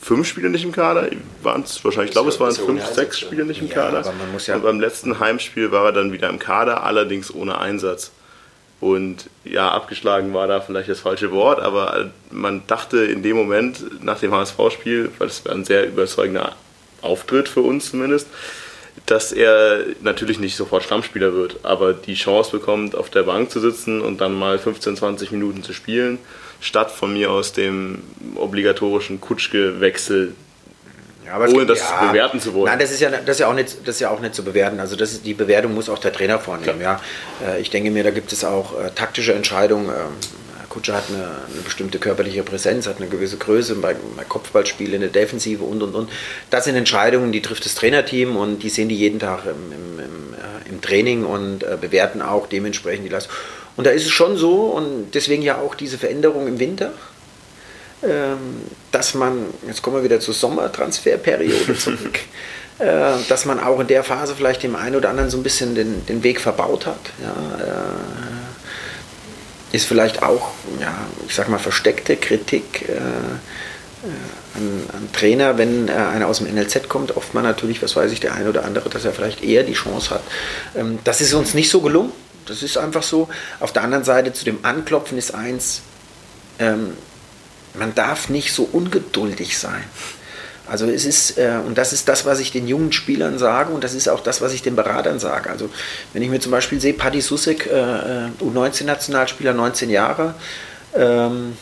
[0.00, 1.08] fünf Spiele nicht im Kader.
[1.42, 4.12] Waren es wahrscheinlich, ich glaube, es waren fünf, sechs Spiele nicht im ja, Kader.
[4.46, 8.12] Ja und beim letzten Heimspiel war er dann wieder im Kader, allerdings ohne Einsatz.
[8.80, 14.04] Und ja, abgeschlagen war da vielleicht das falsche Wort, aber man dachte in dem Moment
[14.04, 16.54] nach dem HSV-Spiel, weil es war ein sehr überzeugender
[17.02, 18.28] Auftritt für uns zumindest,
[19.06, 23.58] dass er natürlich nicht sofort Stammspieler wird, aber die Chance bekommt, auf der Bank zu
[23.58, 26.18] sitzen und dann mal 15, 20 Minuten zu spielen,
[26.60, 28.02] statt von mir aus dem
[28.36, 30.34] obligatorischen Kutschke-Wechsel
[31.28, 32.66] ja, aber ohne das ja, bewerten zu wollen.
[32.66, 34.42] Nein, das ist ja, das ist ja, auch, nicht, das ist ja auch nicht zu
[34.42, 34.80] bewerten.
[34.80, 36.80] Also das ist, die Bewertung muss auch der Trainer vornehmen.
[36.80, 37.00] Ja.
[37.46, 39.90] Äh, ich denke mir, da gibt es auch äh, taktische Entscheidungen.
[39.90, 40.16] Ähm,
[40.70, 45.00] Kutscher hat eine, eine, bestimmte körperliche Präsenz, hat eine gewisse Größe bei, bei Kopfballspielen in
[45.00, 46.10] der Defensive und und und.
[46.50, 49.98] Das sind Entscheidungen, die trifft das Trainerteam und die sehen die jeden Tag im, im,
[49.98, 53.34] im, äh, im Training und äh, bewerten auch dementsprechend die Leistung.
[53.78, 56.92] Und da ist es schon so und deswegen ja auch diese Veränderung im Winter
[58.02, 62.20] ähm, dass man, jetzt kommen wir wieder zur Sommertransferperiode zurück,
[62.78, 65.74] äh, dass man auch in der Phase vielleicht dem einen oder anderen so ein bisschen
[65.74, 67.00] den, den Weg verbaut hat.
[67.20, 67.34] Ja,
[69.72, 70.94] äh, ist vielleicht auch, ja,
[71.26, 72.92] ich sag mal, versteckte Kritik äh,
[74.54, 78.20] an, an, Trainer, wenn einer aus dem NLZ kommt, oft mal natürlich, was weiß ich,
[78.20, 80.22] der eine oder andere, dass er vielleicht eher die Chance hat.
[80.76, 82.12] Ähm, das ist uns nicht so gelungen.
[82.48, 83.28] Das ist einfach so.
[83.60, 85.82] Auf der anderen Seite zu dem Anklopfen ist eins,
[86.58, 86.96] ähm,
[87.74, 89.84] man darf nicht so ungeduldig sein.
[90.66, 93.82] Also es ist, äh, und das ist das, was ich den jungen Spielern sage und
[93.84, 95.48] das ist auch das, was ich den Beratern sage.
[95.48, 95.70] Also
[96.12, 100.34] wenn ich mir zum Beispiel sehe, Paddy Susek, äh, äh U19-Nationalspieler, 19 Jahre,
[100.94, 101.56] ähm,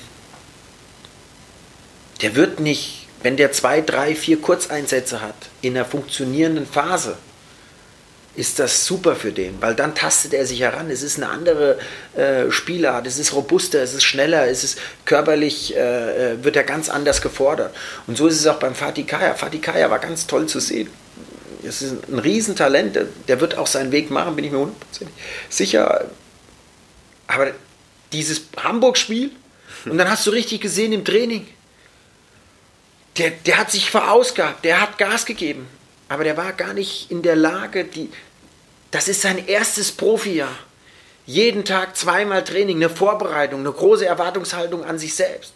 [2.20, 7.16] der wird nicht, wenn der zwei, drei, vier Kurzeinsätze hat, in einer funktionierenden Phase,
[8.36, 10.90] ist das super für den, weil dann tastet er sich heran.
[10.90, 11.78] Es ist eine andere
[12.14, 16.64] äh, Spielart, es ist robuster, es ist schneller, es ist körperlich, äh, äh, wird er
[16.64, 17.74] ganz anders gefordert.
[18.06, 19.34] Und so ist es auch beim Fatih Kaya.
[19.34, 20.88] Fatih Kaya war ganz toll zu sehen.
[21.66, 25.16] Es ist ein Riesentalent, der, der wird auch seinen Weg machen, bin ich mir hundertprozentig
[25.48, 26.04] sicher.
[27.26, 27.52] Aber
[28.12, 29.30] dieses Hamburg-Spiel,
[29.86, 31.46] und dann hast du richtig gesehen im Training,
[33.18, 35.66] der, der hat sich verausgabt, der hat Gas gegeben.
[36.08, 38.10] Aber der war gar nicht in der Lage, die,
[38.96, 40.58] das ist sein erstes Profijahr.
[41.26, 45.52] Jeden Tag zweimal Training, eine Vorbereitung, eine große Erwartungshaltung an sich selbst.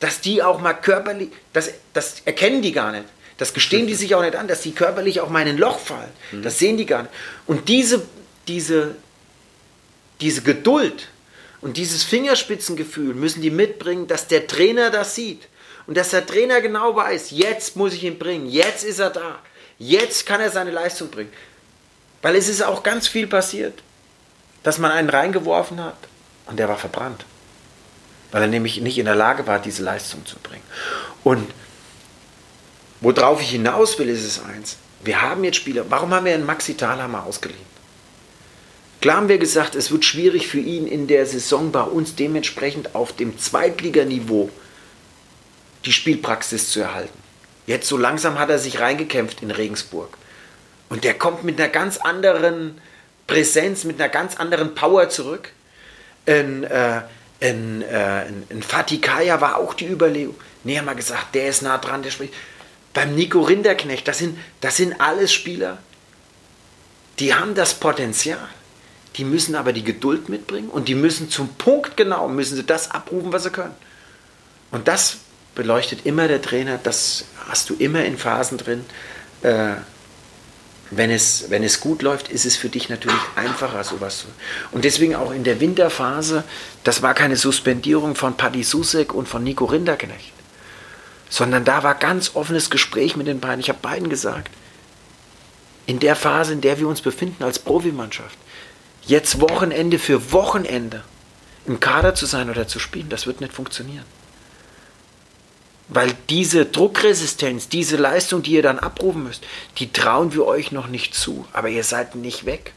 [0.00, 3.04] Dass die auch mal körperlich, das, das erkennen die gar nicht.
[3.38, 5.78] Das gestehen die sich auch nicht an, dass die körperlich auch mal in ein Loch
[5.78, 6.10] fallen.
[6.32, 6.42] Mhm.
[6.42, 7.14] Das sehen die gar nicht.
[7.46, 8.02] Und diese,
[8.48, 8.96] diese,
[10.20, 11.06] diese Geduld
[11.60, 15.46] und dieses Fingerspitzengefühl müssen die mitbringen, dass der Trainer das sieht.
[15.86, 19.38] Und dass der Trainer genau weiß, jetzt muss ich ihn bringen, jetzt ist er da,
[19.78, 21.30] jetzt kann er seine Leistung bringen.
[22.24, 23.82] Weil es ist auch ganz viel passiert,
[24.62, 25.98] dass man einen reingeworfen hat
[26.46, 27.26] und der war verbrannt.
[28.32, 30.64] Weil er nämlich nicht in der Lage war, diese Leistung zu bringen.
[31.22, 31.52] Und
[33.02, 34.78] worauf ich hinaus will, ist es eins.
[35.02, 35.84] Wir haben jetzt Spieler.
[35.90, 37.74] Warum haben wir einen Maxi Thalhammer ausgeliehen?
[39.02, 42.94] Klar haben wir gesagt, es wird schwierig für ihn in der Saison bei uns dementsprechend
[42.94, 44.48] auf dem Zweitliganiveau
[45.84, 47.18] die Spielpraxis zu erhalten.
[47.66, 50.16] Jetzt so langsam hat er sich reingekämpft in Regensburg.
[50.94, 52.80] Und der kommt mit einer ganz anderen
[53.26, 55.50] Präsenz, mit einer ganz anderen Power zurück.
[56.24, 57.00] Ein, äh,
[57.40, 57.96] ein, äh,
[58.28, 60.36] ein, ein Fatikaya war auch die Überlegung.
[60.62, 62.32] Nee, haben wir gesagt, der ist nah dran, der spricht.
[62.92, 65.78] Beim Nico Rinderknecht, das sind, das sind alles Spieler,
[67.18, 68.48] die haben das Potenzial.
[69.16, 72.92] Die müssen aber die Geduld mitbringen und die müssen zum Punkt genau, müssen sie das
[72.92, 73.74] abrufen, was sie können.
[74.70, 75.16] Und das
[75.56, 78.84] beleuchtet immer der Trainer, das hast du immer in Phasen drin.
[79.42, 79.74] Äh,
[80.90, 84.26] wenn es, wenn es gut läuft, ist es für dich natürlich einfacher, sowas zu.
[84.72, 86.44] Und deswegen auch in der Winterphase,
[86.84, 90.32] das war keine Suspendierung von Paddy Susek und von Nico Rinderknecht,
[91.28, 93.60] sondern da war ganz offenes Gespräch mit den beiden.
[93.60, 94.50] Ich habe beiden gesagt,
[95.86, 98.38] in der Phase, in der wir uns befinden als Profimannschaft,
[99.06, 101.02] jetzt Wochenende für Wochenende
[101.66, 104.04] im Kader zu sein oder zu spielen, das wird nicht funktionieren.
[105.88, 109.44] Weil diese Druckresistenz, diese Leistung, die ihr dann abrufen müsst,
[109.78, 111.46] die trauen wir euch noch nicht zu.
[111.52, 112.72] Aber ihr seid nicht weg.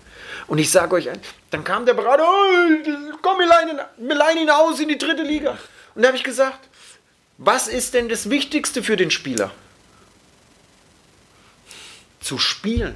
[0.47, 1.09] Und ich sage euch,
[1.49, 3.47] dann kam der Berater, oh, komm, wir
[4.15, 5.57] leihen, ihn aus in die dritte Liga.
[5.95, 6.67] Und da habe ich gesagt,
[7.37, 9.51] was ist denn das Wichtigste für den Spieler?
[12.19, 12.95] Zu spielen.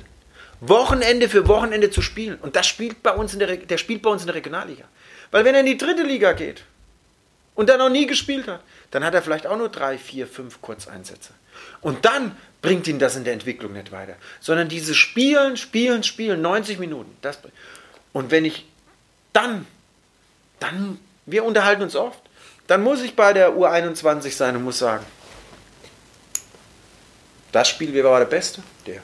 [0.61, 2.37] Wochenende für Wochenende zu spielen.
[2.41, 4.85] Und das spielt bei uns in der, der spielt bei uns in der Regionalliga.
[5.31, 6.63] Weil wenn er in die dritte Liga geht
[7.55, 8.61] und da noch nie gespielt hat,
[8.91, 11.33] dann hat er vielleicht auch nur drei, vier, fünf Kurzeinsätze.
[11.81, 14.15] Und dann bringt ihn das in der Entwicklung nicht weiter.
[14.39, 17.15] Sondern dieses Spielen, Spielen, Spielen, 90 Minuten.
[17.21, 17.39] Das,
[18.13, 18.65] und wenn ich
[19.33, 19.65] dann,
[20.59, 22.21] dann, wir unterhalten uns oft,
[22.67, 25.05] dann muss ich bei der U21 sein und muss sagen,
[27.51, 28.63] das Spiel, wer war der Beste?
[28.85, 29.01] Der.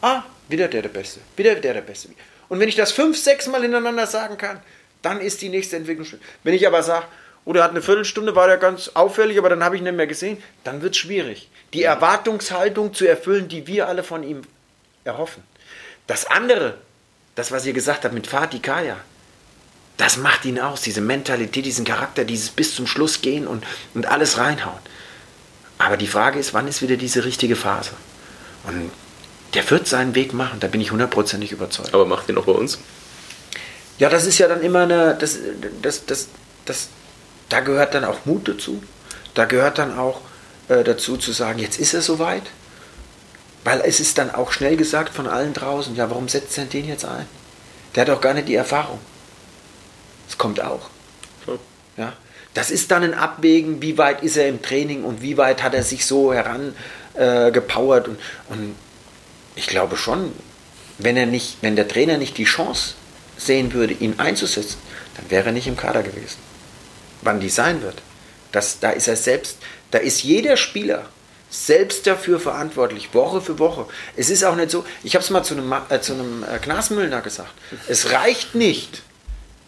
[0.00, 1.20] Ah, wieder der der Beste.
[1.36, 2.08] Wieder der der Beste.
[2.48, 4.60] Und wenn ich das fünf, sechs Mal hintereinander sagen kann,
[5.02, 6.06] Dann ist die nächste Entwicklung.
[6.42, 7.06] Wenn ich aber sage,
[7.44, 10.06] oder hat eine Viertelstunde, war der ganz auffällig, aber dann habe ich ihn nicht mehr
[10.06, 11.48] gesehen, dann wird es schwierig.
[11.72, 14.42] Die Erwartungshaltung zu erfüllen, die wir alle von ihm
[15.04, 15.42] erhoffen.
[16.06, 16.74] Das andere,
[17.34, 18.96] das, was ihr gesagt habt mit Fatih Kaya,
[19.96, 23.64] das macht ihn aus, diese Mentalität, diesen Charakter, dieses bis zum Schluss gehen und,
[23.94, 24.78] und alles reinhauen.
[25.78, 27.90] Aber die Frage ist, wann ist wieder diese richtige Phase?
[28.64, 28.90] Und
[29.54, 31.92] der wird seinen Weg machen, da bin ich hundertprozentig überzeugt.
[31.92, 32.78] Aber macht den auch bei uns?
[33.98, 35.38] Ja, das ist ja dann immer eine, das,
[35.82, 36.28] das, das,
[36.64, 36.88] das,
[37.50, 38.82] da gehört dann auch Mut dazu.
[39.34, 40.22] Da gehört dann auch
[40.68, 42.44] äh, dazu zu sagen, jetzt ist er soweit.
[43.64, 46.88] Weil es ist dann auch schnell gesagt von allen draußen, ja, warum setzt er den
[46.88, 47.26] jetzt ein?
[47.94, 48.98] Der hat auch gar nicht die Erfahrung.
[50.28, 50.88] Es kommt auch.
[51.96, 52.14] Ja?
[52.54, 55.74] Das ist dann ein Abwägen, wie weit ist er im Training und wie weit hat
[55.74, 58.06] er sich so herangepowert.
[58.06, 58.18] Äh, und,
[58.48, 58.74] und
[59.54, 60.32] ich glaube schon,
[60.98, 62.94] wenn, er nicht, wenn der Trainer nicht die Chance
[63.36, 64.78] sehen würde, ihn einzusetzen,
[65.16, 66.49] dann wäre er nicht im Kader gewesen.
[67.22, 68.02] Wann die sein wird,
[68.52, 69.58] das, da ist er selbst,
[69.90, 71.06] da ist jeder Spieler
[71.50, 73.86] selbst dafür verantwortlich, Woche für Woche.
[74.16, 76.58] Es ist auch nicht so, ich habe es mal zu einem, äh, zu einem äh,
[76.60, 77.52] Glasmüllner gesagt,
[77.88, 79.02] es reicht nicht,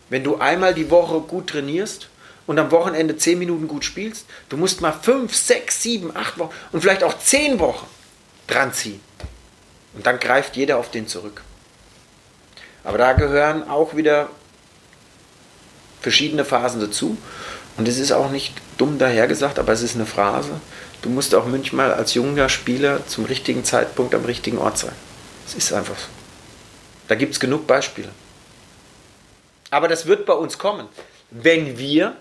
[0.08, 2.08] wenn du einmal die Woche gut trainierst
[2.46, 4.26] und am Wochenende zehn Minuten gut spielst.
[4.48, 7.86] Du musst mal fünf, sechs, sieben, acht Wochen und vielleicht auch zehn Wochen
[8.46, 9.00] dran ziehen.
[9.94, 11.42] Und dann greift jeder auf den zurück.
[12.84, 14.28] Aber da gehören auch wieder
[16.02, 17.16] verschiedene Phasen dazu.
[17.76, 20.60] Und es ist auch nicht dumm dahergesagt, aber es ist eine Phrase.
[21.00, 24.92] Du musst auch manchmal als junger Spieler zum richtigen Zeitpunkt am richtigen Ort sein.
[25.46, 26.06] Es ist einfach so.
[27.08, 28.08] Da gibt es genug Beispiele.
[29.70, 30.86] Aber das wird bei uns kommen,
[31.30, 32.16] wenn wir,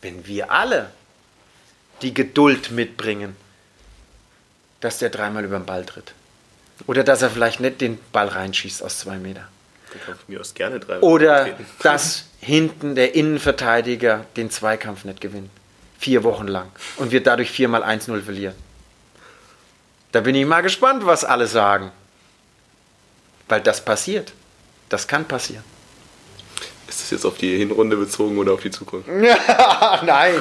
[0.00, 0.90] wenn wir alle
[2.02, 3.36] die Geduld mitbringen,
[4.80, 6.14] dass der dreimal über den Ball tritt.
[6.86, 9.48] Oder dass er vielleicht nicht den Ball reinschießt aus zwei Meter.
[10.26, 15.50] mir aus gerne drei Oder dass hinten der Innenverteidiger den Zweikampf nicht gewinnt.
[15.98, 16.70] Vier Wochen lang.
[16.96, 18.54] Und wir dadurch viermal 1-0 verlieren.
[20.12, 21.90] Da bin ich mal gespannt, was alle sagen.
[23.48, 24.32] Weil das passiert.
[24.90, 25.64] Das kann passieren.
[26.86, 29.08] Ist das jetzt auf die Hinrunde bezogen oder auf die Zukunft?
[30.04, 30.34] nein,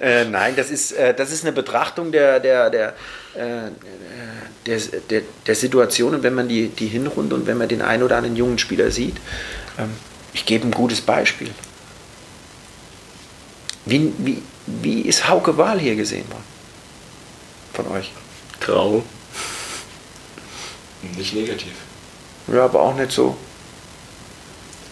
[0.00, 2.88] äh, nein, das ist, äh, das ist eine Betrachtung der, der, der,
[3.34, 3.70] äh,
[4.66, 4.78] der,
[5.10, 8.16] der, der Situation und wenn man die, die Hinrunde und wenn man den einen oder
[8.16, 9.16] anderen jungen Spieler sieht,
[9.76, 9.90] ähm,
[10.32, 11.50] ich gebe ein gutes Beispiel.
[13.84, 16.44] Wie, wie, wie ist Hauke Wahl hier gesehen worden?
[17.72, 18.12] Von euch?
[18.60, 19.02] Grau.
[21.16, 21.72] Nicht negativ.
[22.48, 23.36] Ja, aber auch nicht so.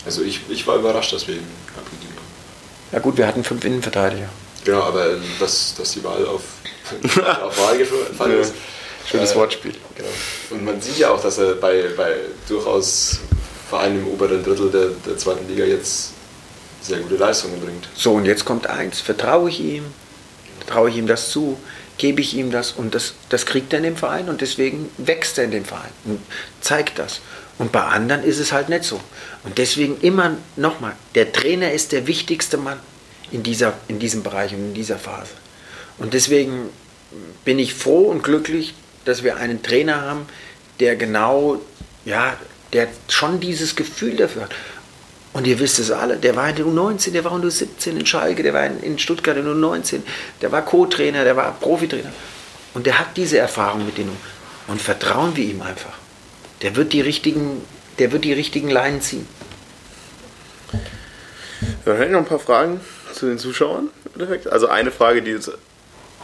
[0.05, 1.47] Also ich, ich war überrascht, dass wir ihn
[1.77, 2.93] abgegeben haben.
[2.93, 4.29] Ja gut, wir hatten fünf Innenverteidiger.
[4.65, 6.43] Genau, aber ähm, dass, dass die Wahl auf,
[7.43, 8.55] auf Wahl gefallen ist.
[9.09, 9.75] Schönes äh, Wortspiel.
[9.95, 10.09] Genau.
[10.51, 12.17] Und man sieht ja auch, dass er bei, bei
[12.49, 13.21] durchaus
[13.71, 16.13] Vereinen im oberen Drittel der, der zweiten Liga jetzt
[16.83, 17.89] sehr gute Leistungen bringt.
[17.95, 19.01] So, und jetzt kommt eins.
[19.01, 19.85] Vertraue ich ihm?
[20.67, 21.57] Traue ich ihm das zu?
[21.97, 22.73] Gebe ich ihm das?
[22.73, 25.93] Und das, das kriegt er in dem Verein und deswegen wächst er in dem Verein
[26.05, 26.21] und
[26.61, 27.21] zeigt das.
[27.59, 29.01] Und bei anderen ist es halt nicht so.
[29.45, 32.81] Und deswegen immer nochmal, der Trainer ist der wichtigste Mann
[33.31, 35.33] in, dieser, in diesem Bereich und in dieser Phase.
[35.99, 36.71] Und deswegen
[37.45, 38.75] bin ich froh und glücklich,
[39.05, 40.27] dass wir einen Trainer haben,
[40.81, 41.61] der genau,
[42.05, 42.37] ja,
[42.73, 44.51] der schon dieses Gefühl dafür hat.
[45.33, 47.91] Und ihr wisst es alle, der war in der U19, der war in der U17
[47.91, 50.01] in Schalke, der war in Stuttgart in der U19,
[50.41, 52.13] der war Co-Trainer, der war Profitrainer.
[52.75, 54.17] Und der hat diese Erfahrung mit denen.
[54.67, 55.95] Und vertrauen wir ihm einfach.
[56.63, 57.63] Der wird die richtigen,
[57.99, 59.27] der wird die richtigen Leinen ziehen.
[61.85, 62.81] Dann hätte noch ein paar Fragen
[63.13, 63.89] zu den Zuschauern.
[64.51, 65.51] Also eine Frage, die jetzt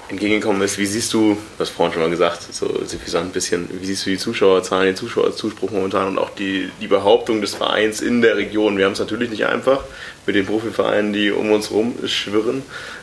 [0.09, 3.87] entgegengekommen ist, wie siehst du, was vorhin schon mal gesagt, so suffisant ein bisschen, wie
[3.87, 8.23] siehst du die Zuschauerzahlen, den Zuschauerzuspruch momentan und auch die, die Behauptung des Vereins in
[8.23, 8.79] der Region?
[8.79, 9.83] Wir haben es natürlich nicht einfach
[10.27, 12.63] mit den Profivereinen, die um uns herum schwirren,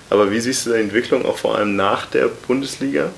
[0.10, 3.10] aber wie siehst du die Entwicklung auch vor allem nach der Bundesliga?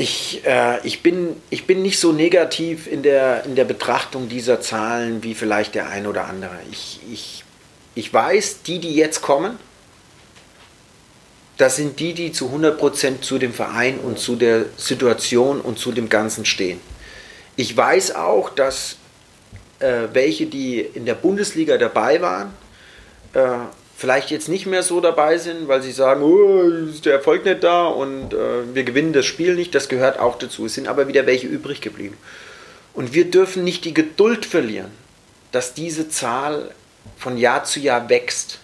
[0.00, 4.60] Ich, äh, ich, bin, ich bin nicht so negativ in der, in der Betrachtung dieser
[4.60, 6.56] Zahlen wie vielleicht der ein oder andere.
[6.70, 7.44] Ich, ich,
[7.96, 9.58] ich weiß, die, die jetzt kommen,
[11.58, 15.92] das sind die, die zu 100% zu dem Verein und zu der Situation und zu
[15.92, 16.80] dem Ganzen stehen.
[17.56, 18.96] Ich weiß auch, dass
[19.80, 22.54] äh, welche, die in der Bundesliga dabei waren,
[23.32, 23.66] äh,
[23.96, 27.64] vielleicht jetzt nicht mehr so dabei sind, weil sie sagen, oh, ist der Erfolg nicht
[27.64, 30.66] da und äh, wir gewinnen das Spiel nicht, das gehört auch dazu.
[30.66, 32.16] Es sind aber wieder welche übrig geblieben.
[32.94, 34.92] Und wir dürfen nicht die Geduld verlieren,
[35.50, 36.70] dass diese Zahl
[37.16, 38.60] von Jahr zu Jahr wächst.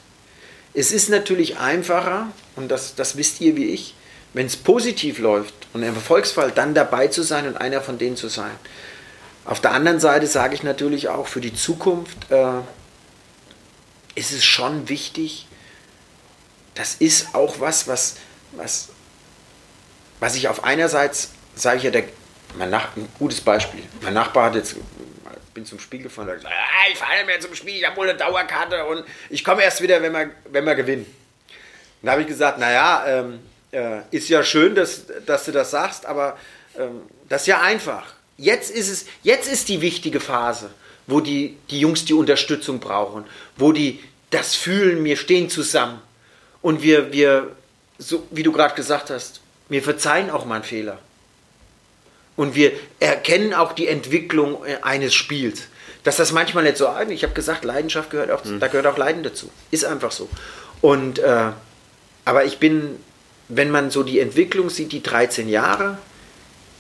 [0.73, 3.95] Es ist natürlich einfacher, und das, das wisst ihr wie ich,
[4.33, 8.17] wenn es positiv läuft und im Erfolgsfall dann dabei zu sein und einer von denen
[8.17, 8.51] zu sein.
[9.45, 12.61] Auf der anderen Seite sage ich natürlich auch für die Zukunft, äh,
[14.15, 15.47] ist es schon wichtig,
[16.75, 18.17] das ist auch was, was,
[18.53, 18.89] was,
[20.21, 22.05] was ich auf einerseits, sage ich ja, der,
[22.57, 23.83] mein Nach ein gutes Beispiel.
[24.01, 24.77] Mein Nachbar hat jetzt,
[25.53, 28.19] bin zum Spiel gefahren, sagt, ah, ich fahre mehr zum Spiel, ich habe wohl eine
[28.19, 31.24] Dauerkarte und ich komme erst wieder, wenn wir, wenn wir gewinnen.
[32.05, 33.41] Dann habe ich gesagt, naja, ähm,
[33.73, 36.37] äh, ist ja schön, dass, dass du das sagst, aber
[36.79, 38.05] ähm, das ist ja einfach.
[38.37, 40.71] Jetzt ist es, jetzt ist die wichtige Phase,
[41.07, 43.25] wo die, die Jungs die Unterstützung brauchen,
[43.57, 44.01] wo die
[44.31, 46.01] das fühlen, wir stehen zusammen.
[46.61, 47.53] Und wir, wir
[47.99, 50.99] so wie du gerade gesagt hast, wir verzeihen auch mal einen Fehler.
[52.37, 55.63] Und wir erkennen auch die Entwicklung äh, eines Spiels.
[56.03, 58.61] Dass das manchmal nicht so, ich habe gesagt, Leidenschaft gehört auch, mhm.
[58.61, 59.51] da gehört auch Leiden dazu.
[59.71, 60.29] Ist einfach so.
[60.83, 61.53] Und, äh,
[62.25, 62.97] aber ich bin,
[63.49, 65.99] wenn man so die Entwicklung sieht, die 13 Jahre,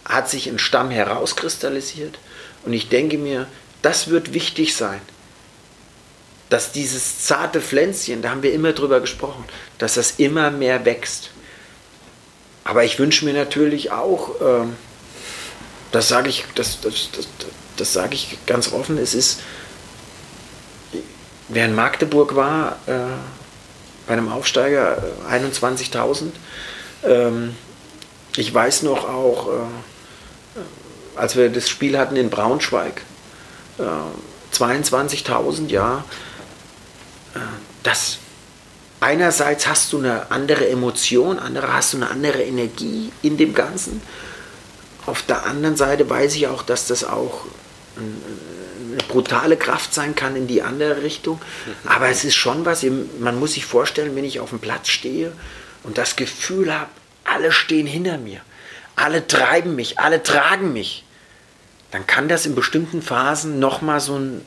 [0.04, 2.18] hat sich ein Stamm herauskristallisiert.
[2.64, 3.46] Und ich denke mir,
[3.82, 5.00] das wird wichtig sein.
[6.50, 9.44] Dass dieses zarte Pflänzchen, da haben wir immer drüber gesprochen,
[9.78, 11.30] dass das immer mehr wächst.
[12.64, 14.76] Aber ich wünsche mir natürlich auch, ähm,
[15.92, 17.28] das sage ich, das, das, das,
[17.76, 19.40] das sage ich ganz offen, es ist,
[21.48, 22.92] wer in Magdeburg war, äh,
[24.06, 26.31] bei einem Aufsteiger 21.000,
[27.02, 27.56] äh, ähm,
[28.36, 30.60] ich weiß noch auch, äh,
[31.16, 33.02] als wir das Spiel hatten in Braunschweig,
[33.78, 33.82] äh,
[34.55, 36.05] 22.000, ja,
[37.35, 37.39] äh,
[37.82, 38.18] das
[39.01, 44.01] einerseits hast du eine andere Emotion, andere hast du eine andere Energie in dem Ganzen.
[45.06, 47.44] Auf der anderen Seite weiß ich auch, dass das auch
[47.97, 48.14] eine
[49.02, 51.40] brutale Kraft sein kann in die andere Richtung.
[51.84, 52.84] Aber es ist schon was,
[53.18, 55.32] man muss sich vorstellen, wenn ich auf dem Platz stehe
[55.82, 56.90] und das Gefühl habe,
[57.24, 58.40] alle stehen hinter mir,
[58.96, 61.04] alle treiben mich, alle tragen mich,
[61.90, 64.42] dann kann das in bestimmten Phasen nochmal so ein,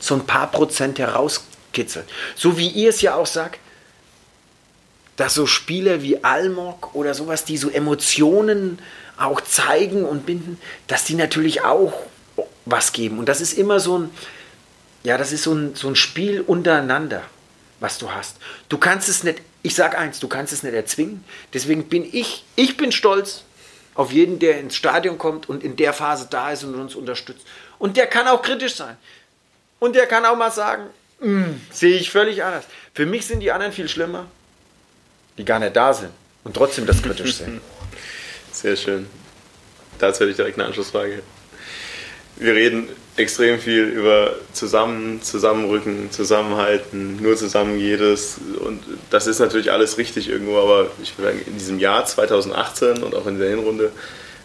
[0.00, 2.04] so ein paar Prozent herauskitzeln.
[2.34, 3.60] So wie ihr es ja auch sagt,
[5.16, 8.80] dass so Spieler wie Almok oder sowas, die so Emotionen
[9.16, 11.92] auch zeigen und binden, dass die natürlich auch
[12.64, 13.18] was geben.
[13.18, 14.10] Und das ist immer so ein,
[15.02, 17.22] ja, das ist so ein, so ein Spiel untereinander,
[17.80, 18.36] was du hast.
[18.68, 21.24] Du kannst es nicht, ich sage eins, du kannst es nicht erzwingen.
[21.52, 23.44] Deswegen bin ich, ich bin stolz
[23.94, 27.46] auf jeden, der ins Stadion kommt und in der Phase da ist und uns unterstützt.
[27.78, 28.96] Und der kann auch kritisch sein.
[29.78, 30.84] Und der kann auch mal sagen,
[31.20, 32.64] hm, sehe ich völlig anders.
[32.94, 34.26] Für mich sind die anderen viel schlimmer,
[35.38, 36.10] die gar nicht da sind
[36.42, 37.60] und trotzdem das kritisch sehen.
[38.52, 39.06] Sehr schön.
[39.98, 41.22] Dazu hätte ich direkt eine Anschlussfrage.
[42.36, 48.38] Wir reden extrem viel über zusammen, zusammenrücken, zusammenhalten, nur zusammen jedes.
[48.58, 53.02] Und das ist natürlich alles richtig irgendwo, aber ich würde sagen, in diesem Jahr 2018
[53.02, 53.92] und auch in der Hinrunde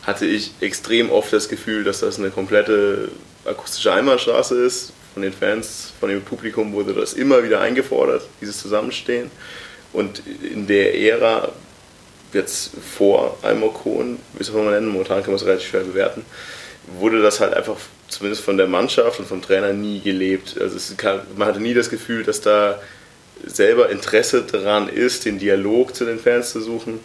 [0.04, 3.10] hatte ich extrem oft das Gefühl, dass das eine komplette
[3.46, 4.94] akustische Einbahnstraße ist.
[5.14, 9.32] Von den Fans, von dem Publikum wurde das immer wieder eingefordert, dieses Zusammenstehen.
[9.92, 11.52] Und in der Ära
[12.34, 16.24] jetzt vor Almokon, wie soll man nennen, momentan kann man es relativ schwer bewerten,
[16.88, 17.78] wurde das halt einfach
[18.08, 20.56] zumindest von der Mannschaft und vom Trainer nie gelebt.
[20.60, 22.80] Also kann, man hatte nie das Gefühl, dass da
[23.46, 27.00] selber Interesse daran ist, den Dialog zu den Fans zu suchen,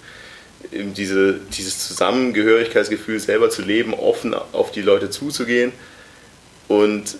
[0.72, 5.72] eben diese, dieses Zusammengehörigkeitsgefühl selber zu leben, offen auf die Leute zuzugehen.
[6.66, 7.16] Und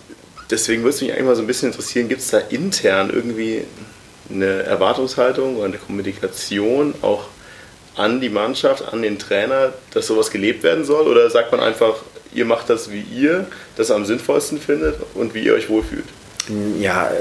[0.49, 3.63] deswegen würde es mich eigentlich mal so ein bisschen interessieren, gibt es da intern irgendwie
[4.29, 7.25] eine Erwartungshaltung oder eine Kommunikation auch
[7.95, 11.07] an die Mannschaft, an den Trainer, dass sowas gelebt werden soll?
[11.07, 11.95] Oder sagt man einfach,
[12.35, 16.05] ihr macht das, wie ihr das am sinnvollsten findet und wie ihr euch wohlfühlt?
[16.79, 17.13] Ja, äh,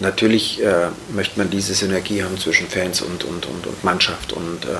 [0.00, 4.32] natürlich äh, möchte man diese Synergie haben zwischen Fans und, und, und, und Mannschaft.
[4.32, 4.78] Und äh,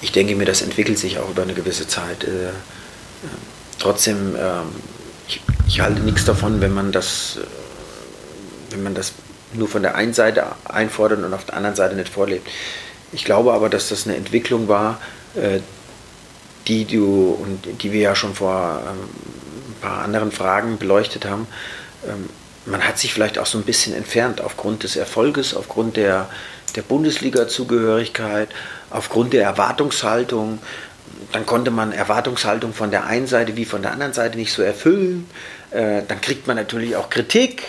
[0.00, 2.24] ich denke mir, das entwickelt sich auch über eine gewisse Zeit.
[2.24, 2.50] Äh,
[3.78, 4.66] trotzdem, ähm,
[5.28, 7.38] ich, ich, halte nichts davon, wenn man das,
[8.70, 9.12] wenn man das
[9.52, 12.48] nur von der einen Seite einfordert und auf der anderen Seite nicht vorlebt.
[13.12, 15.00] Ich glaube aber, dass das eine Entwicklung war,
[16.68, 18.98] die du und die wir ja schon vor ähm,
[19.68, 21.46] ein paar anderen Fragen beleuchtet haben.
[22.06, 22.28] Ähm,
[22.66, 26.28] man hat sich vielleicht auch so ein bisschen entfernt aufgrund des Erfolges, aufgrund der,
[26.76, 28.48] der Bundesliga-Zugehörigkeit,
[28.90, 30.58] aufgrund der Erwartungshaltung.
[31.32, 34.62] Dann konnte man Erwartungshaltung von der einen Seite wie von der anderen Seite nicht so
[34.62, 35.28] erfüllen.
[35.70, 37.62] Äh, dann kriegt man natürlich auch Kritik,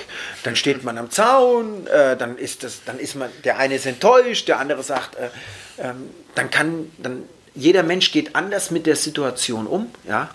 [0.44, 3.86] dann steht man am Zaun, äh, dann ist das, dann ist man, der eine ist
[3.86, 5.30] enttäuscht, der andere sagt, äh,
[5.78, 7.24] ähm, dann kann, dann
[7.56, 10.30] jeder Mensch geht anders mit der Situation um, ja.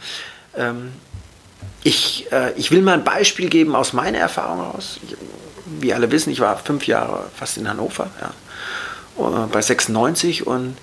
[0.57, 0.93] Ähm,
[1.83, 4.99] ich, äh, ich will mal ein Beispiel geben aus meiner Erfahrung aus.
[5.81, 10.77] Wie alle wissen, ich war fünf Jahre fast in Hannover, ja, äh, bei 96 und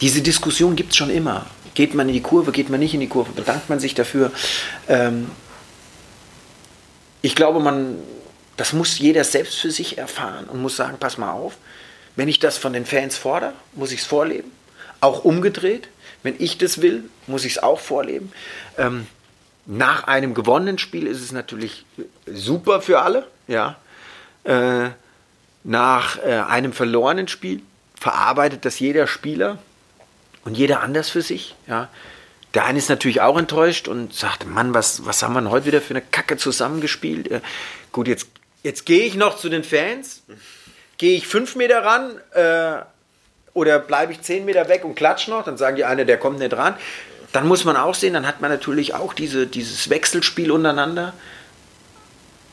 [0.00, 1.46] diese Diskussion gibt es schon immer.
[1.74, 4.32] Geht man in die Kurve, geht man nicht in die Kurve, bedankt man sich dafür.
[4.88, 5.30] Ähm,
[7.22, 7.96] ich glaube, man,
[8.58, 11.56] Das muss jeder selbst für sich erfahren und muss sagen, pass mal auf,
[12.16, 14.50] wenn ich das von den Fans fordere, muss ich es vorleben.
[15.00, 15.88] Auch umgedreht,
[16.22, 18.32] wenn ich das will, muss ich es auch vorleben.
[18.76, 19.06] Ähm,
[19.66, 21.84] nach einem gewonnenen Spiel ist es natürlich
[22.26, 23.76] super für alle, ja.
[24.44, 24.90] Äh,
[25.64, 27.60] nach äh, einem verlorenen Spiel
[27.94, 29.58] verarbeitet das jeder Spieler
[30.44, 31.88] und jeder anders für sich, ja.
[32.54, 35.82] Der eine ist natürlich auch enttäuscht und sagt, Mann, was, was haben wir heute wieder
[35.82, 37.30] für eine Kacke zusammengespielt?
[37.30, 37.40] Äh,
[37.92, 38.28] gut, jetzt,
[38.62, 40.22] jetzt gehe ich noch zu den Fans,
[40.96, 42.82] gehe ich fünf Meter ran äh,
[43.58, 46.38] oder bleibe ich zehn Meter weg und klatsch noch, dann sagen die eine, der kommt
[46.38, 46.74] nicht ran.
[47.32, 51.12] Dann muss man auch sehen, dann hat man natürlich auch diese, dieses Wechselspiel untereinander.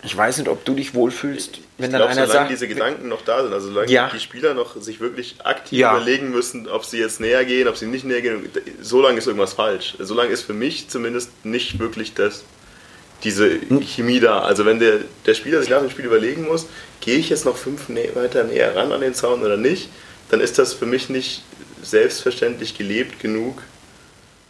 [0.03, 2.51] Ich weiß nicht, ob du dich wohlfühlst, wenn ich dann glaub, einer solange sagt.
[2.51, 4.11] diese Gedanken noch da sind, also solange Ja.
[4.13, 5.95] die Spieler noch sich wirklich aktiv Ja.
[5.95, 8.47] überlegen müssen, ob sie jetzt näher gehen, ob sie nicht näher gehen,
[8.81, 9.95] so lange ist irgendwas falsch.
[9.97, 12.43] So lange ist für mich zumindest nicht wirklich das,
[13.23, 13.49] diese
[13.81, 14.41] Chemie da.
[14.41, 16.67] Also wenn der, der Spieler sich nach dem Spiel überlegen muss,
[17.01, 19.89] gehe ich jetzt noch fünf nä weiter näher ran an den Zaun oder nicht,
[20.29, 21.43] dann ist das für mich nicht
[21.81, 23.61] selbstverständlich gelebt genug.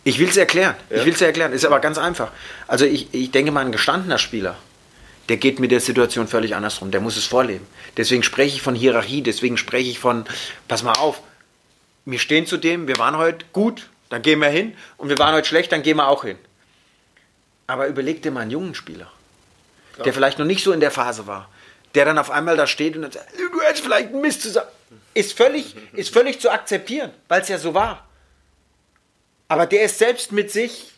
[0.04, 0.76] Ich will es erklären.
[0.90, 0.98] Ja.
[0.98, 1.52] Ich will es erklären.
[1.52, 2.32] Ist aber ganz einfach.
[2.68, 4.56] Also ich, ich denke mal, ein gestandener Spieler,
[5.30, 6.92] der geht mit der Situation völlig andersrum.
[6.92, 7.66] Der muss es vorleben.
[7.98, 9.22] Deswegen spreche ich von Hierarchie.
[9.22, 10.26] Deswegen spreche ich von,
[10.68, 11.22] pass mal auf,
[12.06, 14.76] wir stehen zu dem, wir waren heute gut, dann gehen wir hin.
[14.98, 16.38] Und wir waren heute schlecht, dann gehen wir auch hin.
[17.68, 19.12] Aber überleg dir mal einen jungen Spieler,
[20.04, 21.50] der vielleicht noch nicht so in der Phase war,
[21.96, 24.70] der dann auf einmal da steht und dann sagt, du hättest vielleicht einen Mist zusammen.
[25.16, 28.08] Ist völlig, ist völlig zu akzeptieren, weil es ja so war.
[29.48, 30.92] Aber der ist selbst mit sich,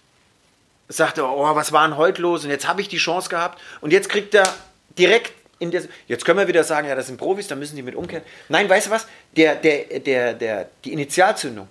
[0.89, 2.44] sagte, oh, was war denn heute los?
[2.44, 3.61] Und jetzt habe ich die Chance gehabt.
[3.80, 4.53] Und jetzt kriegt er
[4.98, 5.84] direkt in der.
[6.07, 8.23] Jetzt können wir wieder sagen, ja, das sind Profis, da müssen die mit umkehren.
[8.49, 9.07] Nein, weißt du was?
[9.35, 11.68] Der, der, der, der, die Initialzündung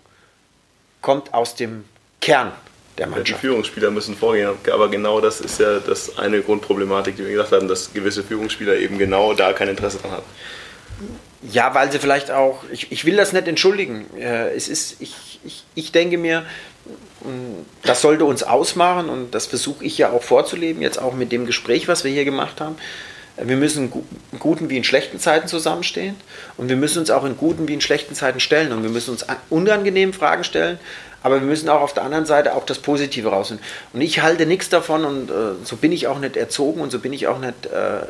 [1.03, 1.85] kommt aus dem
[2.21, 2.53] Kern
[2.99, 3.41] der Die Mannschaft.
[3.41, 7.69] Führungsspieler müssen vorgehen, aber genau das ist ja das eine Grundproblematik, die wir gesagt haben,
[7.69, 10.25] dass gewisse Führungsspieler eben genau da kein Interesse dran haben.
[11.43, 14.07] Ja, weil sie vielleicht auch, ich, ich will das nicht entschuldigen.
[14.19, 16.45] Äh, es ist, ich, ich, ich denke mir,
[17.83, 21.47] das sollte uns ausmachen und das versuche ich ja auch vorzuleben, jetzt auch mit dem
[21.47, 22.77] Gespräch, was wir hier gemacht haben.
[23.37, 24.03] Wir müssen in gu-
[24.33, 26.15] in guten wie in schlechten Zeiten zusammenstehen
[26.57, 29.11] und wir müssen uns auch in guten wie in schlechten Zeiten stellen und wir müssen
[29.11, 30.79] uns an- unangenehmen Fragen stellen,
[31.23, 33.63] aber wir müssen auch auf der anderen Seite auch das Positive rausnehmen.
[33.93, 35.35] Und ich halte nichts davon und äh,
[35.65, 38.03] so bin ich auch nicht erzogen und so bin ich auch nicht äh, äh,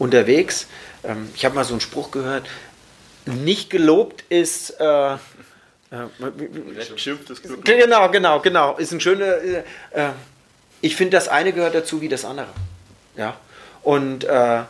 [0.00, 0.66] unterwegs.
[1.04, 2.46] Ähm, ich habe mal so einen Spruch gehört,
[3.26, 4.70] nicht gelobt ist...
[4.80, 5.14] Äh,
[5.90, 7.64] äh, Glück.
[7.64, 8.76] Genau, genau, genau.
[8.76, 9.38] Ist ein schöner.
[9.38, 9.62] Äh,
[9.92, 10.10] äh,
[10.80, 12.48] ich finde, das eine gehört dazu wie das andere.
[13.16, 13.36] Ja.
[13.82, 14.62] Und äh,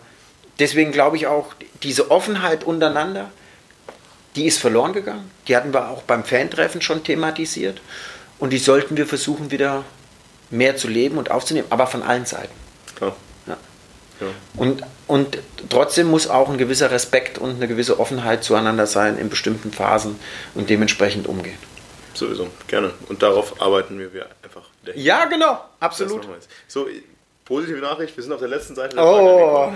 [0.58, 3.30] deswegen glaube ich auch, diese Offenheit untereinander,
[4.36, 5.30] die ist verloren gegangen.
[5.48, 7.80] Die hatten wir auch beim Fantreffen schon thematisiert.
[8.38, 9.84] Und die sollten wir versuchen, wieder
[10.50, 12.54] mehr zu leben und aufzunehmen, aber von allen Seiten.
[12.94, 13.16] Klar.
[13.46, 13.56] Ja.
[14.20, 14.26] Ja.
[14.56, 15.38] Und, und
[15.70, 20.20] trotzdem muss auch ein gewisser Respekt und eine gewisse Offenheit zueinander sein in bestimmten Phasen
[20.54, 21.58] und dementsprechend umgehen.
[22.14, 22.92] Sowieso, gerne.
[23.08, 24.62] Und darauf arbeiten wir wir einfach.
[24.94, 26.26] Ja, genau, absolut.
[26.66, 26.86] So,
[27.44, 29.72] positive Nachricht, wir sind auf der letzten Seite der Oh.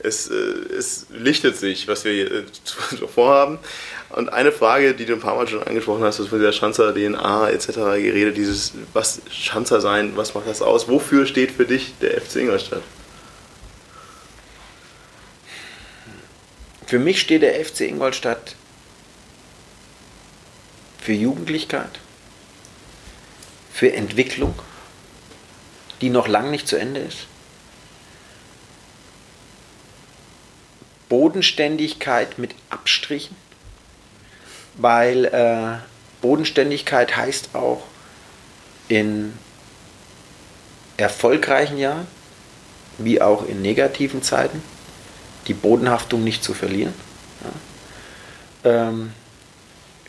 [0.00, 2.44] Es, äh, es lichtet sich, was wir hier äh,
[3.14, 3.58] vorhaben.
[4.10, 6.92] Und eine Frage, die du ein paar Mal schon angesprochen hast, ist von dieser Schanzer
[6.92, 7.68] DNA etc.
[7.68, 10.88] geredet, dieses, was Schanzer sein, was macht das aus?
[10.88, 12.82] Wofür steht für dich der FC Ingolstadt?
[16.94, 18.54] Für mich steht der FC Ingolstadt
[21.00, 21.98] für Jugendlichkeit,
[23.72, 24.54] für Entwicklung,
[26.00, 27.26] die noch lang nicht zu Ende ist.
[31.08, 33.34] Bodenständigkeit mit Abstrichen,
[34.74, 35.78] weil äh,
[36.22, 37.82] Bodenständigkeit heißt auch
[38.86, 39.36] in
[40.96, 42.06] erfolgreichen Jahren
[42.98, 44.62] wie auch in negativen Zeiten
[45.46, 46.94] die Bodenhaftung nicht zu verlieren.
[48.64, 48.88] Ja.
[48.88, 49.12] Ähm,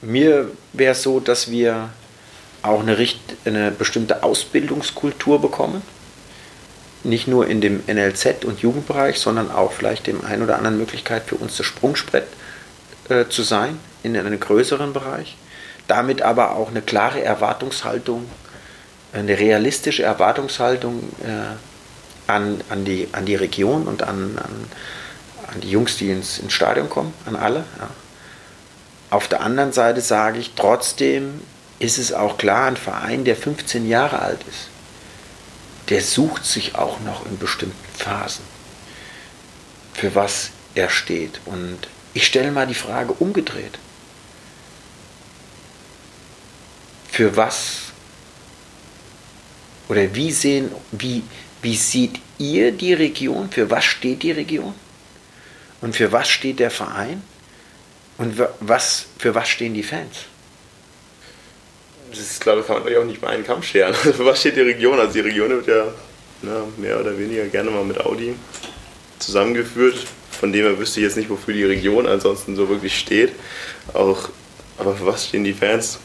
[0.01, 1.89] mir wäre es so, dass wir
[2.61, 5.81] auch eine, richt eine bestimmte Ausbildungskultur bekommen.
[7.03, 11.23] Nicht nur in dem NLZ und Jugendbereich, sondern auch vielleicht dem einen oder anderen Möglichkeit
[11.27, 12.27] für uns das Sprungbrett
[13.09, 15.37] äh, zu sein in einem größeren Bereich.
[15.87, 18.25] Damit aber auch eine klare Erwartungshaltung,
[19.13, 24.65] eine realistische Erwartungshaltung äh, an, an, die, an die Region und an, an,
[25.53, 27.65] an die Jungs, die ins, ins Stadion kommen, an alle.
[27.79, 27.89] Ja.
[29.09, 31.41] Auf der anderen Seite sage ich, trotzdem
[31.79, 34.69] ist es auch klar, ein Verein, der 15 Jahre alt ist,
[35.89, 38.43] der sucht sich auch noch in bestimmten Phasen,
[39.93, 41.39] für was er steht.
[41.45, 43.77] Und ich stelle mal die Frage umgedreht.
[47.11, 47.85] Für was
[49.87, 51.23] oder wie sehen, wie,
[51.61, 53.49] wie sieht ihr die Region?
[53.51, 54.73] Für was steht die Region?
[55.85, 57.21] Und für was steht der Verein
[58.17, 60.25] und was, für was stehen die Fans?
[62.09, 63.93] Das ist, glaube ich, kann man auch nicht mal einen Kamm scheren.
[63.93, 64.99] für was steht die Region?
[64.99, 65.85] Also die Region wird ja
[66.41, 68.33] na, mehr oder weniger gerne mal mit Audi
[69.19, 70.07] zusammengeführt.
[70.31, 73.33] Von dem her wüsste ich jetzt nicht, wofür die Region ansonsten so wirklich steht.
[73.93, 74.29] Auch,
[74.79, 75.99] aber für was stehen die Fans?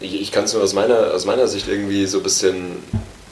[0.00, 2.82] Ich, ich kann es nur aus meiner, aus meiner Sicht irgendwie so ein bisschen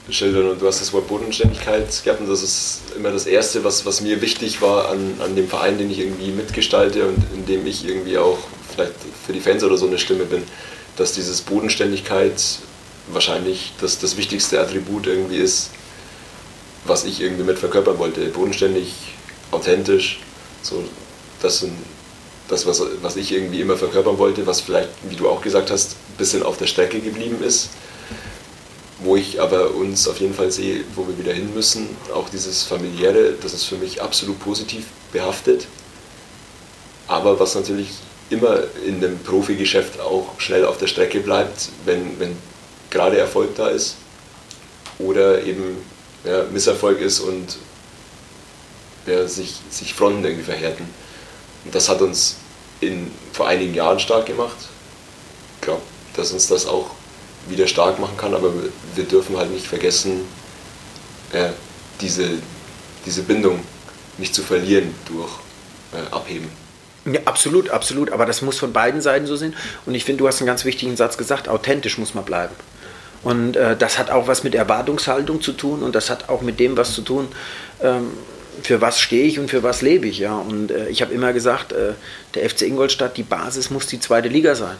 [0.09, 3.85] schildern und du hast das Wort Bodenständigkeit gehabt und das ist immer das Erste, was,
[3.85, 7.65] was mir wichtig war an, an dem Verein, den ich irgendwie mitgestalte und in dem
[7.65, 8.37] ich irgendwie auch
[8.73, 8.93] vielleicht
[9.25, 10.43] für die Fans oder so eine Stimme bin,
[10.97, 12.41] dass dieses Bodenständigkeit
[13.07, 15.71] wahrscheinlich das, das wichtigste Attribut irgendwie ist,
[16.85, 18.21] was ich irgendwie mit verkörpern wollte.
[18.27, 18.93] Bodenständig,
[19.51, 20.19] authentisch,
[20.61, 20.83] so
[21.41, 21.73] das sind
[22.47, 25.93] das, was, was ich irgendwie immer verkörpern wollte, was vielleicht, wie du auch gesagt hast,
[25.93, 27.69] ein bisschen auf der Strecke geblieben ist
[29.05, 32.63] wo ich aber uns auf jeden Fall sehe, wo wir wieder hin müssen, auch dieses
[32.63, 35.67] familiäre, das ist für mich absolut positiv behaftet.
[37.07, 37.89] Aber was natürlich
[38.31, 42.35] immer in dem Profigeschäft auch schnell auf der Strecke bleibt, wenn, wenn
[42.89, 43.97] gerade Erfolg da ist
[44.97, 45.77] oder eben
[46.23, 47.57] ja, Misserfolg ist und
[49.05, 50.89] ja, sich, sich Fronten irgendwie verhärten.
[51.63, 52.37] Und das hat uns
[52.81, 54.57] in, vor einigen Jahren stark gemacht.
[55.57, 55.83] Ich glaube,
[56.15, 56.89] dass uns das auch
[57.47, 58.51] wieder stark machen kann, aber
[58.95, 60.21] wir dürfen halt nicht vergessen,
[61.31, 61.49] äh,
[62.01, 62.29] diese,
[63.05, 63.59] diese Bindung
[64.17, 65.31] nicht zu verlieren durch
[65.93, 66.49] äh, Abheben.
[67.05, 68.11] Ja, absolut, absolut.
[68.11, 69.53] Aber das muss von beiden Seiten so sein.
[69.85, 72.55] Und ich finde, du hast einen ganz wichtigen Satz gesagt: authentisch muss man bleiben.
[73.23, 76.59] Und äh, das hat auch was mit Erwartungshaltung zu tun und das hat auch mit
[76.59, 77.27] dem was zu tun,
[77.81, 78.11] ähm,
[78.61, 80.19] für was stehe ich und für was lebe ich.
[80.19, 80.35] Ja?
[80.37, 81.93] Und äh, ich habe immer gesagt, äh,
[82.35, 84.77] der FC Ingolstadt, die Basis muss die zweite Liga sein.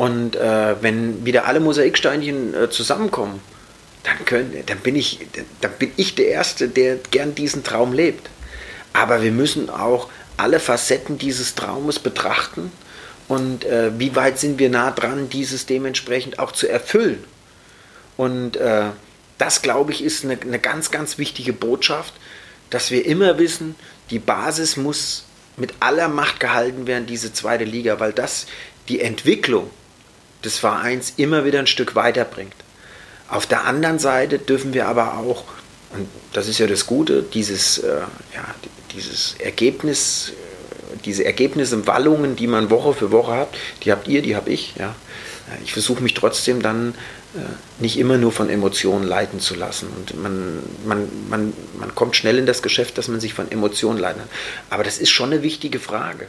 [0.00, 3.38] Und äh, wenn wieder alle Mosaiksteinchen äh, zusammenkommen,
[4.02, 5.26] dann, können, dann, bin ich,
[5.60, 8.30] dann bin ich der Erste, der gern diesen Traum lebt.
[8.94, 10.08] Aber wir müssen auch
[10.38, 12.72] alle Facetten dieses Traumes betrachten
[13.28, 17.22] und äh, wie weit sind wir nah dran, dieses dementsprechend auch zu erfüllen.
[18.16, 18.86] Und äh,
[19.36, 22.14] das, glaube ich, ist eine, eine ganz, ganz wichtige Botschaft,
[22.70, 23.74] dass wir immer wissen,
[24.08, 25.24] die Basis muss
[25.58, 28.46] mit aller Macht gehalten werden, diese zweite Liga, weil das
[28.88, 29.68] die Entwicklung
[30.44, 32.54] des Vereins immer wieder ein Stück weiterbringt.
[33.28, 35.44] Auf der anderen Seite dürfen wir aber auch,
[35.92, 38.00] und das ist ja das Gute, dieses, äh,
[38.34, 38.54] ja,
[38.94, 43.48] dieses Ergebnis, äh, diese Ergebnisse, Wallungen, die man Woche für Woche hat,
[43.84, 44.74] die habt ihr, die habe ich.
[44.76, 44.94] Ja.
[45.64, 46.94] Ich versuche mich trotzdem dann
[47.34, 47.38] äh,
[47.78, 49.88] nicht immer nur von Emotionen leiten zu lassen.
[49.96, 53.98] Und man, man, man, man kommt schnell in das Geschäft, dass man sich von Emotionen
[53.98, 54.30] leiten kann.
[54.70, 56.26] Aber das ist schon eine wichtige Frage.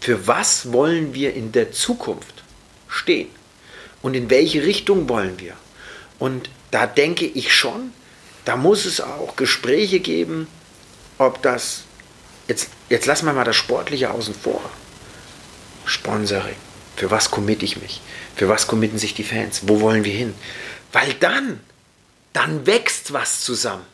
[0.00, 2.44] Für was wollen wir in der Zukunft
[2.88, 3.28] stehen?
[4.02, 5.54] Und in welche Richtung wollen wir.
[6.18, 7.92] Und da denke ich schon,
[8.44, 10.48] da muss es auch Gespräche geben,
[11.18, 11.84] ob das,
[12.48, 14.62] jetzt, jetzt lassen wir mal das Sportliche außen vor.
[15.84, 16.56] Sponsoring.
[16.96, 18.00] Für was committe ich mich?
[18.36, 19.62] Für was committen sich die Fans?
[19.66, 20.34] Wo wollen wir hin?
[20.92, 21.60] Weil dann,
[22.32, 23.84] dann wächst was zusammen.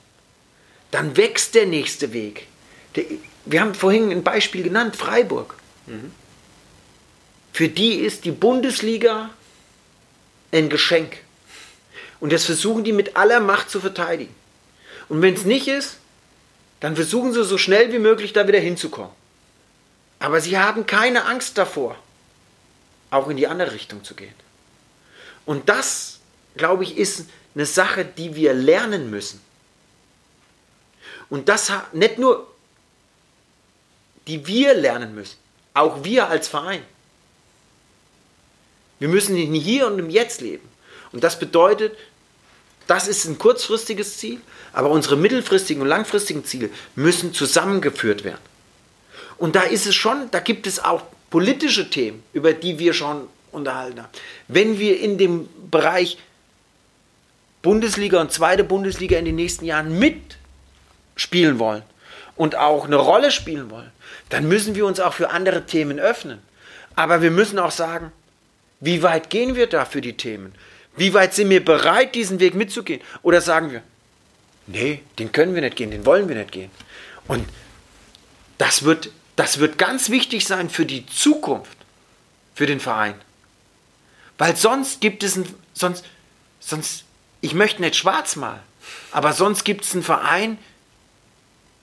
[0.90, 2.46] Dann wächst der nächste Weg.
[2.96, 3.04] Der,
[3.44, 5.54] wir haben vorhin ein Beispiel genannt, Freiburg.
[5.86, 6.12] Mhm.
[7.52, 9.30] Für die ist die Bundesliga
[10.52, 11.18] ein Geschenk.
[12.20, 14.34] Und das versuchen die mit aller Macht zu verteidigen.
[15.08, 15.98] Und wenn es nicht ist,
[16.80, 19.10] dann versuchen sie so schnell wie möglich da wieder hinzukommen.
[20.18, 21.96] Aber sie haben keine Angst davor,
[23.10, 24.34] auch in die andere Richtung zu gehen.
[25.46, 26.18] Und das,
[26.56, 29.40] glaube ich, ist eine Sache, die wir lernen müssen.
[31.30, 32.46] Und das nicht nur,
[34.26, 35.36] die wir lernen müssen,
[35.74, 36.82] auch wir als Verein.
[38.98, 40.68] Wir müssen im Hier und im Jetzt leben.
[41.12, 41.96] Und das bedeutet,
[42.86, 44.40] das ist ein kurzfristiges Ziel,
[44.72, 48.40] aber unsere mittelfristigen und langfristigen Ziele müssen zusammengeführt werden.
[49.36, 53.28] Und da ist es schon, da gibt es auch politische Themen, über die wir schon
[53.52, 54.08] unterhalten haben.
[54.48, 56.18] Wenn wir in dem Bereich
[57.62, 61.82] Bundesliga und zweite Bundesliga in den nächsten Jahren mitspielen wollen
[62.36, 63.90] und auch eine Rolle spielen wollen,
[64.30, 66.40] dann müssen wir uns auch für andere Themen öffnen.
[66.94, 68.12] Aber wir müssen auch sagen,
[68.80, 70.54] wie weit gehen wir da für die Themen?
[70.96, 73.00] Wie weit sind wir bereit, diesen Weg mitzugehen?
[73.22, 73.82] Oder sagen wir,
[74.66, 76.70] nee, den können wir nicht gehen, den wollen wir nicht gehen.
[77.26, 77.48] Und
[78.58, 81.76] das wird, das wird ganz wichtig sein für die Zukunft,
[82.54, 83.14] für den Verein.
[84.38, 86.04] Weil sonst gibt es ein, sonst,
[86.60, 87.04] sonst,
[87.40, 88.60] ich möchte nicht schwarz malen,
[89.10, 90.58] aber sonst gibt es einen Verein,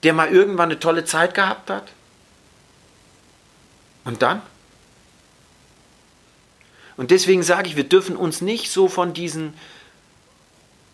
[0.02, 1.90] der mal irgendwann eine tolle Zeit gehabt hat.
[4.04, 4.42] Und dann?
[6.96, 9.54] Und deswegen sage ich, wir dürfen uns nicht so von diesen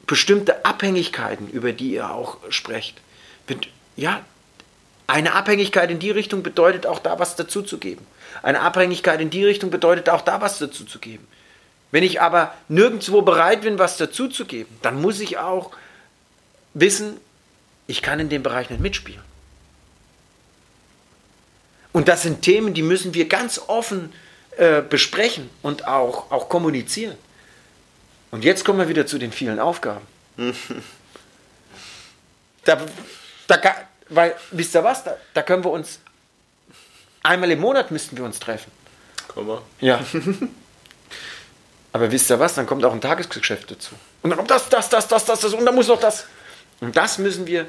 [0.07, 3.01] bestimmten Abhängigkeiten, über die ihr auch sprecht,
[3.97, 4.24] ja,
[5.07, 8.07] Eine Abhängigkeit in die Richtung bedeutet auch da was dazuzugeben.
[8.43, 11.27] Eine Abhängigkeit in die Richtung bedeutet auch da was dazuzugeben.
[11.91, 15.73] Wenn ich aber nirgendwo bereit bin, was dazuzugeben, dann muss ich auch
[16.73, 17.19] wissen,
[17.87, 19.20] ich kann in dem Bereich nicht mitspielen.
[21.93, 24.12] Und das sind Themen, die müssen wir ganz offen
[24.89, 27.16] besprechen und auch, auch kommunizieren.
[28.31, 30.07] Und jetzt kommen wir wieder zu den vielen Aufgaben.
[32.65, 32.79] da,
[33.47, 33.61] da,
[34.09, 36.01] weil, wisst ihr was, da, da können wir uns,
[37.23, 38.70] einmal im Monat müssten wir uns treffen.
[39.29, 39.62] Komm mal.
[39.81, 40.01] Ja.
[41.93, 43.95] Aber wisst ihr was, dann kommt auch ein Tagesgeschäft dazu.
[44.23, 46.27] Und dann kommt das, das, das, das, das, das und dann muss noch das.
[46.81, 47.66] Und das müssen wir,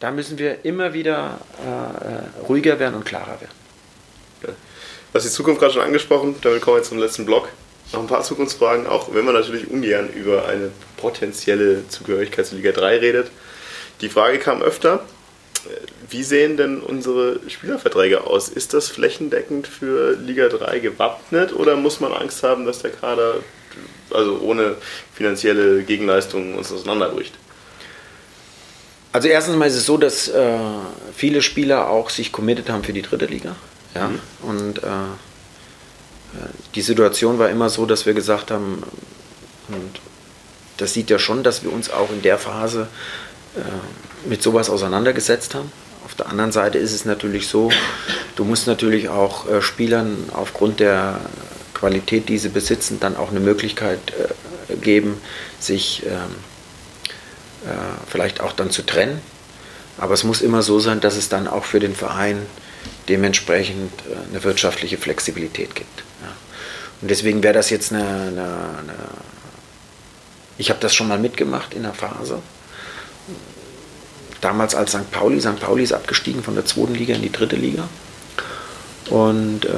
[0.00, 3.57] da müssen wir immer wieder äh, ruhiger werden und klarer werden.
[5.18, 5.24] Ja.
[5.24, 7.48] Was die Zukunft gerade schon angesprochen, damit kommen wir zum letzten Block.
[7.92, 12.72] Noch ein paar Zukunftsfragen, auch wenn man natürlich ungern über eine potenzielle Zugehörigkeit zu Liga
[12.72, 13.30] 3 redet.
[14.00, 15.04] Die Frage kam öfter,
[16.08, 18.48] wie sehen denn unsere Spielerverträge aus?
[18.48, 23.36] Ist das flächendeckend für Liga 3 gewappnet oder muss man Angst haben, dass der Kader
[24.10, 24.76] also ohne
[25.14, 27.34] finanzielle Gegenleistungen uns auseinanderbricht?
[29.12, 30.58] Also erstens mal ist es so, dass äh,
[31.16, 33.56] viele Spieler auch sich committed haben für die dritte Liga.
[33.98, 34.08] Ja?
[34.08, 34.20] Mhm.
[34.42, 34.90] Und äh,
[36.74, 38.82] die Situation war immer so, dass wir gesagt haben,
[39.68, 40.00] und
[40.76, 42.88] das sieht ja schon, dass wir uns auch in der Phase
[43.56, 45.70] äh, mit sowas auseinandergesetzt haben.
[46.04, 47.70] Auf der anderen Seite ist es natürlich so,
[48.36, 51.20] du musst natürlich auch äh, Spielern aufgrund der
[51.74, 55.20] Qualität, die sie besitzen, dann auch eine Möglichkeit äh, geben,
[55.60, 56.12] sich ähm,
[57.66, 57.74] äh,
[58.08, 59.20] vielleicht auch dann zu trennen.
[59.98, 62.46] Aber es muss immer so sein, dass es dann auch für den Verein
[63.08, 65.98] dementsprechend äh, eine wirtschaftliche Flexibilität gibt.
[66.22, 66.32] Ja.
[67.00, 68.42] Und deswegen wäre das jetzt eine, eine,
[68.78, 68.94] eine
[70.56, 72.42] ich habe das schon mal mitgemacht in der Phase.
[74.40, 75.10] Damals als St.
[75.10, 75.40] Pauli.
[75.40, 75.60] St.
[75.60, 77.88] Pauli ist abgestiegen von der zweiten Liga in die dritte Liga.
[79.10, 79.72] Und äh,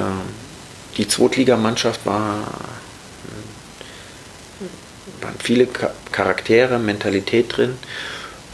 [0.97, 2.47] die Zweitligamannschaft war
[5.21, 5.67] waren viele
[6.11, 7.77] Charaktere, Mentalität drin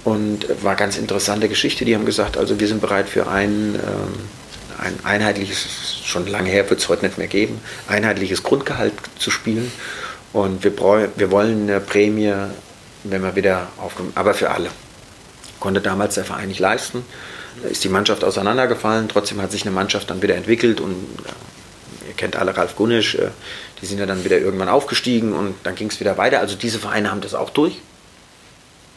[0.03, 1.85] und war ganz interessante Geschichte.
[1.85, 4.13] Die haben gesagt, also wir sind bereit für ein, ähm,
[4.79, 9.71] ein einheitliches, schon lange her wird es heute nicht mehr geben, einheitliches Grundgehalt zu spielen
[10.33, 10.73] und wir,
[11.15, 12.33] wir wollen eine Prämie,
[13.03, 14.69] wenn wir wieder aufkommen, aber für alle.
[15.59, 17.03] Konnte damals der Verein nicht leisten,
[17.69, 20.95] ist die Mannschaft auseinandergefallen, trotzdem hat sich eine Mannschaft dann wieder entwickelt und
[22.07, 23.29] ihr kennt alle Ralf Gunnisch, äh,
[23.81, 26.39] die sind ja dann wieder irgendwann aufgestiegen und dann ging es wieder weiter.
[26.39, 27.79] Also diese Vereine haben das auch durch.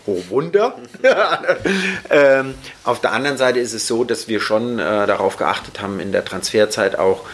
[0.07, 0.77] Oh Wunder.
[2.11, 2.55] ähm,
[2.85, 6.13] auf der anderen Seite ist es so, dass wir schon äh, darauf geachtet haben in
[6.13, 7.27] der Transferzeit auch,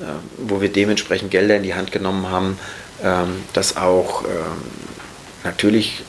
[0.00, 0.04] äh,
[0.38, 2.58] wo wir dementsprechend Gelder in die Hand genommen haben,
[3.02, 4.62] ähm, dass auch ähm,
[5.44, 6.04] natürlich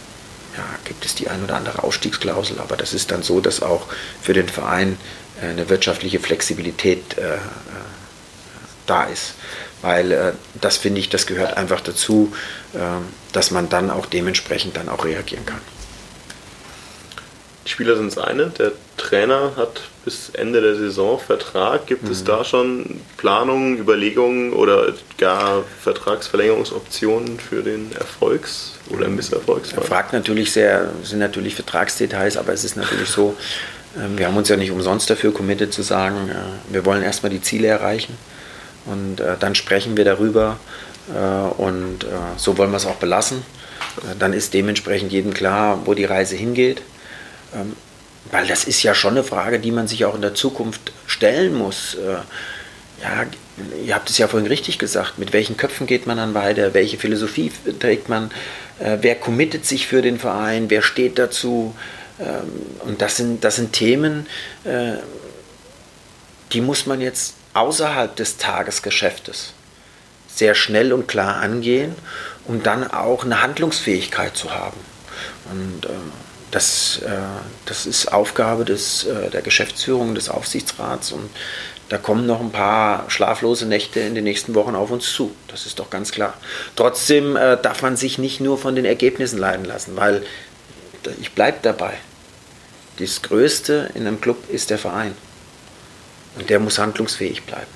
[0.56, 3.88] ja, gibt es die ein oder andere Ausstiegsklausel, aber das ist dann so, dass auch
[4.22, 4.98] für den Verein
[5.42, 7.38] äh, eine wirtschaftliche Flexibilität äh, äh
[8.86, 9.36] da ist
[9.84, 12.34] weil äh, das finde ich, das gehört einfach dazu,
[12.74, 12.78] äh,
[13.34, 15.60] dass man dann auch dementsprechend dann auch reagieren kann.
[17.66, 21.88] Die Spieler sind das eine, der Trainer hat bis Ende der Saison Vertrag.
[21.88, 22.12] Gibt mhm.
[22.12, 29.84] es da schon Planungen, Überlegungen oder gar Vertragsverlängerungsoptionen für den Erfolgs- oder Misserfolgsfall?
[29.84, 33.36] Er fragt natürlich sehr, sind natürlich Vertragsdetails, aber es ist natürlich so,
[33.96, 37.30] äh, wir haben uns ja nicht umsonst dafür committed zu sagen, äh, wir wollen erstmal
[37.30, 38.18] die Ziele erreichen.
[38.86, 40.58] Und äh, dann sprechen wir darüber
[41.14, 43.42] äh, und so wollen wir es auch belassen.
[44.18, 46.82] Dann ist dementsprechend jedem klar, wo die Reise hingeht.
[47.54, 47.76] Ähm,
[48.32, 51.54] weil das ist ja schon eine Frage, die man sich auch in der Zukunft stellen
[51.54, 51.96] muss.
[51.96, 52.18] Äh,
[53.02, 53.26] ja,
[53.86, 56.98] ihr habt es ja vorhin richtig gesagt, mit welchen Köpfen geht man dann weiter, welche
[56.98, 58.32] Philosophie trägt man,
[58.80, 61.76] äh, wer committet sich für den Verein, wer steht dazu.
[62.20, 62.50] Ähm,
[62.86, 64.28] und das sind, das sind Themen,
[66.54, 69.54] die muss man jetzt außerhalb des Tagesgeschäftes
[70.36, 71.96] sehr schnell und klar angehen,
[72.46, 74.80] um dann auch eine Handlungsfähigkeit zu haben.
[75.52, 75.90] Und äh,
[76.54, 77.10] das, äh,
[77.66, 81.30] das ist Aufgabe des, äh, der Geschäftsführung, des Aufsichtsrats und
[81.90, 85.36] da kommen noch ein paar schlaflose Nächte in den nächsten Wochen auf uns zu.
[85.48, 86.36] Das ist doch ganz klar.
[86.76, 90.24] Trotzdem äh, darf man sich nicht nur von den Ergebnissen leiden lassen, weil
[91.20, 91.94] ich bleibe dabei.
[93.00, 95.16] Das Größte in einem Club ist der Verein.
[96.38, 97.68] Und der muss handlungsfähig bleiben.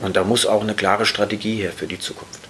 [0.00, 2.43] Und da muss auch eine klare Strategie her für die Zukunft.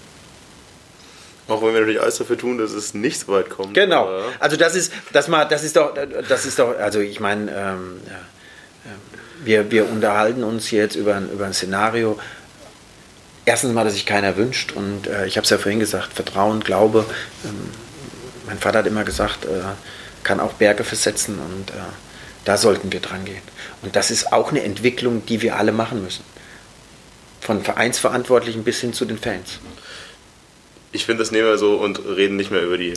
[1.47, 3.75] Auch wenn wir natürlich alles dafür tun, dass es nicht so weit kommt.
[3.75, 4.09] Genau.
[4.41, 5.95] Also das ist, das mal, das ist doch,
[6.29, 8.01] das ist doch, also ich meine, ähm,
[9.45, 12.19] wir, wir unterhalten uns jetzt über ein, über ein Szenario.
[13.45, 16.61] Erstens mal, dass sich keiner wünscht und äh, ich habe es ja vorhin gesagt, Vertrauen,
[16.61, 17.05] Glaube.
[17.45, 17.69] Ähm,
[18.47, 19.49] mein Vater hat immer gesagt, äh,
[20.23, 21.75] kann auch Berge versetzen und äh,
[22.45, 23.43] Da sollten wir dran gehen.
[23.83, 26.25] Und das ist auch eine Entwicklung, die wir alle machen müssen.
[27.41, 29.61] Von Vereinsverantwortlichen bis hin zu den Fans.
[30.95, 32.95] Ich finde, das nehmen wir so und reden nicht mehr über die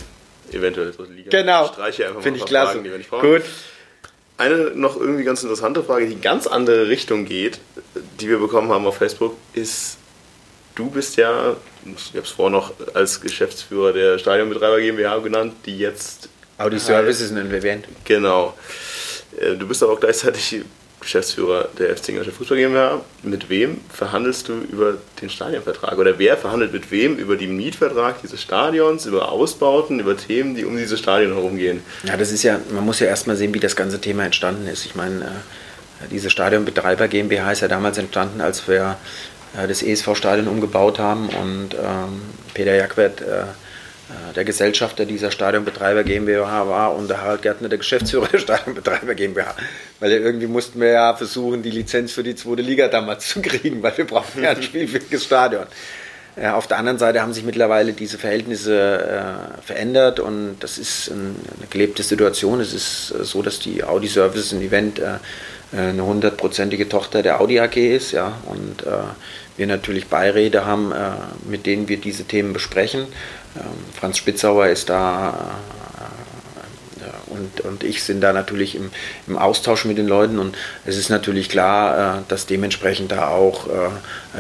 [0.52, 1.30] eventuell so Liga.
[1.32, 1.68] Genau.
[1.68, 2.74] Streiche einfach Finde ich klasse.
[2.74, 3.30] Fragen, die wir nicht brauchen.
[3.30, 3.42] Gut.
[4.38, 7.60] Eine noch irgendwie ganz interessante Frage, die ganz andere Richtung geht,
[8.20, 9.98] die wir bekommen haben auf Facebook, ist,
[10.76, 11.56] du bist ja,
[11.86, 16.30] ich habe es vorher noch als Geschäftsführer der Stadionbetreiber GmbH genannt, die jetzt...
[16.60, 17.88] Audi Services nennen wir erwähnt.
[18.04, 18.56] Genau.
[19.40, 20.62] Äh, du bist aber auch gleichzeitig
[21.08, 23.02] Geschäftsführer der FC Ingolstadt Fußball GmbH.
[23.24, 25.98] Mit wem verhandelst du über den Stadionvertrag?
[25.98, 30.66] Oder wer verhandelt mit wem über den Mietvertrag dieses Stadions, über Ausbauten, über Themen, die
[30.66, 31.82] um dieses Stadion herumgehen?
[32.04, 34.86] Ja, das ist ja, man muss ja erstmal sehen, wie das ganze Thema entstanden ist.
[34.86, 38.98] Ich meine, äh, diese Stadionbetreiber GmbH ist ja damals entstanden, als wir
[39.58, 42.22] äh, das ESV-Stadion umgebaut haben und ähm,
[42.54, 43.44] Peter Jackwert äh,
[44.36, 49.54] der Gesellschafter dieser Stadionbetreiber GmbH war und der Harald Gärtner der Geschäftsführer der Stadionbetreiber GmbH.
[50.00, 53.84] Weil irgendwie mussten wir ja versuchen, die Lizenz für die zweite Liga damals zu kriegen,
[53.84, 55.66] weil wir brauchen ja ein spielfähiges Stadion.
[56.40, 61.08] Ja, auf der anderen Seite haben sich mittlerweile diese Verhältnisse äh, verändert und das ist
[61.10, 62.60] ein, eine gelebte Situation.
[62.60, 65.16] Es ist äh, so, dass die Audi Services ein Event äh,
[65.74, 68.90] äh, eine hundertprozentige Tochter der Audi AG ist, ja, und äh,
[69.58, 71.12] wir natürlich Beiräte haben, äh,
[71.50, 73.02] mit denen wir diese Themen besprechen.
[73.56, 73.64] Ähm,
[74.00, 75.58] Franz Spitzauer ist da
[77.00, 78.90] äh, und, und ich sind da natürlich im,
[79.28, 80.56] im Austausch mit den Leuten und
[80.86, 83.68] es ist natürlich klar, äh, dass dementsprechend da auch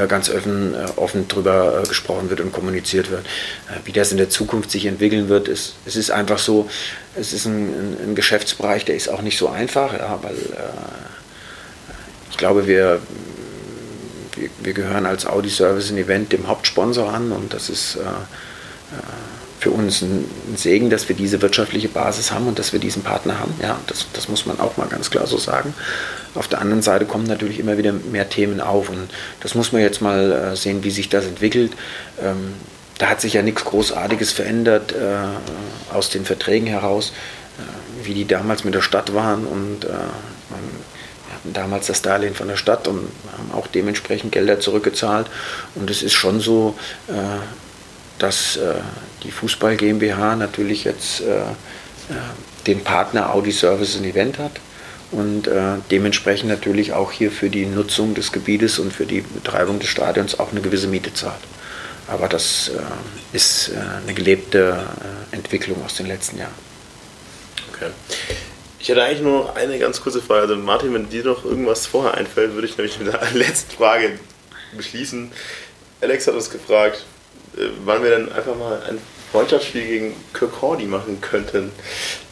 [0.07, 3.25] ganz offen, offen drüber gesprochen wird und kommuniziert wird.
[3.85, 6.69] Wie das in der Zukunft sich entwickeln wird, ist, es ist einfach so,
[7.15, 10.35] es ist ein, ein Geschäftsbereich, der ist auch nicht so einfach, ja, weil
[12.29, 12.99] ich glaube, wir
[14.37, 17.99] wir, wir gehören als Audi Service ein Event dem Hauptsponsor an und das ist äh,
[17.99, 19.01] äh,
[19.59, 23.39] für uns ein, Segen, dass wir diese wirtschaftliche Basis haben und dass wir diesen Partner
[23.39, 23.53] haben.
[23.61, 25.73] Ja, das, das muss man auch mal ganz klar so sagen.
[26.35, 29.09] Auf der anderen Seite kommen natürlich immer wieder mehr Themen auf und
[29.39, 31.73] das muss man jetzt mal äh, sehen, wie sich das entwickelt.
[32.21, 32.53] Ähm,
[32.97, 37.11] da hat sich ja nichts Großartiges verändert äh, aus den Verträgen heraus,
[37.57, 40.59] äh, wie die damals mit der Stadt waren und äh, man,
[41.53, 45.27] damals das Darlehen von der Stadt und haben auch dementsprechend Gelder zurückgezahlt.
[45.75, 47.13] Und es ist schon so, äh,
[48.19, 48.75] dass äh,
[49.23, 51.41] die Fußball GmbH natürlich jetzt äh,
[52.65, 54.51] den Partner Audi Service ein Event hat
[55.11, 55.49] und
[55.89, 60.37] dementsprechend natürlich auch hier für die Nutzung des Gebietes und für die Betreibung des Stadions
[60.37, 61.39] auch eine gewisse Miete zahlt.
[62.07, 62.71] Aber das
[63.31, 63.71] ist
[64.03, 64.85] eine gelebte
[65.31, 66.53] Entwicklung aus den letzten Jahren.
[67.73, 67.91] Okay.
[68.79, 70.41] Ich hätte eigentlich nur noch eine ganz kurze Frage.
[70.41, 74.19] Also Martin, wenn dir noch irgendwas vorher einfällt, würde ich nämlich mit der letzten Frage
[74.75, 75.31] beschließen.
[76.01, 77.03] Alex hat uns gefragt,
[77.57, 78.99] äh, wann wir denn einfach mal ein
[79.31, 81.71] Freundschaftsspiel gegen Kirkordi machen könnten.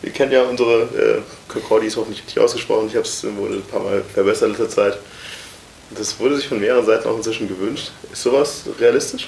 [0.02, 3.64] Wir kennen ja unsere, äh, Kirkordi ist hoffentlich richtig ausgesprochen, ich habe es wurde ein
[3.64, 4.98] paar Mal verbessert in letzter Zeit.
[5.92, 7.92] Das wurde sich von mehreren Seiten auch inzwischen gewünscht.
[8.12, 9.28] Ist sowas realistisch?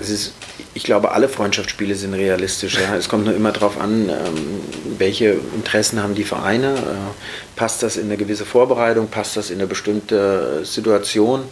[0.00, 0.32] Es ist,
[0.74, 2.78] ich glaube, alle Freundschaftsspiele sind realistisch.
[2.78, 2.96] Ja.
[2.96, 4.60] Es kommt nur immer darauf an, ähm,
[4.98, 6.74] welche Interessen haben die Vereine.
[6.74, 9.08] Äh, passt das in eine gewisse Vorbereitung?
[9.08, 11.44] Passt das in eine bestimmte Situation?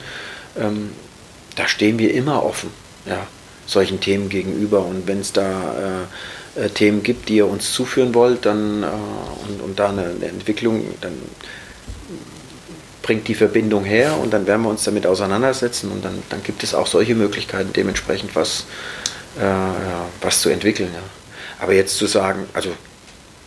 [0.58, 0.90] Ähm,
[1.56, 2.70] da stehen wir immer offen,
[3.06, 3.26] ja,
[3.66, 4.84] solchen Themen gegenüber.
[4.84, 6.06] Und wenn es da
[6.56, 10.26] äh, äh, Themen gibt, die ihr uns zuführen wollt, dann und, und da eine, eine
[10.26, 11.12] Entwicklung, dann
[13.02, 16.62] bringt die Verbindung her und dann werden wir uns damit auseinandersetzen und dann, dann gibt
[16.62, 18.66] es auch solche Möglichkeiten, dementsprechend was,
[19.38, 19.44] äh,
[20.20, 20.90] was zu entwickeln.
[20.94, 21.02] Ja.
[21.58, 22.70] Aber jetzt zu sagen, also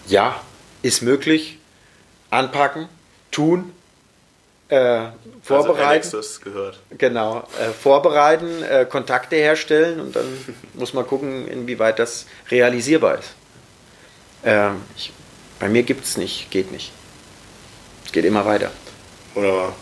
[0.07, 0.41] ja,
[0.81, 1.57] ist möglich,
[2.29, 2.87] anpacken,
[3.31, 3.71] tun,
[4.67, 5.07] äh,
[5.41, 6.15] vorbereiten.
[6.15, 6.79] Also gehört.
[6.97, 10.25] Genau, äh, vorbereiten, äh, Kontakte herstellen und dann
[10.73, 13.33] muss man gucken, inwieweit das realisierbar ist.
[14.43, 15.11] Ähm, ich,
[15.59, 16.91] bei mir gibt es nicht, geht nicht.
[18.05, 18.71] Es geht immer weiter.
[19.35, 19.75] Wunderbar.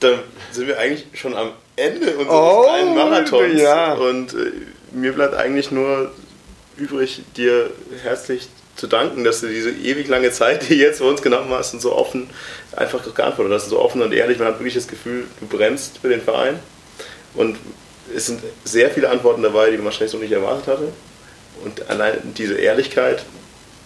[0.00, 0.20] Dann
[0.52, 3.60] sind wir eigentlich schon am Ende unseres oh, kleinen Marathons.
[3.60, 3.94] Ja.
[3.94, 4.52] Und äh,
[4.92, 6.12] mir bleibt eigentlich nur
[6.76, 7.70] übrig, dir
[8.02, 11.74] herzlich zu danken, dass du diese ewig lange Zeit, die jetzt für uns genommen hast
[11.74, 12.30] und so offen
[12.76, 13.68] einfach geantwortet hast.
[13.68, 14.38] So offen und ehrlich.
[14.38, 16.58] Man hat wirklich das Gefühl, du bremst für den Verein.
[17.34, 17.58] Und
[18.14, 20.92] es sind sehr viele Antworten dabei, die man wahrscheinlich so nicht erwartet hatte.
[21.64, 23.24] Und allein diese Ehrlichkeit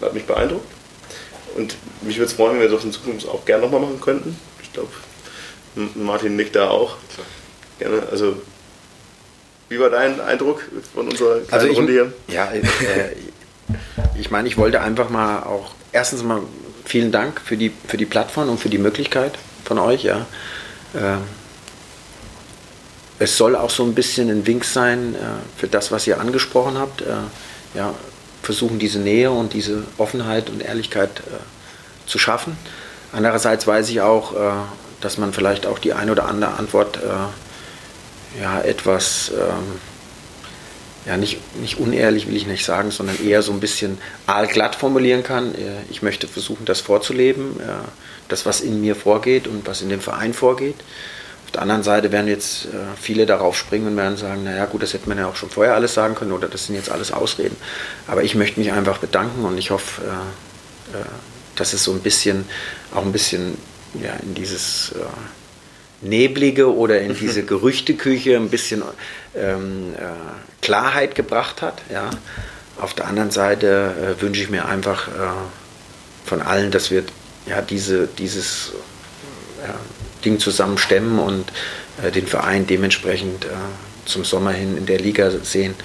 [0.01, 0.67] hat mich beeindruckt.
[1.55, 4.37] Und mich würde es freuen, wenn wir das in Zukunft auch gerne nochmal machen könnten.
[4.61, 4.89] Ich glaube,
[5.95, 6.97] Martin nickt da auch.
[7.79, 8.03] Gerne.
[8.11, 8.41] Also,
[9.69, 10.61] wie war dein Eindruck
[10.93, 12.13] von unserer kleinen also ich, Runde hier?
[12.27, 12.61] Ja, äh,
[14.19, 16.41] ich meine, ich wollte einfach mal auch erstens mal
[16.85, 20.03] vielen Dank für die, für die Plattform und für die Möglichkeit von euch.
[20.03, 20.25] Ja.
[20.93, 21.17] Äh,
[23.19, 25.19] es soll auch so ein bisschen ein Wink sein äh,
[25.57, 27.01] für das, was ihr angesprochen habt.
[27.01, 27.13] Äh,
[27.75, 27.93] ja,
[28.41, 32.57] versuchen diese Nähe und diese Offenheit und Ehrlichkeit äh, zu schaffen.
[33.11, 34.51] Andererseits weiß ich auch, äh,
[35.01, 39.79] dass man vielleicht auch die eine oder andere Antwort äh, ja, etwas, ähm,
[41.05, 43.97] ja, nicht, nicht unehrlich will ich nicht sagen, sondern eher so ein bisschen
[44.27, 45.53] aalglatt formulieren kann.
[45.55, 47.87] Äh, ich möchte versuchen, das vorzuleben, äh,
[48.29, 50.77] das, was in mir vorgeht und was in dem Verein vorgeht.
[51.51, 54.83] Auf der anderen Seite werden jetzt äh, viele darauf springen und werden sagen, naja gut,
[54.83, 57.11] das hätte man ja auch schon vorher alles sagen können oder das sind jetzt alles
[57.11, 57.57] Ausreden.
[58.07, 61.03] Aber ich möchte mich einfach bedanken und ich hoffe, äh, äh,
[61.57, 62.45] dass es so ein bisschen,
[62.95, 63.57] auch ein bisschen
[64.01, 68.81] ja, in dieses äh, Neblige oder in diese Gerüchteküche ein bisschen
[69.35, 71.81] ähm, äh, Klarheit gebracht hat.
[71.91, 72.11] Ja.
[72.79, 75.09] Auf der anderen Seite äh, wünsche ich mir einfach
[76.23, 77.03] von allen, dass wir
[77.45, 78.71] ja, diese, dieses
[80.21, 81.51] Ding zusammen stemmen und
[82.03, 83.49] äh, den Verein dementsprechend äh,
[84.05, 85.75] zum Sommer hin in der Liga sehen,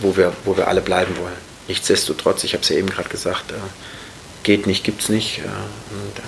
[0.00, 1.36] wo, wir, wo wir alle bleiben wollen.
[1.68, 3.54] Nichtsdestotrotz, ich habe es ja eben gerade gesagt,
[4.42, 5.38] geht nicht, gibt es nicht.
[5.38, 6.22] und,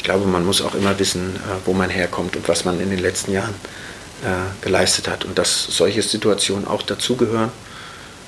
[0.00, 2.88] ich glaube, man muss auch immer wissen, äh, wo man herkommt und was man in
[2.88, 3.54] den letzten Jahren
[4.24, 5.26] äh, geleistet hat.
[5.26, 7.52] Und dass solche Situationen auch dazugehören,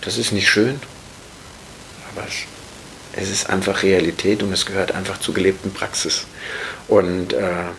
[0.03, 0.79] das ist nicht schön,
[2.15, 2.27] aber
[3.15, 6.27] es ist einfach Realität und es gehört einfach zur gelebten Praxis.
[6.93, 7.71] Und äh,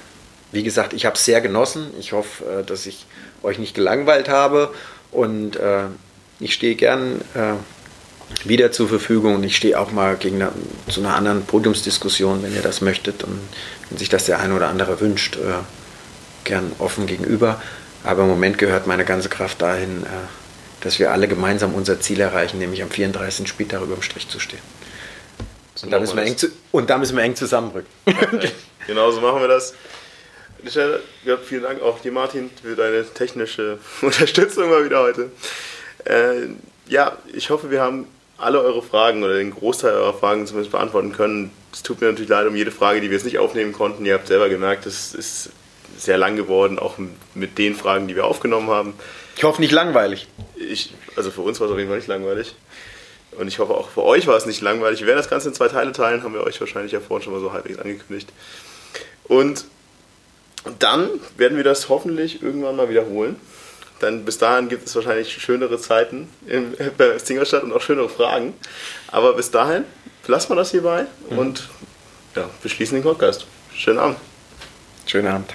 [0.52, 1.92] wie gesagt, ich habe es sehr genossen.
[2.00, 3.06] Ich hoffe, äh, dass ich
[3.44, 4.74] euch nicht gelangweilt habe
[5.12, 5.84] und äh,
[6.40, 7.54] ich stehe gern äh,
[8.44, 10.52] wieder zur Verfügung und ich stehe auch mal gegen eine,
[10.90, 13.40] zu einer anderen Podiumsdiskussion, wenn ihr das möchtet und
[13.92, 15.62] wenn sich das der eine oder andere wünscht, äh,
[16.44, 17.62] gern offen gegenüber.
[18.04, 20.26] Aber im Moment gehört meine ganze Kraft dahin, äh,
[20.82, 23.48] dass wir alle gemeinsam unser Ziel erreichen, nämlich am 34.
[23.48, 24.73] Spieltag über dem Strich zu stehen.
[25.84, 27.90] Und da, müssen wir eng zu, und da müssen wir eng zusammenrücken.
[28.06, 28.52] Okay.
[28.88, 29.74] genau so machen wir das.
[31.26, 35.32] Ja, vielen Dank auch dir, Martin, für deine technische Unterstützung mal wieder heute.
[36.06, 36.48] Äh,
[36.88, 38.08] ja, ich hoffe, wir haben
[38.38, 41.52] alle eure Fragen oder den Großteil eurer Fragen zumindest beantworten können.
[41.72, 44.06] Es tut mir natürlich leid um jede Frage, die wir jetzt nicht aufnehmen konnten.
[44.06, 45.50] Ihr habt selber gemerkt, es ist
[45.98, 46.96] sehr lang geworden, auch
[47.36, 48.94] mit den Fragen, die wir aufgenommen haben.
[49.36, 50.28] Ich hoffe nicht langweilig.
[50.56, 52.56] Ich, also für uns war es auf jeden Fall nicht langweilig.
[53.38, 55.00] Und ich hoffe auch für euch war es nicht langweilig.
[55.02, 57.34] Wir werden das Ganze in zwei Teile teilen, haben wir euch wahrscheinlich ja vorhin schon
[57.34, 58.30] mal so halbwegs angekündigt.
[59.26, 59.66] Und
[60.80, 63.36] dann werden wir das hoffentlich irgendwann mal wiederholen.
[64.00, 68.54] Dann bis dahin gibt es wahrscheinlich schönere Zeiten in, bei Singolstadt und auch schönere Fragen.
[69.08, 69.86] Aber bis dahin
[70.28, 71.38] lassen wir das hierbei mhm.
[71.38, 71.70] und
[72.36, 73.46] ja, beschließen den Podcast.
[73.76, 74.18] Schönen Abend.
[75.06, 75.54] Schönen Abend.